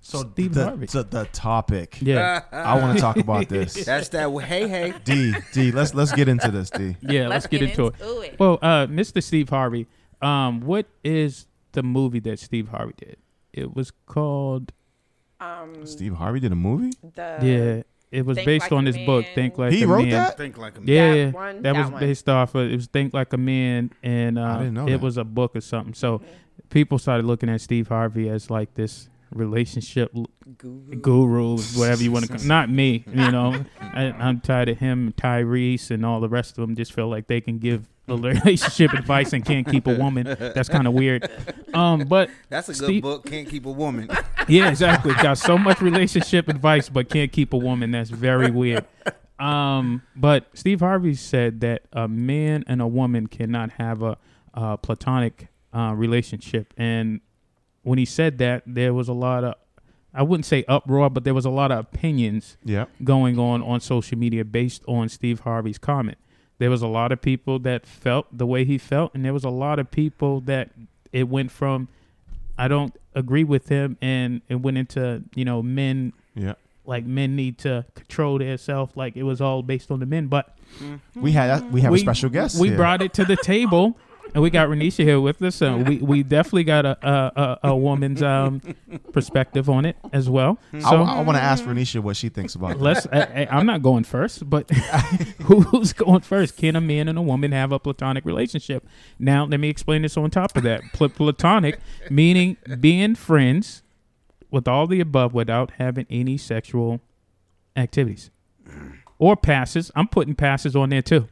So 0.00 0.20
Steve 0.32 0.54
the, 0.54 0.64
Harvey. 0.64 0.86
the 0.86 1.02
the 1.02 1.24
topic. 1.32 1.98
Yeah, 2.00 2.42
I 2.52 2.80
want 2.80 2.96
to 2.96 3.00
talk 3.00 3.16
about 3.16 3.48
this. 3.48 3.74
That's 3.84 4.08
that. 4.10 4.30
Hey, 4.42 4.68
hey. 4.68 4.94
D 5.04 5.34
D. 5.52 5.72
Let's 5.72 5.92
let's 5.92 6.12
get 6.12 6.28
into 6.28 6.50
this. 6.50 6.70
D. 6.70 6.96
yeah. 7.00 7.26
Let's, 7.28 7.46
get, 7.48 7.62
into, 7.62 7.86
it. 7.88 7.94
it. 8.00 8.38
Well, 8.38 8.58
uh, 8.62 8.86
Mr. 8.86 9.20
Steve 9.22 9.48
Harvey, 9.48 9.88
um, 10.22 10.60
what 10.60 10.86
is 11.02 11.46
the 11.72 11.82
movie 11.82 12.20
that 12.20 12.38
Steve 12.38 12.68
Harvey 12.68 12.94
did? 12.96 13.16
It 13.52 13.74
was 13.74 13.90
called 14.06 14.72
Um, 15.40 15.84
Steve 15.84 16.14
Harvey 16.14 16.40
did 16.40 16.52
a 16.52 16.56
movie. 16.56 16.92
the 17.14 17.38
yeah. 17.42 17.82
It 18.10 18.24
was 18.24 18.36
Think 18.36 18.46
based 18.46 18.62
Like 18.64 18.72
on 18.72 18.86
a 18.86 18.92
his 18.92 19.06
book, 19.06 19.24
Man. 19.26 19.34
Think 19.34 19.58
Like 19.58 19.72
He 19.72 19.82
a 19.82 19.86
wrote 19.86 20.00
Man. 20.02 20.10
that? 20.10 20.36
Think 20.38 20.56
like 20.58 20.78
a 20.78 20.80
Yeah, 20.82 21.10
That 21.10 21.16
yeah. 21.16 21.30
one? 21.30 21.56
that 21.56 21.62
That 21.74 21.76
was 21.82 21.90
one. 21.90 22.00
based 22.00 22.28
off 22.28 22.54
of 22.54 22.70
it 22.70 22.74
was 22.76 22.86
Think 22.86 23.12
Like 23.12 23.32
a 23.32 23.36
Man, 23.36 23.90
and 24.02 24.38
uh, 24.38 24.42
I 24.44 24.58
didn't 24.58 24.74
know 24.74 24.86
it 24.86 24.90
that. 24.92 25.00
was 25.00 25.16
a 25.18 25.24
book 25.24 25.54
or 25.54 25.60
something. 25.60 25.94
So 25.94 26.22
people 26.70 26.98
started 26.98 27.26
looking 27.26 27.48
at 27.50 27.60
Steve 27.60 27.88
Harvey 27.88 28.28
as 28.30 28.50
like 28.50 28.74
this 28.74 29.08
relationship 29.30 30.10
l- 30.16 30.26
guru, 31.00 31.58
whatever 31.76 32.02
you 32.02 32.12
want 32.12 32.26
to. 32.26 32.32
call 32.36 32.44
Not 32.46 32.70
me, 32.70 33.04
you 33.06 33.30
know. 33.30 33.64
I, 33.80 34.04
I'm 34.18 34.40
tired 34.40 34.68
of 34.68 34.78
him, 34.78 35.12
Tyrese, 35.16 35.90
and 35.90 36.04
all 36.04 36.20
the 36.20 36.28
rest 36.28 36.52
of 36.52 36.56
them. 36.66 36.76
Just 36.76 36.92
feel 36.92 37.08
like 37.08 37.26
they 37.26 37.40
can 37.40 37.58
give 37.58 37.88
a 38.08 38.16
relationship 38.16 38.92
advice 38.94 39.32
and 39.32 39.44
can't 39.44 39.68
keep 39.68 39.86
a 39.86 39.94
woman. 39.94 40.24
That's 40.38 40.68
kind 40.68 40.86
of 40.86 40.94
weird. 40.94 41.30
Um, 41.74 42.00
but 42.08 42.30
That's 42.48 42.68
a 42.68 42.72
good 42.72 42.84
Steve- 42.84 43.02
book. 43.02 43.26
Can't 43.26 43.48
keep 43.48 43.66
a 43.66 43.70
woman. 43.72 44.08
yeah, 44.48 44.70
exactly. 44.70 45.14
Got 45.14 45.38
so 45.38 45.58
much 45.58 45.80
relationship 45.80 46.48
advice, 46.48 46.88
but 46.88 47.08
can't 47.10 47.30
keep 47.32 47.52
a 47.52 47.58
woman. 47.58 47.90
That's 47.90 48.10
very 48.10 48.50
weird. 48.50 48.84
Um, 49.38 50.02
but 50.16 50.46
Steve 50.54 50.80
Harvey 50.80 51.14
said 51.14 51.60
that 51.60 51.82
a 51.92 52.08
man 52.08 52.64
and 52.66 52.82
a 52.82 52.86
woman 52.88 53.26
cannot 53.26 53.70
have 53.72 54.02
a, 54.02 54.16
uh 54.54 54.76
platonic 54.78 55.48
uh, 55.72 55.92
relationship, 55.94 56.72
and 56.76 57.20
when 57.82 57.98
he 57.98 58.04
said 58.04 58.38
that, 58.38 58.62
there 58.66 58.92
was 58.94 59.08
a 59.08 59.12
lot 59.12 59.44
of, 59.44 59.54
I 60.14 60.22
wouldn't 60.22 60.46
say 60.46 60.64
uproar, 60.68 61.10
but 61.10 61.24
there 61.24 61.34
was 61.34 61.44
a 61.44 61.50
lot 61.50 61.70
of 61.70 61.78
opinions 61.80 62.56
Yeah. 62.64 62.86
going 63.04 63.38
on 63.38 63.62
on 63.62 63.80
social 63.80 64.18
media 64.18 64.44
based 64.44 64.82
on 64.86 65.08
Steve 65.08 65.40
Harvey's 65.40 65.78
comment. 65.78 66.18
There 66.58 66.70
was 66.70 66.82
a 66.82 66.88
lot 66.88 67.12
of 67.12 67.20
people 67.22 67.58
that 67.60 67.86
felt 67.86 68.26
the 68.36 68.46
way 68.46 68.64
he 68.64 68.78
felt, 68.78 69.14
and 69.14 69.24
there 69.24 69.32
was 69.32 69.44
a 69.44 69.50
lot 69.50 69.78
of 69.78 69.90
people 69.90 70.40
that 70.42 70.70
it 71.12 71.28
went 71.28 71.50
from 71.50 71.88
I 72.60 72.66
don't 72.66 72.92
agree 73.14 73.44
with 73.44 73.68
him, 73.68 73.96
and 74.02 74.42
it 74.48 74.56
went 74.56 74.76
into 74.78 75.22
you 75.36 75.44
know 75.44 75.62
men 75.62 76.12
Yeah. 76.34 76.54
like 76.84 77.06
men 77.06 77.36
need 77.36 77.58
to 77.58 77.84
control 77.94 78.38
themselves, 78.38 78.96
like 78.96 79.16
it 79.16 79.22
was 79.22 79.40
all 79.40 79.62
based 79.62 79.92
on 79.92 80.00
the 80.00 80.06
men. 80.06 80.26
But 80.26 80.56
mm-hmm. 80.82 81.20
We 81.22 81.30
had 81.32 81.70
we 81.72 81.80
have 81.82 81.92
a 81.94 81.98
special 81.98 82.28
guest. 82.30 82.58
We 82.60 82.68
here. 82.68 82.76
brought 82.76 83.02
it 83.02 83.12
to 83.14 83.24
the 83.24 83.36
table, 83.36 83.96
and 84.34 84.42
we 84.42 84.50
got 84.50 84.68
Renisha 84.68 85.04
here 85.04 85.20
with 85.20 85.40
us. 85.42 85.56
So 85.56 85.78
we, 85.78 85.98
we 85.98 86.22
definitely 86.22 86.64
got 86.64 86.84
a 86.86 86.98
a, 87.06 87.58
a, 87.62 87.68
a 87.70 87.76
woman's 87.76 88.22
um, 88.22 88.60
perspective 89.12 89.68
on 89.70 89.84
it 89.84 89.96
as 90.12 90.28
well. 90.30 90.58
So 90.72 90.78
I, 90.78 90.82
So 90.82 91.22
want 91.22 91.36
to 91.36 91.42
ask 91.42 91.64
Renisha 91.64 92.00
what 92.00 92.16
she 92.16 92.28
thinks 92.28 92.54
about. 92.54 92.78
let's. 92.78 93.06
I, 93.12 93.20
I, 93.20 93.48
I'm 93.50 93.66
not 93.66 93.82
going 93.82 94.04
first, 94.04 94.48
but 94.48 94.70
who's 95.42 95.92
going 95.92 96.20
first? 96.20 96.56
Can 96.56 96.76
a 96.76 96.80
man 96.80 97.08
and 97.08 97.18
a 97.18 97.22
woman 97.22 97.52
have 97.52 97.72
a 97.72 97.78
platonic 97.78 98.24
relationship? 98.24 98.86
Now, 99.18 99.44
let 99.44 99.60
me 99.60 99.68
explain 99.68 100.02
this 100.02 100.16
on 100.16 100.30
top 100.30 100.56
of 100.56 100.62
that. 100.64 100.82
Pl- 100.92 101.08
platonic 101.10 101.78
meaning 102.10 102.56
being 102.80 103.14
friends 103.14 103.82
with 104.50 104.66
all 104.68 104.86
the 104.86 105.00
above 105.00 105.34
without 105.34 105.72
having 105.78 106.06
any 106.08 106.36
sexual 106.38 107.00
activities 107.76 108.30
or 109.18 109.36
passes. 109.36 109.90
I'm 109.94 110.08
putting 110.08 110.34
passes 110.34 110.74
on 110.76 110.90
there 110.90 111.02
too, 111.02 111.28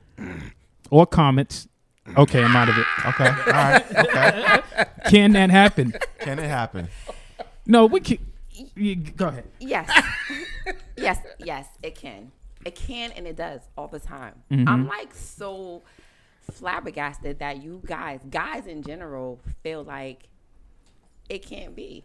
or 0.91 1.07
comments. 1.07 1.69
Okay, 2.17 2.43
I'm 2.45 2.55
out 2.57 2.69
of 2.69 2.79
it. 2.79 2.87
Okay. 3.07 3.27
All 3.27 3.53
right. 3.53 3.97
Okay. 3.97 4.85
Can 5.11 5.33
that 5.33 5.51
happen? 5.51 5.93
Can 6.21 6.39
it 6.39 6.49
happen? 6.49 6.89
No, 7.67 7.87
we 7.87 8.01
can. 8.01 8.19
You, 8.75 8.97
go 8.97 9.29
ahead. 9.29 9.45
Yes. 9.61 9.91
yes, 10.97 11.19
yes, 11.39 11.67
it 11.83 11.95
can. 11.95 12.31
It 12.65 12.75
can 12.75 13.13
and 13.13 13.27
it 13.27 13.37
does 13.37 13.61
all 13.77 13.89
the 13.89 13.99
time. 14.01 14.35
Mm-hmm. 14.51 14.69
I'm 14.69 14.87
like 14.89 15.15
so 15.15 15.83
flabbergasted 16.51 17.39
that 17.41 17.63
you 17.63 17.83
guys, 17.87 18.21
guys 18.31 18.67
in 18.67 18.83
general, 18.83 19.41
feel 19.63 19.83
like 19.85 20.29
it 21.29 21.45
can't 21.45 21.75
be. 21.77 22.05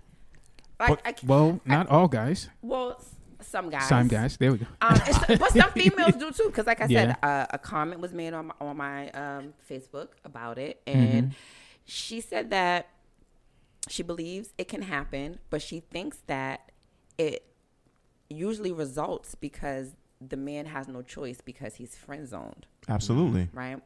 Like, 0.80 0.90
But- 0.90 1.02
I, 1.06 1.12
c- 1.12 1.28
Well, 1.28 1.62
not 1.66 1.88
all 1.90 2.08
guys. 2.08 2.50
well, 2.62 2.98
s- 3.00 3.16
some 3.44 3.70
guys. 3.70 3.88
Some 3.88 4.08
guys. 4.08 4.38
There 4.38 4.52
we 4.52 4.58
go. 4.60 4.66
Um, 4.82 5.00
but 5.28 5.52
some 5.52 5.72
females 5.74 6.16
do 6.16 6.32
too, 6.32 6.46
because 6.48 6.66
like 6.68 6.82
I 6.82 6.88
said, 6.88 7.18
Yeah. 7.24 7.30
uh, 7.30 7.46
a 7.52 7.58
comment 7.58 8.02
was 8.02 8.14
made 8.14 8.34
on 8.34 8.48
my, 8.48 8.54
on 8.62 8.78
my 8.78 9.10
um, 9.12 9.54
Facebook 9.70 10.10
about 10.26 10.58
it, 10.58 10.82
Mm-hmm. 10.86 11.00
and 11.18 11.36
she 11.86 12.22
said 12.22 12.50
that 12.52 12.88
she 13.90 14.04
believes 14.04 14.54
it 14.58 14.68
can 14.68 14.84
happen, 14.84 15.40
but 15.50 15.62
she 15.62 15.80
thinks 15.80 16.20
that 16.28 16.72
it 17.18 17.44
usually 18.30 18.72
results 18.72 19.36
because 19.36 19.96
the 20.26 20.38
man 20.38 20.68
has 20.68 20.88
no 20.88 21.02
choice 21.02 21.42
because 21.42 21.76
he's 21.76 21.96
friend 21.96 22.28
zoned, 22.28 22.68
Absolutely. 22.88 23.50
right? 23.54 23.80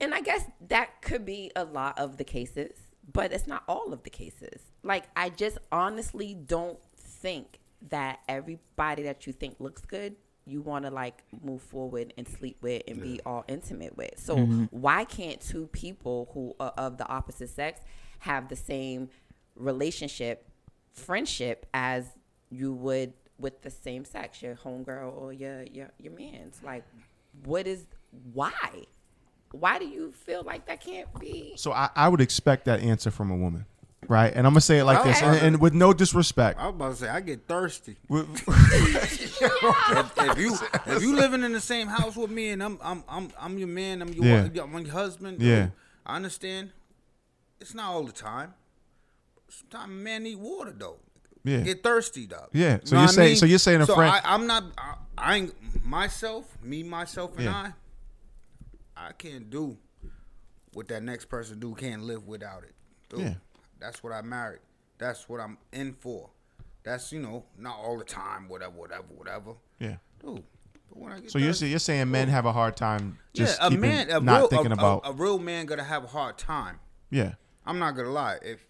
And 0.00 0.12
I 0.12 0.20
guess 0.20 0.44
that 0.68 1.00
could 1.02 1.24
be 1.24 1.52
a 1.54 1.64
lot 1.64 1.98
of 1.98 2.16
the 2.16 2.24
cases, 2.24 2.72
but 3.12 3.32
it's 3.32 3.46
not 3.46 3.62
all 3.68 3.92
of 3.92 4.02
the 4.02 4.10
cases. 4.10 4.60
Like 4.82 5.04
I 5.16 5.30
just 5.30 5.56
honestly 5.70 6.34
don't 6.34 6.78
think 6.96 7.60
that 7.90 8.20
everybody 8.28 9.02
that 9.04 9.26
you 9.26 9.32
think 9.32 9.56
looks 9.58 9.82
good, 9.82 10.16
you 10.46 10.60
want 10.60 10.84
to 10.84 10.90
like 10.90 11.22
move 11.42 11.62
forward 11.62 12.12
and 12.16 12.28
sleep 12.28 12.58
with 12.60 12.82
and 12.86 13.00
be 13.00 13.20
all 13.24 13.44
intimate 13.48 13.96
with. 13.96 14.18
So 14.18 14.36
mm-hmm. 14.36 14.64
why 14.70 15.04
can't 15.04 15.40
two 15.40 15.68
people 15.68 16.30
who 16.34 16.54
are 16.60 16.72
of 16.76 16.98
the 16.98 17.06
opposite 17.06 17.50
sex 17.50 17.80
have 18.20 18.48
the 18.48 18.56
same 18.56 19.08
relationship, 19.56 20.48
friendship 20.92 21.66
as 21.72 22.06
you 22.50 22.72
would 22.72 23.14
with 23.38 23.62
the 23.62 23.70
same 23.70 24.04
sex, 24.04 24.42
your 24.42 24.54
homegirl 24.54 25.16
or 25.16 25.32
your 25.32 25.62
your 25.64 25.88
your 25.98 26.12
man's? 26.12 26.62
Like, 26.62 26.84
what 27.44 27.66
is 27.66 27.86
why? 28.32 28.84
Why 29.52 29.78
do 29.78 29.86
you 29.86 30.12
feel 30.12 30.42
like 30.42 30.66
that 30.66 30.80
can't 30.80 31.08
be? 31.20 31.54
So 31.56 31.72
I, 31.72 31.88
I 31.94 32.08
would 32.08 32.20
expect 32.20 32.64
that 32.64 32.80
answer 32.80 33.10
from 33.10 33.30
a 33.30 33.36
woman, 33.36 33.66
right? 34.08 34.32
And 34.34 34.46
I'm 34.46 34.52
gonna 34.52 34.60
say 34.60 34.78
it 34.78 34.84
like 34.84 35.02
this, 35.04 35.20
and, 35.22 35.36
and 35.38 35.60
with 35.60 35.74
no 35.74 35.92
disrespect. 35.92 36.58
I 36.58 36.66
was 36.66 36.74
about 36.74 36.90
to 36.92 36.96
say 36.96 37.08
I 37.08 37.20
get 37.20 37.46
thirsty. 37.46 37.96
with- 38.08 38.28
if, 38.48 40.12
if 40.18 40.38
you 40.38 40.56
if 40.86 41.02
you 41.02 41.16
living 41.16 41.42
in 41.42 41.52
the 41.52 41.60
same 41.60 41.88
house 41.88 42.16
with 42.16 42.30
me 42.30 42.50
and 42.50 42.62
I'm 42.62 42.78
I'm 42.82 43.04
I'm 43.08 43.30
I'm 43.38 43.58
your 43.58 43.68
man, 43.68 44.02
I'm 44.02 44.08
your 44.12 44.24
Yeah. 44.24 44.42
wife, 44.42 44.58
I'm 44.60 44.78
your 44.84 44.92
husband. 44.92 45.42
Yeah. 45.42 45.68
I 46.06 46.16
understand. 46.16 46.70
It's 47.60 47.74
not 47.74 47.86
all 47.92 48.04
the 48.04 48.12
time. 48.12 48.54
Sometimes 49.48 49.90
a 49.90 49.94
man 49.94 50.22
need 50.24 50.36
water 50.38 50.74
though. 50.76 50.96
Yeah. 51.44 51.60
Get 51.60 51.82
thirsty 51.82 52.26
though. 52.26 52.48
Yeah. 52.52 52.78
So 52.84 52.96
you're 52.96 53.04
what 53.04 53.14
saying- 53.14 53.36
so 53.36 53.46
you're 53.46 53.58
saying 53.58 53.80
a 53.82 53.86
so 53.86 53.94
friend- 53.94 54.10
I, 54.12 54.20
I'm 54.24 54.46
not. 54.46 54.64
I, 54.78 54.94
I 55.16 55.36
ain't 55.36 55.84
myself, 55.84 56.44
me, 56.62 56.82
myself, 56.82 57.34
and 57.36 57.44
Yeah. 57.44 57.54
I. 58.96 59.08
I 59.08 59.12
can't 59.12 59.50
do 59.50 59.76
what 60.72 60.88
that 60.88 61.02
next 61.02 61.26
person 61.26 61.58
do. 61.60 61.74
Can't 61.74 62.02
live 62.04 62.26
without 62.26 62.62
it. 62.64 62.74
Dude, 63.10 63.20
Yeah. 63.20 63.34
That's 63.84 64.02
what 64.02 64.14
I 64.14 64.22
married. 64.22 64.60
That's 64.96 65.28
what 65.28 65.40
I'm 65.40 65.58
in 65.70 65.92
for. 65.92 66.30
That's 66.84 67.12
you 67.12 67.20
know 67.20 67.44
not 67.58 67.76
all 67.76 67.98
the 67.98 68.04
time. 68.04 68.48
Whatever, 68.48 68.72
whatever, 68.72 69.04
whatever. 69.14 69.52
yeah. 69.78 69.96
Dude. 70.22 70.42
But 70.88 70.98
when 70.98 71.12
I 71.12 71.20
get 71.20 71.30
So 71.30 71.38
you're 71.38 71.52
saying, 71.52 71.70
you're 71.70 71.78
saying 71.78 72.10
men 72.10 72.28
have 72.28 72.46
a 72.46 72.52
hard 72.52 72.78
time 72.78 73.18
just 73.34 73.60
yeah, 73.60 73.66
a 73.66 73.68
keeping, 73.68 73.80
man, 73.82 74.10
a 74.10 74.20
not 74.20 74.38
real, 74.38 74.48
thinking 74.48 74.70
a, 74.70 74.74
about 74.74 75.02
a, 75.04 75.10
a 75.10 75.12
real 75.12 75.38
man 75.38 75.66
gonna 75.66 75.84
have 75.84 76.02
a 76.02 76.06
hard 76.06 76.38
time. 76.38 76.78
yeah. 77.10 77.34
I'm 77.66 77.78
not 77.78 77.92
gonna 77.94 78.10
lie. 78.10 78.38
If 78.42 78.66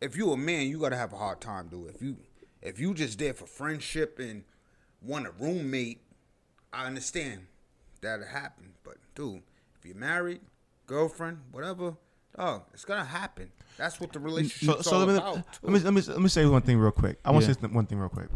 if 0.00 0.16
you 0.16 0.32
a 0.32 0.38
man, 0.38 0.66
you 0.68 0.78
gotta 0.78 0.96
have 0.96 1.12
a 1.12 1.16
hard 1.16 1.42
time, 1.42 1.68
dude. 1.68 1.94
If 1.94 2.00
you 2.00 2.16
if 2.62 2.80
you 2.80 2.94
just 2.94 3.18
there 3.18 3.34
for 3.34 3.44
friendship 3.46 4.18
and 4.18 4.44
want 5.02 5.26
a 5.26 5.32
roommate, 5.38 6.00
I 6.72 6.86
understand 6.86 7.46
that'll 8.00 8.26
happen. 8.26 8.72
But 8.82 8.96
dude, 9.14 9.42
if 9.78 9.84
you're 9.84 9.96
married, 9.96 10.40
girlfriend, 10.86 11.40
whatever, 11.52 11.96
dog, 12.36 12.62
it's 12.72 12.84
gonna 12.84 13.04
happen. 13.04 13.50
That's 13.76 14.00
what 14.00 14.12
the 14.12 14.18
So, 14.18 14.24
relationship's 14.24 14.84
so 14.86 14.92
all 14.96 14.98
let 15.04 15.08
me, 15.08 15.16
about. 15.16 15.36
let 15.62 15.72
me 15.72 15.78
let 15.80 15.94
me 15.94 16.00
let 16.02 16.20
me 16.20 16.28
say 16.28 16.46
one 16.46 16.62
thing 16.62 16.78
real 16.78 16.90
quick. 16.92 17.18
I 17.24 17.30
want 17.30 17.44
Yeah. 17.46 17.54
to 17.54 17.60
say 17.60 17.66
one 17.68 17.86
thing 17.86 17.98
real 17.98 18.08
quick. 18.08 18.28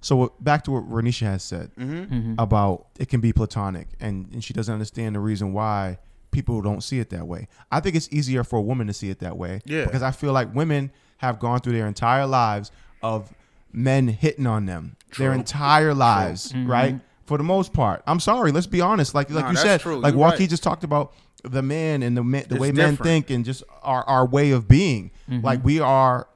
So 0.00 0.16
what- 0.16 0.42
back 0.42 0.64
to 0.64 0.70
what 0.72 0.88
Renisha 0.88 1.26
has 1.26 1.42
said 1.42 1.70
Mm-hmm. 1.78 2.14
Mm-hmm. 2.14 2.34
about 2.38 2.86
it 2.98 3.08
can 3.08 3.20
be 3.20 3.32
platonic, 3.32 3.88
and, 4.00 4.28
and 4.32 4.42
she 4.42 4.52
doesn't 4.54 4.72
understand 4.72 5.14
the 5.14 5.20
reason 5.20 5.52
why 5.52 5.98
people 6.30 6.60
don't 6.62 6.82
see 6.82 7.00
it 7.00 7.10
that 7.10 7.26
way. 7.26 7.48
I 7.70 7.80
think 7.80 7.96
it's 7.96 8.08
easier 8.12 8.42
for 8.44 8.58
a 8.58 8.62
woman 8.62 8.86
to 8.86 8.92
see 8.92 9.10
it 9.10 9.18
that 9.18 9.36
way. 9.36 9.60
Yeah. 9.64 9.84
Because 9.84 10.02
I 10.02 10.10
feel 10.12 10.32
like 10.32 10.54
women 10.54 10.90
have 11.18 11.38
gone 11.38 11.60
through 11.60 11.72
their 11.74 11.86
entire 11.86 12.26
lives 12.26 12.70
of 13.02 13.32
men 13.72 14.08
hitting 14.08 14.46
on 14.46 14.64
them. 14.66 14.96
Their 15.18 15.32
entire 15.32 15.92
lives, 15.92 16.54
right? 16.54 17.00
For 17.30 17.38
the 17.38 17.44
most 17.44 17.72
part. 17.72 18.02
I'm 18.08 18.18
sorry, 18.18 18.50
let's 18.50 18.66
be 18.66 18.80
honest. 18.80 19.14
Like 19.14 19.30
like 19.30 19.44
Nah, 19.44 19.50
you 19.52 19.56
said, 19.56 19.80
true. 19.80 20.00
like 20.00 20.14
You're 20.14 20.20
Joaquin 20.20 20.40
right. 20.40 20.50
just 20.50 20.64
talked 20.64 20.82
about 20.82 21.12
the 21.44 21.62
man 21.62 22.02
and 22.02 22.16
the 22.16 22.24
man, 22.24 22.44
the 22.48 22.56
It's 22.56 22.60
way 22.60 22.72
men 22.72 22.96
think 22.96 23.30
and 23.30 23.44
just 23.44 23.62
our, 23.82 24.02
our 24.08 24.26
way 24.26 24.50
of 24.50 24.66
being. 24.66 25.12
Like 25.28 25.64
we 25.64 25.78
are 25.78 26.26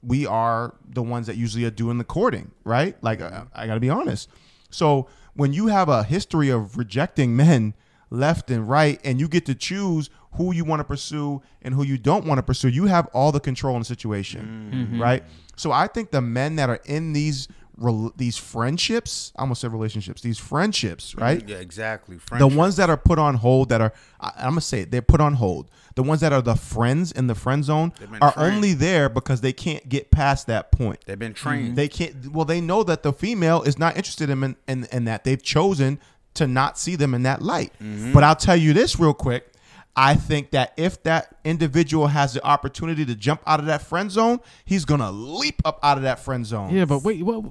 we 0.00 0.26
are 0.26 0.74
the 0.88 1.02
ones 1.02 1.26
that 1.26 1.36
usually 1.36 1.64
are 1.64 1.70
doing 1.72 1.98
the 1.98 2.04
courting, 2.04 2.52
right? 2.62 2.96
Like 3.02 3.20
uh, 3.20 3.46
I 3.52 3.66
got 3.66 3.74
to 3.74 3.80
be 3.80 3.90
honest. 3.90 4.28
So 4.70 5.08
when 5.34 5.52
you 5.52 5.66
have 5.66 5.88
a 5.88 6.04
history 6.04 6.50
of 6.50 6.78
rejecting 6.78 7.34
men 7.34 7.74
left 8.10 8.48
and 8.48 8.68
right, 8.68 9.00
and 9.02 9.18
you 9.18 9.26
get 9.26 9.44
to 9.46 9.56
choose 9.56 10.08
who 10.34 10.54
you 10.54 10.64
want 10.64 10.80
to 10.80 10.84
pursue 10.84 11.42
and 11.62 11.74
who 11.74 11.82
you 11.82 11.98
don't 11.98 12.24
want 12.26 12.38
to 12.38 12.42
pursue, 12.44 12.68
you 12.68 12.84
have 12.86 13.06
all 13.12 13.32
the 13.32 13.40
control 13.40 13.74
in 13.74 13.80
the 13.80 13.84
situation, 13.86 14.98
right? 15.00 15.24
So 15.56 15.72
I 15.72 15.88
think 15.88 16.12
the 16.12 16.20
men 16.20 16.54
that 16.56 16.70
are 16.70 16.80
in 16.84 17.12
these 17.12 17.48
rel- 17.76 18.12
these 18.16 18.36
friendships, 18.36 19.32
I 19.36 19.42
almost 19.42 19.60
said 19.60 19.72
relationships, 19.72 20.22
these 20.22 20.38
friendships, 20.38 21.14
right? 21.14 21.46
Yeah, 21.48 21.56
exactly. 21.56 22.18
the 22.38 22.46
ones 22.46 22.76
that 22.76 22.90
are 22.90 22.96
put 22.96 23.18
on 23.18 23.34
hold 23.36 23.68
that 23.68 23.80
are 23.80 23.92
I, 24.20 24.32
i'm 24.38 24.50
gonna 24.50 24.60
say 24.60 24.80
it 24.80 24.90
they're 24.90 25.02
put 25.02 25.20
on 25.20 25.34
hold 25.34 25.70
the 25.94 26.02
ones 26.02 26.20
that 26.20 26.32
are 26.32 26.42
the 26.42 26.54
friends 26.56 27.12
in 27.12 27.26
the 27.26 27.34
friend 27.34 27.64
zone 27.64 27.92
are 28.20 28.32
trained. 28.32 28.54
only 28.56 28.72
there 28.74 29.08
because 29.08 29.40
they 29.40 29.52
can't 29.52 29.88
get 29.88 30.10
past 30.10 30.46
that 30.46 30.72
point 30.72 31.00
They've 31.06 31.18
been 31.18 31.34
trained. 31.34 31.76
they 31.76 31.88
can't 31.88 32.32
well 32.32 32.44
they 32.44 32.60
know 32.60 32.82
that 32.84 33.02
the 33.02 33.12
female 33.12 33.62
is 33.62 33.78
not 33.78 33.96
interested 33.96 34.30
in 34.30 34.56
in, 34.68 34.84
in 34.92 35.04
that 35.04 35.24
they've 35.24 35.42
chosen 35.42 35.98
to 36.34 36.46
not 36.46 36.78
see 36.78 36.96
them 36.96 37.14
in 37.14 37.22
that 37.24 37.42
light 37.42 37.72
mm-hmm. 37.82 38.12
but 38.12 38.24
i'll 38.24 38.36
tell 38.36 38.56
you 38.56 38.72
this 38.72 38.98
real 38.98 39.14
quick 39.14 39.52
I 39.96 40.16
think 40.16 40.50
that 40.50 40.72
if 40.76 41.02
that 41.04 41.36
individual 41.44 42.08
has 42.08 42.34
the 42.34 42.44
opportunity 42.44 43.04
to 43.06 43.14
jump 43.14 43.42
out 43.46 43.60
of 43.60 43.66
that 43.66 43.82
friend 43.82 44.10
zone, 44.10 44.40
he's 44.64 44.84
gonna 44.84 45.12
leap 45.12 45.60
up 45.64 45.78
out 45.82 45.96
of 45.96 46.02
that 46.02 46.18
friend 46.20 46.44
zone. 46.44 46.74
Yeah, 46.74 46.84
but 46.84 47.02
wait, 47.04 47.22
what? 47.22 47.44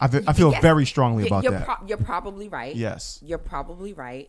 I, 0.00 0.08
fe- 0.08 0.24
I 0.26 0.32
feel 0.32 0.50
Yes. 0.50 0.60
very 0.60 0.84
strongly 0.84 1.26
about 1.26 1.44
you're 1.44 1.52
that. 1.52 1.64
pro- 1.64 1.86
you're 1.86 1.96
probably 1.96 2.48
right. 2.48 2.74
Yes. 2.76 3.20
You're 3.24 3.38
probably 3.38 3.92
right. 3.94 4.28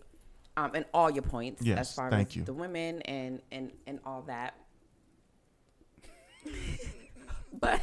Um, 0.55 0.75
in 0.75 0.85
all 0.93 1.09
your 1.09 1.23
points. 1.23 1.61
Yes, 1.63 1.79
As 1.79 1.95
far 1.95 2.09
thank 2.11 2.29
as 2.29 2.35
you. 2.35 2.43
the 2.43 2.53
women 2.53 3.01
and 3.01 3.41
and 3.51 3.71
and 3.87 3.99
all 4.05 4.21
that. 4.27 4.53
but 7.59 7.81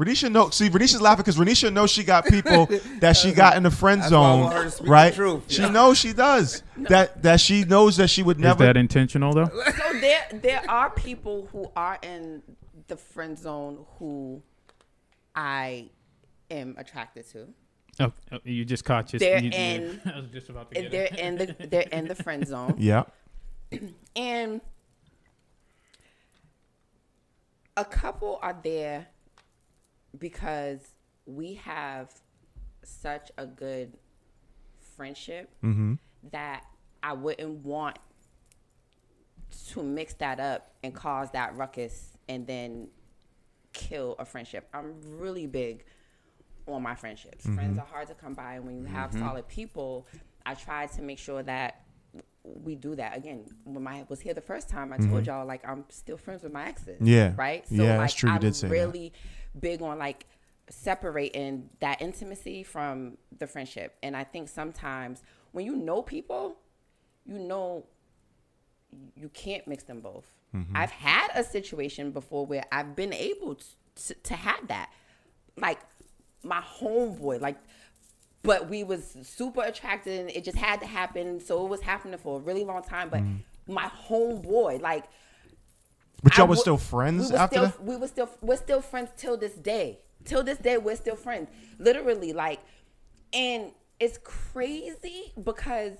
Renisha 0.00 0.32
knows. 0.32 0.56
See, 0.56 0.68
Renisha's 0.70 1.00
laughing 1.00 1.22
because 1.22 1.36
Renisha 1.36 1.72
knows 1.72 1.90
she 1.90 2.02
got 2.02 2.24
people 2.26 2.66
that 3.00 3.16
she 3.16 3.32
got 3.32 3.56
in 3.56 3.62
the 3.62 3.70
friend 3.70 4.00
That's 4.00 4.10
why 4.12 4.18
I 4.18 4.22
zone, 4.22 4.40
want 4.40 4.54
her 4.54 4.64
to 4.64 4.70
speak 4.70 4.84
the 4.86 4.90
right? 4.90 5.14
truth. 5.14 5.42
She 5.48 5.68
knows 5.68 5.98
she 5.98 6.12
does 6.12 6.62
that. 6.76 7.22
That 7.22 7.40
she 7.40 7.64
knows 7.64 7.96
that 7.98 8.08
she 8.08 8.22
would 8.22 8.40
never. 8.40 8.64
Is 8.64 8.68
that 8.68 8.76
intentional 8.76 9.32
though? 9.34 9.46
so 9.76 10.00
there 10.00 10.26
there 10.32 10.62
are 10.70 10.90
people 10.90 11.48
who 11.52 11.70
are 11.76 11.98
in 12.02 12.42
the 12.88 12.96
friend 12.96 13.38
zone 13.38 13.84
who 13.98 14.42
I 15.36 15.90
am 16.50 16.74
attracted 16.78 17.28
to. 17.30 17.48
Oh, 18.00 18.12
oh, 18.32 18.38
you 18.44 18.64
just 18.64 18.84
caught 18.84 19.12
your. 19.12 19.20
They're 19.20 19.38
you- 19.40 19.50
you- 19.50 19.56
in- 19.56 20.00
I 20.14 20.20
was 20.20 20.30
just 20.30 20.48
about 20.48 20.70
to 20.72 20.80
get 20.80 20.90
they're 20.90 21.04
it. 21.04 21.18
in 21.18 21.36
the 21.36 21.54
they're 21.68 21.82
in 21.92 22.08
the 22.08 22.14
friend 22.14 22.46
zone. 22.46 22.76
yeah. 22.78 23.04
And 24.16 24.60
a 27.76 27.84
couple 27.84 28.38
are 28.42 28.56
there 28.64 29.06
because 30.18 30.80
we 31.26 31.54
have 31.54 32.12
such 32.82 33.30
a 33.38 33.46
good 33.46 33.96
friendship 34.96 35.50
mm-hmm. 35.62 35.94
that 36.32 36.64
I 37.02 37.12
wouldn't 37.12 37.64
want 37.64 37.98
to 39.68 39.82
mix 39.82 40.14
that 40.14 40.40
up 40.40 40.72
and 40.82 40.94
cause 40.94 41.30
that 41.32 41.56
ruckus 41.56 42.16
and 42.28 42.46
then 42.46 42.88
kill 43.72 44.16
a 44.18 44.24
friendship. 44.24 44.68
I'm 44.72 44.94
really 45.04 45.46
big 45.46 45.84
on 46.66 46.82
my 46.82 46.94
friendships. 46.94 47.44
Mm-hmm. 47.44 47.54
Friends 47.54 47.78
are 47.78 47.86
hard 47.86 48.08
to 48.08 48.14
come 48.14 48.34
by, 48.34 48.54
and 48.54 48.64
when 48.64 48.78
you 48.78 48.84
have 48.84 49.10
mm-hmm. 49.10 49.26
solid 49.26 49.48
people, 49.48 50.06
I 50.46 50.54
try 50.54 50.86
to 50.86 51.02
make 51.02 51.18
sure 51.18 51.42
that 51.42 51.82
we 52.42 52.74
do 52.74 52.94
that. 52.94 53.16
Again, 53.16 53.44
when 53.64 53.86
I 53.86 54.04
was 54.08 54.20
here 54.20 54.34
the 54.34 54.40
first 54.40 54.68
time, 54.68 54.92
I 54.92 54.96
told 54.98 55.26
y'all 55.26 55.46
like 55.46 55.66
I'm 55.66 55.84
still 55.88 56.16
friends 56.16 56.42
with 56.42 56.52
my 56.52 56.66
exes. 56.66 56.98
Yeah. 57.00 57.32
Right. 57.36 57.66
So 57.68 57.74
Yeah, 57.74 57.90
like 57.90 58.00
that's 58.00 58.14
true. 58.14 58.30
You 58.30 58.34
I'm 58.34 58.40
did 58.40 58.56
say 58.56 58.68
that. 58.68 59.12
Big 59.58 59.82
on 59.82 59.98
like 59.98 60.26
separating 60.68 61.68
that 61.80 62.00
intimacy 62.00 62.62
from 62.62 63.18
the 63.38 63.46
friendship. 63.46 63.96
And 64.02 64.16
I 64.16 64.24
think 64.24 64.48
sometimes 64.48 65.22
when 65.52 65.66
you 65.66 65.76
know 65.76 66.02
people, 66.02 66.56
you 67.26 67.38
know 67.38 67.84
you 69.16 69.28
can't 69.30 69.66
mix 69.68 69.84
them 69.84 70.00
both. 70.00 70.26
Mm-hmm. 70.54 70.76
I've 70.76 70.90
had 70.90 71.28
a 71.34 71.44
situation 71.44 72.10
before 72.10 72.44
where 72.46 72.64
I've 72.72 72.96
been 72.96 73.12
able 73.12 73.54
to, 73.54 73.64
to, 74.06 74.14
to 74.14 74.34
have 74.34 74.66
that. 74.68 74.90
Like 75.56 75.78
my 76.42 76.60
homeboy, 76.60 77.40
like 77.40 77.56
but 78.42 78.70
we 78.70 78.84
was 78.84 79.16
super 79.22 79.62
attracted 79.62 80.18
and 80.18 80.30
it 80.30 80.44
just 80.44 80.56
had 80.56 80.80
to 80.80 80.86
happen. 80.86 81.40
So 81.40 81.64
it 81.64 81.68
was 81.68 81.82
happening 81.82 82.18
for 82.18 82.38
a 82.38 82.42
really 82.42 82.64
long 82.64 82.82
time. 82.82 83.10
But 83.10 83.20
Mm-hmm. 83.20 83.74
my 83.74 83.90
homeboy, 84.08 84.80
like 84.80 85.04
But 86.22 86.36
y'all 86.36 86.46
was 86.46 86.60
still 86.60 86.76
friends 86.76 87.28
we 87.28 87.32
were 87.32 87.38
after 87.38 87.56
still, 87.56 87.66
that. 87.66 87.84
We 87.84 87.96
were 87.96 88.08
still 88.08 88.30
we're 88.40 88.56
still 88.56 88.82
friends 88.82 89.10
till 89.16 89.36
this 89.36 89.54
day. 89.54 89.98
Till 90.24 90.42
this 90.42 90.58
day, 90.58 90.76
we're 90.76 90.96
still 90.96 91.16
friends. 91.16 91.48
Literally, 91.78 92.32
like, 92.34 92.60
and 93.32 93.72
it's 93.98 94.18
crazy 94.22 95.32
because 95.42 95.92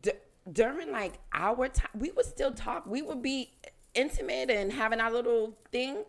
d- 0.00 0.12
during 0.50 0.90
like 0.90 1.18
our 1.34 1.68
time, 1.68 1.90
we 1.94 2.10
would 2.12 2.26
still 2.26 2.52
talk. 2.52 2.86
We 2.86 3.02
would 3.02 3.22
be 3.22 3.50
intimate 3.94 4.50
and 4.50 4.72
having 4.72 5.00
our 5.00 5.10
little 5.10 5.56
thing, 5.70 6.04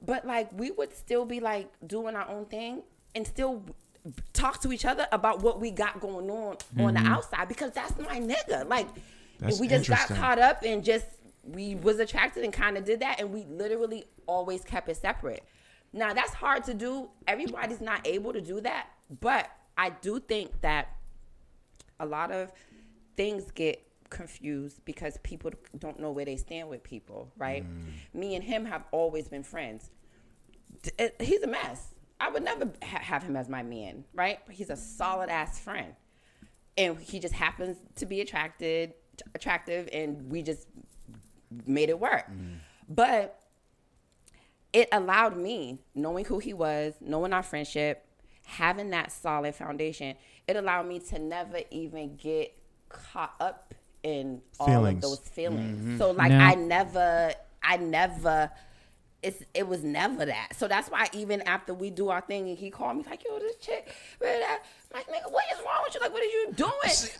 but 0.00 0.26
like 0.26 0.50
we 0.52 0.70
would 0.70 0.94
still 0.94 1.26
be 1.26 1.40
like 1.40 1.70
doing 1.86 2.16
our 2.16 2.28
own 2.28 2.46
thing 2.46 2.82
and 3.14 3.26
still 3.26 3.64
talk 4.32 4.60
to 4.62 4.72
each 4.72 4.84
other 4.84 5.06
about 5.12 5.42
what 5.42 5.60
we 5.60 5.70
got 5.70 6.00
going 6.00 6.30
on 6.30 6.56
on 6.78 6.94
the 6.94 7.00
mm-hmm. 7.00 7.06
outside 7.06 7.48
because 7.48 7.72
that's 7.72 7.98
my 7.98 8.20
nigga. 8.20 8.68
Like, 8.68 8.86
That's 9.38 9.60
we 9.60 9.68
just 9.68 9.88
got 9.88 10.08
caught 10.08 10.38
up 10.38 10.62
and 10.64 10.84
just 10.84 11.06
we 11.52 11.74
was 11.74 11.98
attracted 11.98 12.44
and 12.44 12.52
kind 12.52 12.76
of 12.76 12.84
did 12.84 13.00
that 13.00 13.20
and 13.20 13.32
we 13.32 13.44
literally 13.44 14.04
always 14.26 14.64
kept 14.64 14.88
it 14.88 14.96
separate. 14.96 15.44
Now 15.92 16.12
that's 16.12 16.34
hard 16.34 16.64
to 16.64 16.74
do. 16.74 17.10
Everybody's 17.26 17.80
not 17.80 18.06
able 18.06 18.32
to 18.32 18.40
do 18.40 18.60
that 18.60 18.88
but 19.20 19.50
i 19.76 19.90
do 19.90 20.20
think 20.20 20.60
that 20.60 20.88
a 22.00 22.06
lot 22.06 22.30
of 22.30 22.52
things 23.16 23.50
get 23.52 23.82
confused 24.10 24.84
because 24.84 25.18
people 25.22 25.50
don't 25.76 25.98
know 25.98 26.10
where 26.10 26.24
they 26.24 26.36
stand 26.36 26.68
with 26.68 26.82
people 26.82 27.30
right? 27.36 27.64
Mm. 27.64 28.18
Me 28.18 28.34
and 28.36 28.44
him 28.44 28.64
have 28.64 28.84
always 28.90 29.28
been 29.28 29.42
friends. 29.42 29.90
Eh, 30.98 31.10
he's 31.20 31.42
a 31.42 31.46
mess. 31.46 31.94
I 32.18 32.30
would 32.30 32.42
never 32.42 32.70
ha- 32.82 33.00
have 33.00 33.22
him 33.22 33.36
as 33.36 33.48
my 33.48 33.62
man 33.62 34.04
right? 34.14 34.38
He's 34.50 34.70
a 34.70 34.76
solid 34.76 35.28
ass 35.28 35.58
friend. 35.58 35.94
And 36.78 36.98
he 36.98 37.18
just 37.18 37.34
happens 37.34 37.76
to 37.96 38.06
be 38.06 38.20
attracted 38.20 38.94
attractive 39.34 39.88
and 39.92 40.30
we 40.30 40.42
just 40.42 40.68
made 41.66 41.88
it 41.88 41.98
work. 41.98 42.26
But 42.88 43.38
it 44.72 44.88
allowed 44.92 45.36
me 45.36 45.78
knowing 45.94 46.24
who 46.26 46.38
he 46.38 46.52
was 46.52 46.94
knowing 47.00 47.32
our 47.32 47.42
friendship 47.42 48.04
having 48.44 48.90
that 48.90 49.10
solid 49.10 49.54
foundation 49.54 50.14
it 50.46 50.56
allowed 50.56 50.86
me 50.86 50.98
to 50.98 51.18
never 51.18 51.58
even 51.70 52.16
get 52.16 52.54
caught 52.90 53.34
up 53.40 53.72
in 54.02 54.40
all 54.60 54.66
Feelings. 54.66 54.96
of 55.04 55.10
those 55.10 55.18
feelings. 55.20 55.78
Mm-hmm. 55.80 55.98
So 55.98 56.10
like 56.12 56.30
Now- 56.30 56.48
i 56.48 56.54
never 56.54 57.32
i 57.62 57.76
never 57.78 58.50
it's 59.22 59.42
it 59.52 59.66
was 59.66 59.82
never 59.82 60.24
that. 60.24 60.50
So 60.56 60.68
that's 60.68 60.88
why 60.90 61.08
even 61.12 61.42
after 61.42 61.74
we 61.74 61.90
do 61.90 62.08
our 62.08 62.20
thing 62.20 62.48
and 62.48 62.58
he 62.58 62.70
called 62.70 62.96
me 62.96 63.04
like, 63.08 63.24
yo, 63.24 63.38
this 63.38 63.56
chick, 63.56 63.92
blah, 64.20 64.30
blah, 64.30 64.46
like 64.94 65.06
nigga, 65.08 65.30
what 65.32 65.44
is 65.52 65.58
wrong 65.64 65.82
with 65.84 65.94
you? 65.94 66.00
Like, 66.00 66.12
what 66.12 66.22
are 66.22 66.26
you 66.26 66.52
doing? 66.54 66.72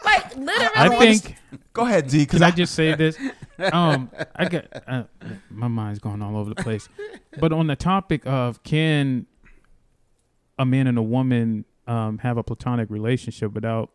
Like 0.04 0.36
literally 0.36 0.76
I 0.76 0.88
don't 0.88 0.98
think. 0.98 1.36
Go 1.72 1.82
ahead, 1.82 2.08
D. 2.08 2.18
Because 2.18 2.38
Can 2.40 2.46
I 2.46 2.50
just 2.50 2.74
say 2.74 2.94
this? 2.94 3.16
Um, 3.72 4.12
I 4.36 4.44
got 4.48 4.66
uh, 4.86 5.02
my 5.50 5.66
mind's 5.66 5.98
going 5.98 6.22
all 6.22 6.36
over 6.36 6.54
the 6.54 6.62
place. 6.62 6.88
But 7.40 7.52
on 7.52 7.66
the 7.66 7.74
topic 7.74 8.24
of 8.24 8.62
can 8.62 9.26
a 10.60 10.64
man 10.64 10.86
and 10.86 10.96
a 10.96 11.02
woman 11.02 11.64
um, 11.88 12.18
have 12.18 12.36
a 12.36 12.44
platonic 12.44 12.88
relationship 12.88 13.52
without, 13.54 13.90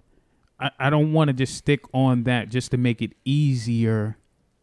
I, 0.60 0.72
I 0.80 0.90
don't 0.90 1.14
want 1.14 1.30
to 1.30 1.34
just 1.34 1.56
stick 1.56 1.86
on 1.94 2.24
that 2.24 2.50
just 2.50 2.72
to 2.72 2.78
make 2.78 3.02
it 3.02 3.14
easier 3.24 4.18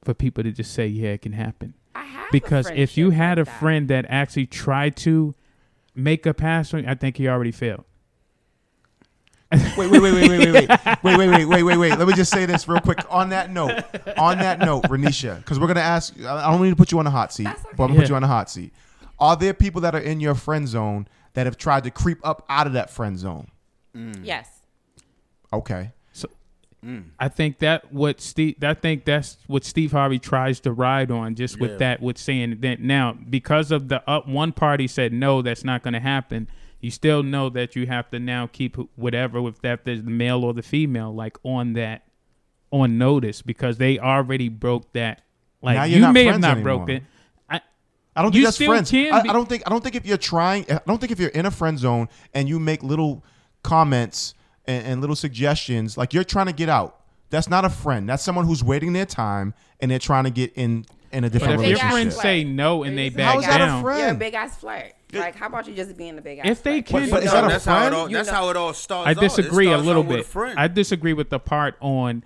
for 0.04 0.12
people 0.12 0.44
to 0.44 0.52
just 0.52 0.72
say, 0.74 0.86
yeah, 0.86 1.10
it 1.10 1.22
can 1.22 1.32
happen. 1.32 1.72
I 1.94 2.04
have 2.04 2.28
a 2.28 2.32
Because 2.32 2.70
if 2.70 2.96
you 2.96 3.06
friendship 3.06 3.18
had 3.18 3.38
a 3.38 3.40
like 3.42 3.46
that. 3.46 3.60
friend 3.60 3.88
that 3.88 4.06
actually 4.08 4.46
tried 4.46 4.96
to 4.98 5.34
make 5.94 6.26
a 6.26 6.34
pass 6.34 6.72
on 6.74 6.84
you, 6.84 6.88
I 6.88 6.94
think 6.94 7.16
he 7.16 7.28
already 7.28 7.52
failed. 7.52 7.84
wait, 9.52 9.76
wait, 9.76 9.90
wait, 9.90 10.00
wait, 10.00 10.28
wait, 10.28 10.38
wait, 10.38 10.48
wait, 10.52 10.62
wait, 11.02 11.16
wait, 11.18 11.28
wait, 11.28 11.44
wait, 11.46 11.62
wait, 11.64 11.76
wait. 11.76 11.98
Let 11.98 12.06
me 12.06 12.14
just 12.14 12.30
say 12.30 12.46
this 12.46 12.68
real 12.68 12.80
quick. 12.80 13.00
On 13.10 13.30
that 13.30 13.50
note, 13.50 13.82
on 14.16 14.38
that 14.38 14.60
note, 14.60 14.84
Renisha, 14.84 15.38
because 15.38 15.58
we're 15.58 15.66
gonna 15.66 15.80
ask. 15.80 16.14
I 16.20 16.48
don't 16.52 16.62
need 16.62 16.70
to 16.70 16.76
put 16.76 16.92
you 16.92 17.00
on 17.00 17.06
a 17.08 17.10
hot 17.10 17.32
seat, 17.32 17.48
okay. 17.48 17.56
but 17.76 17.84
I'm 17.84 17.88
gonna 17.88 18.00
put 18.00 18.08
you 18.08 18.14
on 18.14 18.22
a 18.22 18.28
hot 18.28 18.48
seat. 18.48 18.72
Are 19.18 19.34
there 19.34 19.52
people 19.52 19.80
that 19.80 19.92
are 19.94 20.00
in 20.00 20.20
your 20.20 20.36
friend 20.36 20.68
zone 20.68 21.08
that 21.34 21.46
have 21.46 21.56
tried 21.56 21.82
to 21.84 21.90
creep 21.90 22.18
up 22.22 22.44
out 22.48 22.68
of 22.68 22.74
that 22.74 22.90
friend 22.90 23.18
zone? 23.18 23.48
Yes. 24.22 24.48
Okay. 25.52 25.90
I 27.18 27.28
think 27.28 27.58
that 27.58 27.92
what 27.92 28.20
Steve 28.20 28.56
I 28.64 28.72
think 28.74 29.04
that's 29.04 29.36
what 29.46 29.64
Steve 29.64 29.92
Harvey 29.92 30.18
tries 30.18 30.60
to 30.60 30.72
ride 30.72 31.10
on 31.10 31.34
just 31.34 31.60
with 31.60 31.72
Yeah. 31.72 31.76
that 31.78 32.00
with 32.02 32.16
saying 32.16 32.58
that 32.60 32.80
now 32.80 33.16
because 33.28 33.70
of 33.70 33.88
the 33.88 34.02
up 34.08 34.26
one 34.26 34.52
party 34.52 34.86
said 34.86 35.12
no 35.12 35.42
that's 35.42 35.62
not 35.62 35.82
going 35.82 35.92
to 35.94 36.00
happen 36.00 36.48
you 36.80 36.90
still 36.90 37.22
know 37.22 37.50
that 37.50 37.76
you 37.76 37.86
have 37.86 38.10
to 38.12 38.18
now 38.18 38.46
keep 38.46 38.76
whatever 38.96 39.42
with 39.42 39.60
that 39.60 39.84
there's 39.84 40.02
the 40.04 40.10
male 40.10 40.42
or 40.42 40.54
the 40.54 40.62
female 40.62 41.14
like 41.14 41.36
on 41.42 41.74
that 41.74 42.02
on 42.72 42.96
notice 42.96 43.42
because 43.42 43.76
they 43.76 43.98
already 43.98 44.48
broke 44.48 44.90
that 44.94 45.20
like 45.60 45.90
you 45.90 46.10
may 46.12 46.24
have 46.24 46.40
not 46.40 46.52
anymore. 46.52 46.78
broke 46.78 46.88
it 46.88 47.02
I 48.16 48.22
don't 48.22 48.34
You 48.34 48.40
think 48.40 48.46
that's 48.46 48.56
still 48.56 48.72
friends. 48.72 48.92
I, 48.92 49.20
I 49.30 49.32
don't 49.32 49.48
think. 49.48 49.62
I 49.66 49.70
don't 49.70 49.84
think 49.84 49.94
if 49.94 50.04
you're 50.04 50.16
trying. 50.18 50.64
I 50.70 50.80
don't 50.84 50.98
think 50.98 51.12
if 51.12 51.20
you're 51.20 51.28
in 51.28 51.46
a 51.46 51.50
friend 51.50 51.78
zone 51.78 52.08
and 52.34 52.48
you 52.48 52.58
make 52.58 52.82
little 52.82 53.24
comments 53.62 54.34
and, 54.70 54.86
and 54.86 55.00
little 55.00 55.16
suggestions, 55.16 55.96
like 55.98 56.14
you're 56.14 56.24
trying 56.24 56.46
to 56.46 56.52
get 56.52 56.68
out. 56.68 56.96
That's 57.30 57.48
not 57.48 57.64
a 57.64 57.70
friend. 57.70 58.08
That's 58.08 58.22
someone 58.22 58.44
who's 58.46 58.64
waiting 58.64 58.92
their 58.92 59.06
time 59.06 59.54
and 59.80 59.90
they're 59.90 59.98
trying 60.00 60.24
to 60.24 60.30
get 60.30 60.52
in 60.54 60.84
in 61.12 61.24
a 61.24 61.26
but 61.28 61.32
different 61.32 61.60
if 61.62 61.68
your 61.68 61.76
big 61.76 61.84
ass 61.84 61.92
relationship. 61.92 62.20
friends 62.20 62.22
say 62.22 62.44
no 62.44 62.82
and 62.84 62.96
they 62.98 63.08
How 63.10 63.16
back 63.16 63.38
is 63.38 63.46
that 63.46 63.60
a 63.60 63.64
down 63.66 63.82
friend? 63.82 64.00
You're 64.00 64.10
a 64.10 64.14
big 64.14 64.34
ass 64.34 64.58
flirt. 64.58 64.92
Like, 65.12 65.34
how 65.34 65.46
about 65.46 65.66
you 65.66 65.74
just 65.74 65.96
being 65.96 66.16
a 66.18 66.20
big 66.22 66.38
ass? 66.38 66.46
If 66.46 66.62
they 66.62 66.82
flirt? 66.82 67.02
can- 67.02 67.10
But 67.10 67.22
is 67.24 67.26
No, 67.26 67.32
that 67.32 67.44
a 67.44 67.48
that's 67.48 67.64
how 67.64 67.76
it 67.76 67.80
friend? 67.80 67.94
all. 67.94 68.08
That's 68.08 68.28
how 68.28 68.48
it 68.50 68.56
all 68.56 68.72
starts. 68.72 69.08
I 69.08 69.10
off. 69.12 69.16
It 69.16 69.20
disagree 69.20 69.70
a 69.72 69.78
little 69.78 70.02
bit. 70.04 70.24
friend. 70.26 70.58
I 70.58 70.68
disagree 70.68 71.12
with 71.12 71.30
the 71.30 71.38
part 71.40 71.76
on 71.80 72.22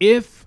if 0.00 0.46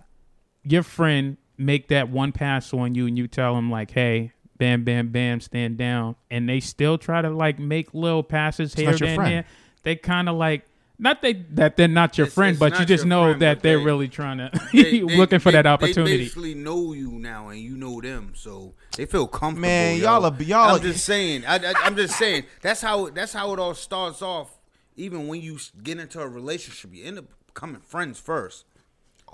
your 0.64 0.84
friend 0.84 1.38
make 1.58 1.88
that 1.90 2.10
one 2.10 2.32
pass 2.32 2.74
on 2.74 2.96
you 2.96 3.08
and 3.08 3.18
you 3.18 3.28
tell 3.28 3.56
them 3.56 3.70
like, 3.72 3.92
"Hey, 3.92 4.32
bam, 4.58 4.84
bam, 4.84 5.10
bam, 5.10 5.40
stand 5.40 5.78
down," 5.78 6.16
and 6.30 6.48
they 6.50 6.60
still 6.60 6.98
try 6.98 7.22
to 7.22 7.30
like 7.30 7.60
make 7.60 7.94
little 7.94 8.24
passes 8.24 8.74
here 8.74 8.90
and 8.90 9.00
there. 9.00 9.46
They 9.84 9.96
kind 9.96 10.28
of 10.30 10.36
like 10.36 10.66
not 10.98 11.22
they 11.22 11.34
that 11.52 11.78
they're 11.78 11.88
not 11.88 12.18
your 12.18 12.26
It's- 12.28 12.34
friend, 12.36 12.52
it's 12.52 12.60
but 12.60 12.80
you 12.80 12.86
just 12.86 13.06
know 13.06 13.24
friend, 13.26 13.42
that 13.42 13.62
they're 13.62 13.78
they- 13.80 13.84
really 13.86 14.08
trying 14.08 14.38
to 14.38 14.50
They- 14.72 14.84
they- 14.84 15.02
looking 15.02 15.40
for 15.40 15.52
that 15.52 15.66
opportunity. 15.66 16.18
They 16.18 16.24
basically 16.24 16.54
know 16.56 16.94
you 16.94 17.12
now, 17.12 17.50
and 17.50 17.60
you 17.60 17.76
know 17.78 18.00
them, 18.02 18.34
so 18.36 18.74
they 18.96 19.06
feel 19.06 19.28
comfortable. 19.28 19.62
Man, 19.68 19.98
yo. 19.98 20.04
y'all 20.04 20.26
are- 20.26 20.44
y'all 20.44 20.76
I'm 20.76 20.82
just 20.82 21.04
saying. 21.12 21.46
I, 21.46 21.56
I, 21.58 21.74
I'm 21.84 21.96
just 21.96 22.18
saying. 22.18 22.46
That's 22.62 22.82
how. 22.82 23.10
That's 23.10 23.34
how 23.34 23.54
it 23.54 23.60
all 23.60 23.74
starts 23.74 24.22
off. 24.22 24.50
Even 24.98 25.28
when 25.28 25.42
you 25.42 25.58
get 25.84 26.00
into 26.00 26.22
a 26.22 26.28
relationship, 26.28 26.92
you 26.94 27.04
end 27.06 27.18
up 27.20 27.26
becoming 27.48 27.82
friends 27.82 28.20
first. 28.20 28.66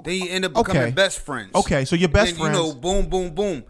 Then 0.03 0.15
you 0.15 0.29
end 0.31 0.45
up 0.45 0.53
becoming 0.53 0.81
Okay. 0.81 0.91
best 0.91 1.19
friends. 1.19 1.51
Okay, 1.53 1.85
so 1.85 1.95
your 1.95 2.09
best 2.09 2.35
then, 2.37 2.45
You 2.47 2.51
know, 2.51 2.73
boom, 2.73 3.07
boom, 3.07 3.35
boom. 3.35 3.63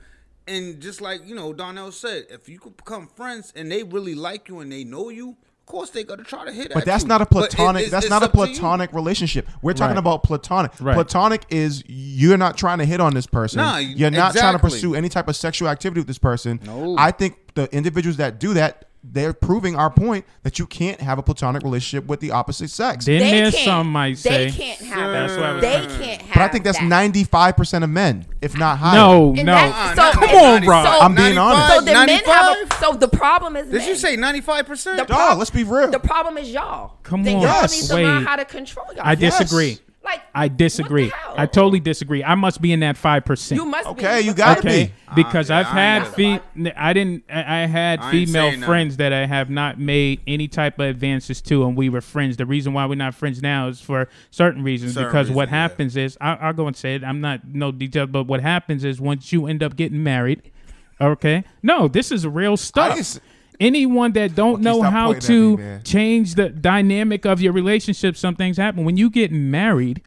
And 0.48 0.80
just 0.80 1.02
like 1.02 1.28
you 1.28 1.36
know, 1.36 1.52
Darnell 1.52 1.92
said, 1.92 2.28
if 2.30 2.48
you 2.48 2.60
could 2.60 2.78
become 2.78 3.08
friends 3.08 3.52
and 3.56 3.70
they 3.72 3.84
really 3.84 4.16
like 4.16 4.48
you 4.48 4.60
and 4.60 4.72
they 4.72 4.84
know 4.86 5.10
you, 5.10 5.32
of 5.32 5.36
course 5.72 5.90
they 5.92 6.04
gotta 6.04 6.24
try 6.24 6.44
to 6.46 6.52
hit. 6.52 6.70
But 6.74 6.80
at 6.80 6.86
that's 6.86 7.04
you. 7.04 7.08
not 7.10 7.22
a 7.22 7.26
But 7.26 7.46
it- 7.46 7.50
platonic. 7.52 7.80
it's- 7.84 7.92
that's 7.92 8.06
it's 8.06 8.10
not 8.10 8.22
a 8.22 8.26
up 8.26 8.32
to 8.34 8.38
you. 8.40 8.46
platonic 8.46 8.92
relationship. 8.94 9.48
We're 9.62 9.74
talking 9.74 9.96
Right. 9.96 10.00
about 10.00 10.24
platonic. 10.24 10.72
Right. 10.80 10.94
Platonic 10.94 11.46
is 11.50 11.84
you're 11.88 12.38
not 12.38 12.58
trying 12.58 12.80
to 12.80 12.86
hit 12.86 13.00
on 13.00 13.14
this 13.14 13.26
person. 13.26 13.58
Nah, 13.58 13.78
you're 13.78 14.12
not 14.12 14.34
trying 14.36 14.54
to 14.54 14.60
pursue 14.60 14.96
any 14.96 15.10
type 15.10 15.28
of 15.28 15.36
sexual 15.36 15.70
activity 15.70 16.02
with 16.02 16.08
this 16.08 16.18
person. 16.18 16.60
No. 16.66 16.96
I 16.98 17.12
think 17.12 17.36
the 17.56 17.74
individuals 17.76 18.18
that 18.18 18.40
do 18.40 18.54
that, 18.54 18.86
they're 19.04 19.34
proving 19.34 19.76
our 19.76 19.89
point 19.89 20.26
that 20.43 20.60
you 20.60 20.68
can't 20.68 21.02
have 21.02 21.18
a 21.18 21.24
platonic 21.24 21.64
relationship 21.64 22.08
with 22.08 22.20
the 22.20 22.30
opposite 22.32 22.70
sex. 22.70 23.06
Then 23.06 23.20
They 23.20 23.32
there's 23.32 23.58
some 23.64 23.88
might 23.91 24.18
say 24.20 24.45
they 24.45 24.52
can't 24.52 24.80
have. 24.82 25.12
That's 25.12 25.34
what 25.34 25.43
I 25.43 25.52
was 25.54 25.62
They 25.62 25.72
saying. 25.72 25.89
can't 25.99 26.22
have. 26.22 26.34
but 26.36 26.41
I 26.43 26.47
think 26.49 26.64
that's 26.64 26.78
that. 26.80 26.86
ninety 26.88 27.24
five 27.24 27.58
percent 27.58 27.84
of 27.84 27.89
men, 27.89 28.26
if 28.41 28.56
not 28.56 28.78
higher. 28.78 28.95
no, 28.99 29.30
And 29.30 29.45
no. 29.47 29.54
that- 29.54 29.97
Uh, 29.97 30.12
so- 30.14 30.20
Come 30.20 30.30
on, 30.36 30.66
Rob. 30.68 30.86
So, 30.86 30.99
I'm 31.06 31.16
being 31.16 31.38
honest. 31.38 31.74
so 31.76 31.82
the 31.82 31.93
men 31.93 32.10
have. 32.26 32.58
A, 32.72 32.76
so 32.80 32.93
the 32.93 33.08
problem 33.08 33.56
is. 33.56 33.66
Did 33.70 33.78
men. 33.80 33.88
you 33.88 33.95
say 33.95 34.16
ninety 34.16 34.41
five 34.41 34.68
percent? 34.68 34.97
The 34.97 35.06
Dog, 35.06 35.39
let's 35.39 35.49
be 35.49 35.64
real. 35.64 35.89
The 35.89 35.99
problem 35.99 36.38
is 36.38 36.52
y'all. 36.52 36.93
Come 37.04 37.24
then 37.24 37.38
on. 37.38 37.41
Y'all 37.41 37.52
Yes. 37.62 37.82
need 37.82 37.88
to 37.88 37.95
learn 37.95 38.18
Wait. 38.20 38.28
how 38.28 38.36
to 38.36 38.45
control 38.45 38.86
y'all. 38.95 39.02
I 39.04 39.16
disagree. 39.16 39.80
Like 40.04 40.22
I 40.34 40.47
disagree. 40.47 41.06
What 41.06 41.12
the 41.12 41.18
hell? 41.18 41.36
I 41.38 41.45
totally 41.45 41.80
disagree. 41.80 42.24
I 42.24 42.34
must 42.36 42.60
be 42.60 42.72
in 42.72 42.80
that 42.80 42.97
five 42.97 43.24
percent. 43.24 43.62
You 43.62 43.66
must. 43.68 43.88
Okay, 43.89 44.22
be. 44.22 44.26
you 44.26 44.34
gotta 44.34 44.60
okay 44.60 44.86
be. 44.88 45.14
because 45.24 45.52
I've 45.52 45.68
I 45.68 45.70
had 45.70 46.20
ain't 46.20 46.45
fe- 46.56 46.74
I 46.76 46.93
didn't 46.93 47.24
I 47.30 47.39
I 47.64 47.66
had 47.68 47.99
I 47.99 48.06
ain't 48.06 48.12
female 48.12 48.49
saying 48.49 48.60
nothing. 48.62 48.72
friends 48.72 48.97
that 48.97 49.14
I 49.14 49.28
have 49.28 49.49
not 49.52 49.80
made 49.80 50.22
any 50.26 50.47
type 50.47 50.80
of 50.80 50.88
advances 50.88 51.39
to 51.43 51.66
and 51.66 51.78
we 51.78 51.89
were 51.89 52.02
friends 52.02 52.38
the 52.38 52.47
reason 52.47 52.74
why 52.74 52.86
we're 52.88 52.95
not 52.95 53.14
friends 53.14 53.41
now 53.43 53.68
is 53.68 53.80
for 53.80 54.08
certain 54.32 54.64
reasons 54.64 54.95
Certain 54.95 55.08
because 55.10 55.30
what 55.30 55.43
reasons, 55.49 55.52
yeah. 55.52 55.62
happens 55.62 55.97
is 55.97 56.18
I, 56.20 56.34
I'll 56.36 56.54
go 56.54 56.66
and 56.68 56.76
say 56.76 56.95
it 56.95 57.04
I'm 57.04 57.22
not 57.22 57.45
no 57.47 57.72
details 57.72 58.10
but 58.12 58.24
what 58.24 58.41
happens 58.41 58.84
is 58.84 58.99
once 58.99 59.32
you 59.32 59.45
end 59.45 59.62
up 59.62 59.76
getting 59.76 60.02
married 60.02 60.52
okay 60.99 61.43
no 61.62 61.88
this 61.88 62.12
is 62.12 62.26
real 62.26 62.58
stuff 62.58 62.97
just- 62.97 63.20
anyone 63.62 64.12
that 64.14 64.36
don't 64.36 64.59
Wookie, 64.59 64.64
know 64.64 64.82
how 64.82 65.14
to 65.14 65.57
me, 65.57 65.80
change 65.84 66.36
the 66.36 66.49
dynamic 66.49 67.26
of 67.26 67.39
your 67.41 67.53
relationship 67.53 68.18
some 68.18 68.36
things 68.36 68.57
happen 68.57 68.84
when 68.84 68.97
you 68.97 69.09
get 69.09 69.32
married 69.32 70.01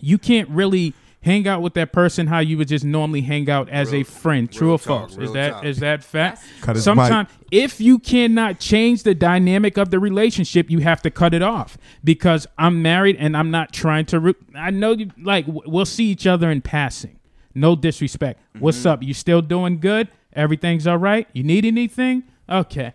you 0.00 0.18
can't 0.18 0.48
really 0.48 0.92
hang 1.22 1.48
out 1.48 1.62
with 1.62 1.72
that 1.74 1.90
person 1.92 2.26
how 2.26 2.38
you 2.38 2.58
would 2.58 2.68
just 2.68 2.84
normally 2.84 3.22
hang 3.22 3.48
out 3.48 3.68
as 3.70 3.94
a 3.94 4.02
friend. 4.02 4.52
True 4.52 4.66
real 4.68 4.74
or 4.74 4.78
talk, 4.78 4.86
false? 4.86 5.12
Is 5.12 5.18
real 5.18 5.32
that 5.34 5.64
is 5.64 5.76
talk. 5.76 5.80
that 5.80 6.04
fact? 6.04 6.42
Cut 6.60 6.76
Sometimes, 6.76 7.28
if 7.50 7.80
you 7.80 7.98
cannot 7.98 8.58
change 8.60 9.04
the 9.04 9.14
dynamic 9.14 9.78
of 9.78 9.90
the 9.90 9.98
relationship, 9.98 10.68
you 10.70 10.80
have 10.80 11.00
to 11.02 11.10
cut 11.10 11.32
it 11.32 11.40
off. 11.42 11.78
Because 12.02 12.46
I'm 12.58 12.82
married 12.82 13.16
and 13.18 13.36
I'm 13.36 13.50
not 13.50 13.72
trying 13.72 14.04
to. 14.06 14.20
Re- 14.20 14.34
I 14.54 14.70
know, 14.70 14.92
you, 14.92 15.10
like 15.22 15.46
we'll 15.48 15.86
see 15.86 16.06
each 16.06 16.26
other 16.26 16.50
in 16.50 16.60
passing. 16.60 17.18
No 17.54 17.74
disrespect. 17.76 18.40
What's 18.58 18.78
Mm-hmm. 18.78 18.88
up? 18.88 19.02
You 19.02 19.14
still 19.14 19.40
doing 19.40 19.78
good? 19.78 20.08
Everything's 20.34 20.86
all 20.86 20.98
right? 20.98 21.26
You 21.32 21.44
need 21.44 21.64
anything? 21.64 22.24
Okay 22.48 22.94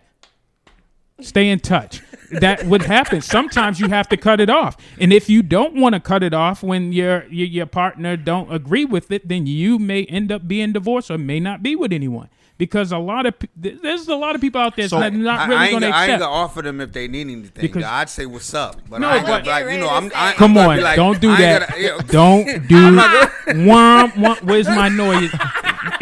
stay 1.22 1.48
in 1.48 1.60
touch. 1.60 2.02
That 2.30 2.64
would 2.64 2.82
happen. 2.82 3.20
Sometimes 3.20 3.80
you 3.80 3.88
have 3.88 4.08
to 4.10 4.16
cut 4.16 4.40
it 4.40 4.48
off, 4.48 4.76
and 5.00 5.12
if 5.12 5.28
you 5.28 5.42
don't 5.42 5.74
want 5.74 5.94
to 5.94 6.00
cut 6.00 6.22
it 6.22 6.32
off 6.32 6.62
when 6.62 6.92
your, 6.92 7.24
your 7.24 7.46
your 7.46 7.66
partner 7.66 8.16
don't 8.16 8.52
agree 8.52 8.84
with 8.84 9.10
it, 9.10 9.28
then 9.28 9.46
you 9.46 9.78
may 9.78 10.04
end 10.04 10.30
up 10.30 10.46
being 10.46 10.72
divorced 10.72 11.10
or 11.10 11.18
may 11.18 11.40
not 11.40 11.62
be 11.62 11.74
with 11.74 11.92
anyone. 11.92 12.28
Because 12.60 12.92
a 12.92 12.98
lot 12.98 13.24
of 13.24 13.32
there's 13.56 14.06
a 14.06 14.14
lot 14.14 14.34
of 14.34 14.42
people 14.42 14.60
out 14.60 14.76
there 14.76 14.86
So- 14.86 15.00
that's 15.00 15.14
not 15.16 15.48
really 15.48 15.70
going 15.70 15.80
to 15.80 15.86
gonna- 15.88 15.96
I 15.96 16.06
ain't 16.08 16.20
gonna 16.20 16.30
offer 16.30 16.60
them 16.60 16.78
if 16.82 16.92
they 16.92 17.08
need 17.08 17.22
anything. 17.22 17.50
Because- 17.62 17.84
I'd 17.84 18.10
say 18.10 18.26
what's 18.26 18.52
up, 18.52 18.76
but 18.86 19.00
No, 19.00 19.08
I 19.08 19.16
ain't 19.16 19.26
but- 19.26 19.46
like 19.46 19.64
you 19.72 19.78
know 19.78 19.88
I'm. 19.88 20.12
I, 20.14 20.34
Come 20.34 20.58
I'm 20.58 20.68
on, 20.68 20.80
like, 20.82 20.96
don't 20.96 21.18
do 21.22 21.34
that. 21.36 21.70
gonna- 21.70 21.80
yeah. 21.82 21.98
Don't 22.08 22.44
do 22.68 22.96
womp, 23.64 24.42
Where's 24.42 24.68
my 24.68 24.90
noise? 24.90 25.30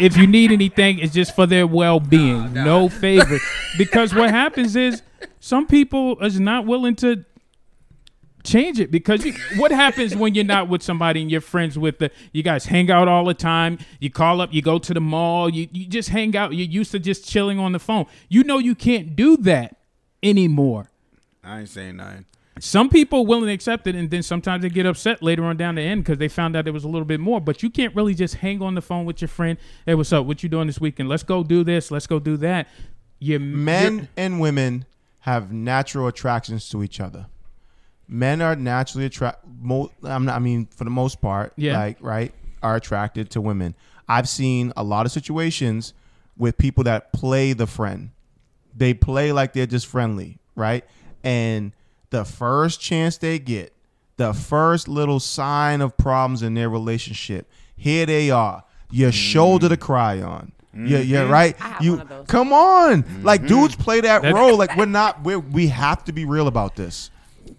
If 0.01 0.17
you 0.17 0.27
need 0.27 0.51
anything, 0.51 0.99
it's 0.99 1.13
just 1.13 1.33
for 1.33 1.45
their 1.47 1.65
well-being. 1.65 2.51
No 2.53 2.89
favor. 2.89 3.39
Because 3.77 4.13
what 4.13 4.29
happens 4.29 4.75
is 4.75 5.01
some 5.39 5.65
people 5.65 6.19
is 6.19 6.41
not 6.41 6.65
willing 6.65 6.95
to 6.97 7.23
change 8.49 8.79
it 8.79 8.91
because 8.91 9.23
you, 9.25 9.33
what 9.57 9.71
happens 9.71 10.15
when 10.15 10.33
you're 10.33 10.43
not 10.43 10.67
with 10.67 10.81
somebody 10.81 11.21
and 11.21 11.29
you're 11.29 11.41
friends 11.41 11.77
with 11.77 11.99
the 11.99 12.09
you 12.33 12.41
guys 12.41 12.65
hang 12.65 12.89
out 12.89 13.07
all 13.07 13.25
the 13.25 13.33
time 13.33 13.77
you 13.99 14.09
call 14.09 14.41
up 14.41 14.53
you 14.53 14.61
go 14.61 14.79
to 14.79 14.93
the 14.93 14.99
mall 15.01 15.49
you, 15.49 15.67
you 15.71 15.85
just 15.85 16.09
hang 16.09 16.35
out 16.35 16.53
you're 16.53 16.67
used 16.67 16.91
to 16.91 16.99
just 16.99 17.27
chilling 17.27 17.59
on 17.59 17.71
the 17.71 17.79
phone 17.79 18.05
you 18.27 18.43
know 18.43 18.57
you 18.57 18.73
can't 18.73 19.15
do 19.15 19.37
that 19.37 19.77
anymore 20.23 20.89
I 21.43 21.59
ain't 21.59 21.69
saying 21.69 21.97
nothing. 21.97 22.25
some 22.59 22.89
people 22.89 23.25
willing 23.25 23.47
to 23.47 23.53
accept 23.53 23.87
it, 23.87 23.95
and 23.95 24.09
then 24.09 24.23
sometimes 24.23 24.61
they 24.61 24.69
get 24.69 24.85
upset 24.85 25.23
later 25.23 25.45
on 25.45 25.57
down 25.57 25.75
the 25.75 25.81
end 25.81 26.03
because 26.03 26.17
they 26.17 26.27
found 26.27 26.55
out 26.55 26.65
there 26.65 26.73
was 26.73 26.83
a 26.83 26.89
little 26.89 27.05
bit 27.05 27.19
more. 27.19 27.39
But 27.39 27.63
you 27.63 27.69
can't 27.69 27.95
really 27.95 28.13
just 28.13 28.35
hang 28.35 28.61
on 28.61 28.75
the 28.75 28.81
phone 28.81 29.05
with 29.05 29.21
your 29.21 29.29
friend. 29.29 29.57
Hey, 29.85 29.95
what's 29.95 30.11
up? 30.11 30.25
What 30.25 30.43
you 30.43 30.49
doing 30.49 30.67
this 30.67 30.79
weekend? 30.79 31.09
Let's 31.09 31.23
go 31.23 31.43
do 31.43 31.63
this. 31.63 31.91
Let's 31.91 32.07
go 32.07 32.19
do 32.19 32.37
that. 32.37 32.67
You 33.19 33.39
men 33.39 34.09
and 34.15 34.39
women 34.39 34.85
have 35.21 35.51
natural 35.51 36.07
attractions 36.07 36.69
to 36.69 36.83
each 36.83 36.99
other. 36.99 37.27
Men 38.11 38.41
are 38.41 38.55
naturally 38.55 39.05
attract. 39.05 39.45
Mo- 39.61 39.91
I'm 40.03 40.25
not, 40.25 40.35
I 40.35 40.39
mean, 40.39 40.67
for 40.75 40.83
the 40.83 40.89
most 40.89 41.21
part, 41.21 41.53
Yeah. 41.55 41.77
like 41.77 41.97
right, 42.01 42.33
are 42.63 42.75
attracted 42.75 43.29
to 43.31 43.41
women. 43.41 43.75
I've 44.07 44.27
seen 44.27 44.73
a 44.75 44.83
lot 44.83 45.05
of 45.05 45.11
situations 45.11 45.93
with 46.35 46.57
people 46.57 46.83
that 46.85 47.13
play 47.13 47.53
the 47.53 47.67
friend. 47.67 48.09
They 48.75 48.95
play 48.95 49.31
like 49.31 49.53
they're 49.53 49.67
just 49.67 49.85
friendly, 49.85 50.39
right? 50.55 50.83
And 51.23 51.73
the 52.09 52.25
first 52.25 52.81
chance 52.81 53.17
they 53.17 53.37
get, 53.37 53.73
the 54.17 54.33
first 54.33 54.87
little 54.87 55.19
sign 55.19 55.81
of 55.81 55.95
problems 55.95 56.41
in 56.41 56.55
their 56.55 56.69
relationship, 56.69 57.47
here 57.75 58.07
they 58.07 58.31
are, 58.31 58.63
your 58.89 59.11
mm. 59.11 59.13
shoulder 59.13 59.69
to 59.69 59.77
cry 59.77 60.19
on. 60.21 60.51
Yeah, 60.73 60.99
yeah, 60.99 61.23
mm-hmm. 61.23 61.31
right. 61.31 61.61
I 61.61 61.67
have 61.67 61.81
you 61.83 61.91
one 61.91 62.01
of 62.01 62.09
those. 62.09 62.27
come 62.27 62.53
on, 62.53 63.23
like 63.23 63.41
mm-hmm. 63.41 63.47
dudes 63.47 63.75
play 63.75 64.01
that 64.01 64.21
That- 64.21 64.33
role. 64.33 64.57
Like 64.57 64.75
we're 64.75 64.85
not. 64.85 65.23
We 65.23 65.35
we 65.35 65.67
have 65.67 66.03
to 66.05 66.11
be 66.11 66.25
real 66.25 66.47
about 66.47 66.75
this. 66.75 67.09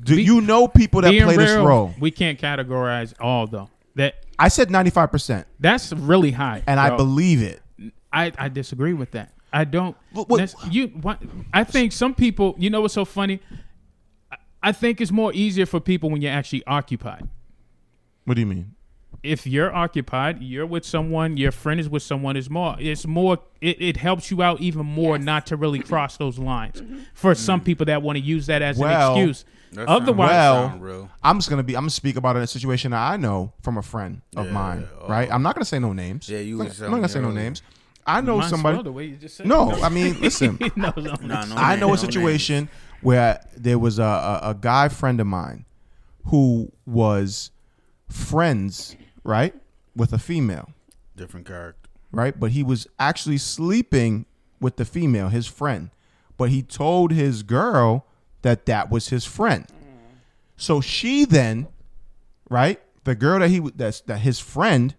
Do 0.03 0.16
Be- 0.16 0.22
you 0.22 0.40
know 0.40 0.68
people 0.68 1.03
that 1.03 1.11
being 1.11 1.24
play 1.24 1.36
this 1.36 1.57
role? 1.57 1.94
We 2.01 2.11
can't 2.11 2.38
categorize 2.38 3.14
all 3.20 3.46
though. 3.46 3.68
That 3.96 4.24
I 4.38 4.48
said 4.48 4.70
ninety 4.70 4.90
five 4.90 5.11
percent, 5.11 5.46
that's 5.59 5.92
really 5.92 6.30
high, 6.30 6.62
and 6.66 6.80
I 6.80 6.96
believe 6.96 7.42
it. 7.42 7.61
I, 8.12 8.32
I 8.38 8.48
disagree 8.48 8.92
with 8.92 9.12
that. 9.12 9.32
I 9.53 9.64
don't. 9.64 9.96
What- 10.12 10.28
what- 10.28 10.55
you 10.70 10.88
what, 10.88 11.20
I 11.53 11.64
think 11.64 11.92
some 11.92 12.14
people. 12.14 12.55
You 12.59 12.70
know 12.70 12.80
what's 12.80 12.94
so 12.94 13.05
funny? 13.05 13.40
I, 14.30 14.36
I 14.62 14.72
think 14.72 15.01
it's 15.01 15.12
more 15.12 15.32
easier 15.34 15.66
for 15.66 15.80
people 15.80 16.11
when 16.11 16.22
you're 16.22 16.32
actually 16.32 16.64
occupied. 16.66 17.28
What 18.24 18.34
do 18.34 18.40
you 18.40 18.46
mean? 18.46 18.74
if 19.22 19.46
you're 19.46 19.74
occupied, 19.74 20.42
you're 20.42 20.66
with 20.66 20.84
someone, 20.84 21.36
your 21.36 21.53
friend 21.53 21.78
is 21.78 21.88
with 21.88 22.03
someone, 22.03 22.36
it's 22.36 22.48
more 22.48 22.76
it's 22.78 23.07
more 23.07 23.38
it, 23.61 23.80
it 23.80 23.96
helps 23.96 24.30
you 24.30 24.42
out 24.42 24.61
even 24.61 24.86
more 24.86 25.16
Yes. 25.16 25.24
not 25.24 25.46
to 25.46 25.57
really 25.57 25.80
cross 25.80 26.16
those 26.16 26.38
lines. 26.38 26.82
For 27.14 27.34
some 27.34 27.61
mm. 27.61 27.64
people 27.64 27.86
that 27.86 28.03
want 28.03 28.16
to 28.16 28.24
use 28.24 28.46
that 28.46 28.62
as 28.62 28.78
Well, 28.78 29.14
an 29.14 29.18
excuse. 29.18 29.44
That 29.73 29.87
sound- 29.87 30.03
Otherwise 30.03 30.29
well, 30.31 30.68
sound 30.68 30.83
real. 30.83 31.11
I'm 31.23 31.39
just 31.39 31.49
gonna 31.51 31.62
be. 31.62 31.75
I'm 31.77 31.83
gonna 31.83 31.91
speak 31.91 32.16
about 32.16 32.37
a 32.37 32.47
situation 32.47 32.91
that 32.93 33.01
I 33.12 33.16
know 33.16 33.53
from 33.62 33.79
a 33.79 33.83
friend 33.83 34.23
of 34.37 34.47
Yeah, 34.47 34.53
mine. 34.53 34.89
yeah, 35.01 35.09
Right. 35.09 35.31
Uh, 35.31 35.35
I'm 35.35 35.43
not 35.43 35.55
gonna 35.55 35.64
say 35.64 35.79
no 35.79 35.93
names. 35.93 36.29
Yeah, 36.29 36.39
you 36.41 36.61
I'm 36.61 36.66
was 36.68 36.81
not, 36.81 36.87
I'm 36.87 36.91
not 36.93 36.97
gonna 36.99 37.09
say 37.09 37.21
no 37.21 37.29
earlier. 37.29 37.43
names. 37.43 37.62
I 38.07 38.21
know 38.23 38.39
might 38.39 38.49
somebody. 38.51 38.77
well, 38.77 38.83
the 38.85 38.93
way 38.93 39.05
you 39.05 39.16
just 39.16 39.37
said 39.37 39.47
no, 39.47 39.71
it. 39.73 39.83
I 39.85 39.89
mean, 39.89 40.18
listen. 40.21 40.59
no, 40.75 40.93
no, 40.97 41.03
no. 41.03 41.14
Nah, 41.21 41.45
no 41.45 41.55
I 41.57 41.71
name, 41.73 41.81
know 41.81 41.87
no 41.89 41.93
a 41.93 41.97
names. 41.97 42.01
situation 42.01 42.68
where 43.03 43.41
there 43.57 43.79
was 43.79 43.99
a, 43.99 44.03
a, 44.03 44.41
a 44.51 44.55
guy 44.61 44.89
friend 44.89 45.21
of 45.21 45.27
mine 45.27 45.64
who 46.27 46.73
was 46.87 47.51
friends, 48.09 48.97
right, 49.25 49.55
with 49.95 50.12
a 50.12 50.18
female, 50.18 50.71
Different 51.16 51.47
character. 51.47 51.89
right? 52.12 52.39
But 52.39 52.53
he 52.53 52.62
was 52.62 52.87
actually 52.99 53.39
sleeping 53.39 54.27
with 54.61 54.77
the 54.77 54.85
female, 54.85 55.29
his 55.29 55.47
friend. 55.47 55.91
But 56.37 56.49
he 56.51 56.62
told 56.62 57.12
his 57.12 57.43
girl 57.43 58.07
that 58.43 58.66
that 58.66 58.91
was 58.91 59.09
his 59.09 59.24
friend. 59.24 59.66
So 60.57 60.80
she 60.80 61.24
then, 61.24 61.68
right, 62.49 62.80
the 63.05 63.14
girl 63.14 63.41
that 63.41 63.49
he 63.49 63.57
w- 63.57 63.72
that's 63.74 64.01
that 64.03 64.18
his 64.18 64.38
friend 64.38 64.95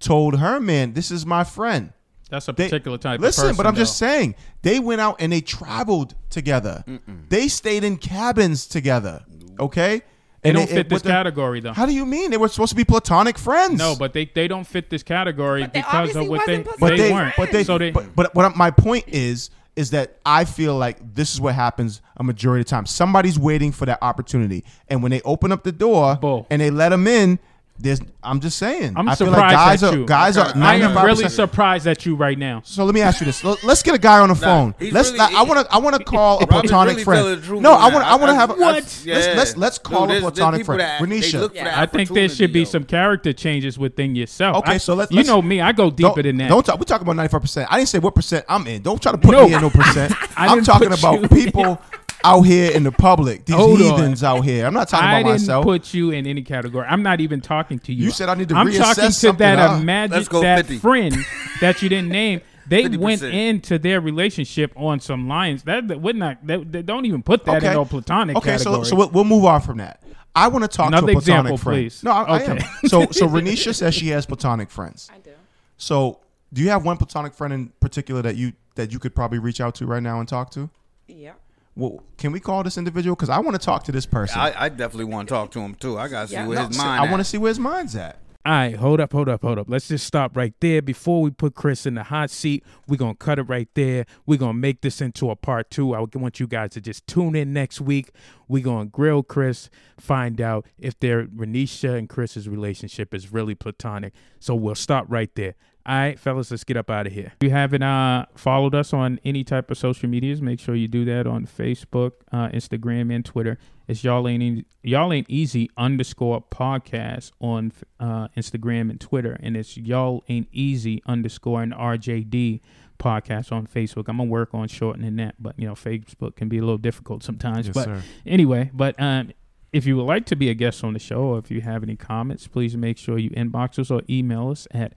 told 0.00 0.38
her 0.38 0.60
man, 0.60 0.92
"This 0.94 1.10
is 1.10 1.24
my 1.26 1.44
friend." 1.44 1.92
That's 2.30 2.46
a 2.48 2.52
They- 2.52 2.64
particular 2.68 2.98
type 2.98 3.20
Listen, 3.20 3.44
of 3.44 3.48
person. 3.50 3.56
but 3.56 3.66
I'm 3.66 3.74
just 3.74 3.96
saying 3.96 4.34
they 4.62 4.80
went 4.80 5.00
out 5.00 5.16
and 5.20 5.32
they 5.32 5.40
traveled 5.40 6.14
together. 6.30 6.84
They 7.30 7.48
stayed 7.48 7.84
in 7.84 7.96
cabins 7.96 8.66
together. 8.66 9.24
Okay, 9.58 10.02
They 10.42 10.50
And 10.50 10.56
don't 10.56 10.64
it- 10.64 10.68
fit 10.68 10.78
it- 10.78 10.88
this 10.88 10.96
what 10.98 11.02
the- 11.02 11.08
category 11.08 11.58
though. 11.60 11.72
How 11.72 11.84
do 11.86 11.92
you 11.92 12.06
mean 12.06 12.30
they 12.30 12.36
were 12.36 12.46
supposed 12.48 12.70
to 12.70 12.76
be 12.76 12.84
platonic 12.84 13.36
friends? 13.38 13.76
No, 13.76 13.96
but 13.96 14.12
they, 14.12 14.26
they 14.32 14.46
don't 14.46 14.64
fit 14.66 14.88
this 14.88 15.02
category 15.02 15.62
But 15.62 15.72
because 15.72 16.14
of 16.14 16.28
what 16.28 16.46
they, 16.46 16.58
wasn't 16.58 16.78
but 16.80 16.88
they, 16.90 16.96
they, 16.96 17.12
weren't. 17.12 17.34
but 17.36 17.50
they, 17.50 17.64
so 17.64 17.76
they, 17.76 17.90
but, 17.90 18.14
but 18.14 18.32
what 18.36 18.56
my 18.56 18.70
point 18.70 19.04
is 19.08 19.50
is 19.78 19.90
that 19.90 20.18
I 20.26 20.44
feel 20.44 20.76
like 20.76 21.14
this 21.14 21.32
is 21.32 21.40
what 21.40 21.54
happens 21.54 22.02
a 22.16 22.24
majority 22.24 22.62
of 22.62 22.66
the 22.66 22.70
time. 22.70 22.84
Somebody's 22.84 23.38
waiting 23.38 23.70
for 23.70 23.86
that 23.86 24.00
opportunity, 24.02 24.64
and 24.88 25.02
when 25.02 25.10
they 25.10 25.22
open 25.22 25.52
up 25.52 25.62
the 25.62 25.70
door 25.70 26.16
Bull. 26.16 26.46
and 26.50 26.60
they 26.60 26.70
let 26.70 26.88
them 26.88 27.06
in, 27.06 27.38
there's. 27.80 28.00
I'm 28.22 28.40
just 28.40 28.58
saying. 28.58 28.94
I'm 28.96 29.08
I 29.08 29.14
feel 29.14 29.28
surprised 29.28 29.42
like 29.42 29.52
guys 29.52 29.82
at 29.82 29.92
are 29.94 29.96
you. 29.98 30.06
guys 30.06 30.36
are. 30.36 30.46
I 30.56 30.74
am 30.76 30.90
95%. 30.94 31.04
really 31.04 31.28
surprised 31.28 31.86
at 31.86 32.04
you 32.04 32.16
right 32.16 32.36
now. 32.38 32.60
So 32.64 32.84
let 32.84 32.94
me 32.94 33.00
ask 33.00 33.20
you 33.20 33.26
this. 33.26 33.42
Let- 33.44 33.62
Let's 33.64 33.82
get 33.82 33.94
a 33.94 33.98
guy 33.98 34.18
on 34.18 34.28
the 34.28 34.34
phone. 34.34 34.74
he's 34.78 34.92
Let's. 34.92 35.12
really- 35.12 35.34
I 35.34 35.42
want 35.44 35.66
to. 35.66 35.74
I 35.74 35.78
want 35.78 35.96
to 35.96 36.04
call 36.04 36.36
a 36.36 36.40
Rob 36.40 36.48
platonic 36.48 36.92
really 36.94 37.04
friend. 37.04 37.18
telling 37.24 37.40
the 37.40 37.46
truth 37.46 37.60
No, 37.62 37.72
on 37.72 37.78
I 37.80 37.82
want. 37.84 37.94
that. 37.94 38.06
I 38.06 38.16
want 38.16 38.30
to 38.30 38.32
I- 38.32 38.34
have. 38.34 38.50
I- 38.50 38.54
A, 38.54 38.56
What? 38.58 38.74
Let's, 38.74 39.06
let's 39.06 39.56
let's 39.56 39.78
call 39.78 40.06
Dude, 40.06 40.16
a 40.16 40.20
there's- 40.20 40.22
there's 40.22 40.32
platonic 40.34 40.60
people 40.60 40.74
friend. 40.74 40.80
that- 40.80 41.00
they 41.00 41.06
Renisha. 41.20 41.40
look 41.40 41.56
for 41.56 41.64
that 41.64 41.78
I 41.78 41.86
think 41.86 42.10
there 42.10 42.28
should 42.28 42.52
be 42.52 42.60
opportunity, 42.60 42.64
some 42.64 42.84
character 42.84 43.32
changes 43.32 43.78
within 43.78 44.14
yourself. 44.16 44.56
Okay, 44.58 44.72
I- 44.74 44.78
so 44.78 44.94
let's- 44.94 45.10
You 45.12 45.16
let's- 45.18 45.28
know 45.28 45.40
me, 45.40 45.60
I 45.60 45.72
go 45.72 45.90
deeper 45.90 46.08
don't, 46.16 46.22
than 46.24 46.36
that. 46.38 46.48
Don't 46.48 46.66
talk. 46.66 46.78
We 46.78 46.84
talk 46.84 47.00
about 47.00 47.16
ninety 47.16 47.30
five 47.30 47.40
percent. 47.42 47.68
I 47.70 47.76
didn't 47.78 47.88
say 47.88 47.98
what 48.00 48.14
percent 48.14 48.44
I'm 48.48 48.66
in. 48.66 48.82
Don't 48.82 49.00
try 49.00 49.12
to 49.12 49.18
put 49.18 49.30
No. 49.30 49.46
me 49.48 49.54
in 49.54 49.60
no 49.62 49.70
percent. 49.80 50.12
I 50.36 50.46
I'm 50.48 50.56
didn't 50.56 50.66
talking 50.66 50.88
put 50.90 50.98
about 50.98 51.20
you- 51.22 51.28
people 51.28 51.80
out 52.24 52.42
here 52.42 52.70
in 52.72 52.82
the 52.82 52.92
public. 52.92 53.44
These 53.44 53.56
Hold 53.56 53.80
on. 53.80 53.86
heathens 53.98 54.22
out 54.24 54.40
here. 54.42 54.66
I'm 54.66 54.74
not 54.74 54.88
talking 54.88 55.06
I 55.06 55.20
about 55.20 55.28
didn't 55.30 55.40
myself. 55.42 55.64
put 55.64 55.94
you 55.94 56.10
in 56.10 56.26
any 56.26 56.42
category. 56.42 56.86
I'm 56.86 57.02
not 57.02 57.20
even 57.20 57.40
talking 57.40 57.78
to 57.80 57.92
you. 57.92 58.06
You 58.06 58.10
said 58.10 58.28
I 58.28 58.34
need 58.34 58.48
to 58.48 58.56
I'm 58.56 58.66
reassess 58.66 58.78
talking 58.78 59.04
to 59.04 59.12
something, 59.12 59.38
that 59.38 59.70
huh? 59.70 59.76
imagine 59.76 60.24
that 60.40 60.66
50. 60.66 60.78
friend 60.78 61.16
that 61.60 61.82
you 61.82 61.88
didn't 61.88 62.08
name. 62.10 62.40
They 62.68 62.82
50%. 62.84 62.96
went 62.98 63.22
into 63.22 63.78
their 63.78 63.98
relationship 63.98 64.74
on 64.76 65.00
some 65.00 65.26
lines. 65.26 65.62
That, 65.62 65.88
that 65.88 66.02
would 66.02 66.16
not. 66.16 66.46
That, 66.46 66.70
that 66.72 66.84
don't 66.84 67.06
even 67.06 67.22
put 67.22 67.46
that 67.46 67.64
in 67.64 67.72
no 67.72 67.86
platonic 67.86 68.36
okay, 68.36 68.50
category. 68.58 68.84
so 68.84 68.90
so 68.90 68.94
we'll, 68.94 69.08
we'll 69.08 69.24
move 69.24 69.46
on 69.46 69.62
from 69.62 69.78
that. 69.78 70.02
I 70.36 70.48
want 70.48 70.64
to 70.64 70.68
talk 70.68 70.88
Another 70.88 71.06
to 71.06 71.12
a 71.12 71.14
platonic 71.14 71.52
example, 71.52 71.56
friend. 71.56 71.76
please. 71.84 72.04
No, 72.04 72.10
I, 72.10 72.22
I 72.24 72.42
Okay. 72.42 72.58
am. 72.82 72.88
So 72.90 73.06
so 73.10 73.26
Renisha 73.26 73.74
says 73.74 73.94
she 73.94 74.08
has 74.08 74.26
platonic 74.26 74.68
friends. 74.68 75.08
I 75.10 75.16
do. 75.18 75.30
So 75.78 76.18
do 76.52 76.60
you 76.60 76.68
have 76.68 76.84
one 76.84 76.98
platonic 76.98 77.32
friend 77.32 77.54
in 77.54 77.68
particular 77.80 78.20
that 78.20 78.36
you 78.36 78.52
that 78.74 78.92
you 78.92 78.98
could 78.98 79.14
probably 79.14 79.38
reach 79.38 79.62
out 79.62 79.74
to 79.76 79.86
right 79.86 80.02
now 80.02 80.20
and 80.20 80.28
talk 80.28 80.50
to? 80.50 80.68
Yeah. 81.06 81.32
Well, 81.78 82.02
can 82.16 82.32
we 82.32 82.40
call 82.40 82.64
this 82.64 82.76
individual? 82.76 83.14
Because 83.14 83.28
I 83.30 83.38
want 83.38 83.54
to 83.58 83.64
talk 83.64 83.84
to 83.84 83.92
this 83.92 84.04
person. 84.04 84.40
I, 84.40 84.64
I 84.64 84.68
definitely 84.68 85.04
want 85.04 85.28
to 85.28 85.34
talk 85.34 85.52
to 85.52 85.60
him 85.60 85.76
too. 85.76 85.96
I 85.96 86.08
gotta 86.08 86.26
see 86.26 86.34
Yeah. 86.34 86.46
where 86.48 86.58
No, 86.58 86.66
his 86.66 86.76
mind. 86.76 87.00
I 87.00 87.08
want 87.08 87.20
to 87.20 87.24
see 87.24 87.38
where 87.38 87.50
his 87.50 87.60
mind's 87.60 87.94
at. 87.94 88.18
All 88.44 88.52
right, 88.54 88.74
hold 88.76 88.98
up, 88.98 89.12
hold 89.12 89.28
up, 89.28 89.42
hold 89.42 89.58
up. 89.58 89.66
Let's 89.68 89.88
just 89.88 90.06
stop 90.06 90.36
right 90.36 90.54
there 90.60 90.80
before 90.80 91.20
we 91.20 91.30
put 91.30 91.54
Chris 91.54 91.84
in 91.86 91.94
the 91.96 92.04
hot 92.04 92.30
seat. 92.30 92.64
We're 92.86 92.96
going 92.96 93.12
to 93.14 93.18
cut 93.18 93.38
it 93.38 93.42
right 93.42 93.68
there. 93.74 94.06
We're 94.26 94.38
going 94.38 94.54
to 94.54 94.58
make 94.58 94.80
this 94.80 95.02
into 95.02 95.30
a 95.30 95.36
part 95.36 95.70
two. 95.70 95.94
I 95.94 96.00
want 96.14 96.40
you 96.40 96.46
guys 96.46 96.70
to 96.70 96.80
just 96.80 97.06
tune 97.06 97.36
in 97.36 97.52
next 97.52 97.80
week. 97.80 98.10
We're 98.48 98.64
going 98.64 98.86
to 98.86 98.90
grill 98.90 99.22
Chris, 99.22 99.68
find 100.00 100.40
out 100.40 100.66
if 100.78 100.98
their 100.98 101.26
Renisha 101.26 101.98
and 101.98 102.08
Chris's 102.08 102.48
relationship 102.48 103.12
is 103.12 103.32
really 103.32 103.54
platonic. 103.54 104.14
So 104.40 104.54
we'll 104.54 104.76
stop 104.76 105.04
right 105.08 105.34
there. 105.34 105.54
All 105.88 105.94
right, 105.94 106.20
fellas, 106.20 106.50
let's 106.50 106.64
get 106.64 106.76
up 106.76 106.90
out 106.90 107.06
of 107.06 107.14
here. 107.14 107.32
If 107.40 107.42
you 107.42 107.48
haven't 107.48 107.82
uh, 107.82 108.26
followed 108.34 108.74
us 108.74 108.92
on 108.92 109.18
any 109.24 109.42
type 109.42 109.70
of 109.70 109.78
social 109.78 110.06
medias, 110.06 110.42
make 110.42 110.60
sure 110.60 110.74
you 110.74 110.86
do 110.86 111.06
that 111.06 111.26
on 111.26 111.46
Facebook, 111.46 112.12
uh, 112.30 112.50
Instagram, 112.50 113.10
and 113.10 113.24
Twitter. 113.24 113.56
It's 113.86 114.04
y'all 114.04 114.28
ain't 114.28 114.42
easy, 114.42 114.66
y'all 114.82 115.10
ain't 115.14 115.30
easy 115.30 115.70
underscore 115.78 116.42
podcast 116.42 117.32
on 117.40 117.72
uh, 117.98 118.28
Instagram 118.36 118.90
and 118.90 119.00
Twitter, 119.00 119.38
and 119.42 119.56
it's 119.56 119.78
y'all 119.78 120.24
ain't 120.28 120.48
easy 120.52 121.02
underscore 121.06 121.62
and 121.62 121.72
RJD 121.72 122.60
podcast 122.98 123.50
on 123.50 123.66
Facebook. 123.66 124.08
I'm 124.08 124.18
gonna 124.18 124.24
work 124.24 124.50
on 124.52 124.68
shortening 124.68 125.16
that, 125.16 125.36
but 125.38 125.58
you 125.58 125.66
know 125.66 125.74
Facebook 125.74 126.36
can 126.36 126.50
be 126.50 126.58
a 126.58 126.60
little 126.60 126.76
difficult 126.76 127.22
sometimes. 127.22 127.68
Yes, 127.68 127.74
but 127.74 127.84
sir. 127.86 128.02
anyway, 128.26 128.70
but 128.74 128.94
um, 129.00 129.32
if 129.72 129.86
you 129.86 129.96
would 129.96 130.02
like 130.04 130.26
to 130.26 130.36
be 130.36 130.50
a 130.50 130.54
guest 130.54 130.84
on 130.84 130.92
the 130.92 130.98
show, 130.98 131.22
or 131.22 131.38
if 131.38 131.50
you 131.50 131.62
have 131.62 131.82
any 131.82 131.96
comments, 131.96 132.46
please 132.46 132.76
make 132.76 132.98
sure 132.98 133.16
you 133.16 133.30
inbox 133.30 133.78
us 133.78 133.90
or 133.90 134.02
email 134.10 134.50
us 134.50 134.68
at 134.70 134.92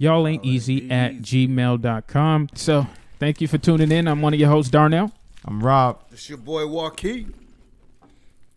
y'all 0.00 0.26
ain't 0.26 0.44
easy 0.44 0.90
at 0.90 1.18
gmail.com. 1.18 2.48
So 2.54 2.86
thank 3.20 3.40
you 3.40 3.46
for 3.46 3.58
tuning 3.58 3.92
in. 3.92 4.08
I'm 4.08 4.20
one 4.22 4.34
of 4.34 4.40
your 4.40 4.48
hosts, 4.48 4.70
Darnell 4.72 5.12
I'm 5.44 5.62
Rob. 5.62 6.00
It's 6.10 6.28
your 6.28 6.38
boy 6.38 6.66
Joaquin. 6.66 7.32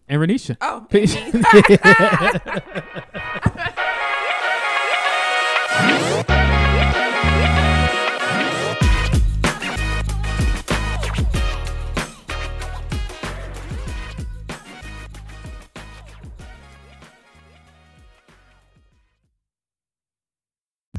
and 0.09 0.21
Renisha. 0.21 0.57
Oh, 0.61 0.85
Peace. 0.89 1.15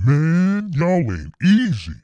Man, 0.07 0.71
y'all 0.75 1.01
ain't 1.13 1.33
easy. 1.43 1.93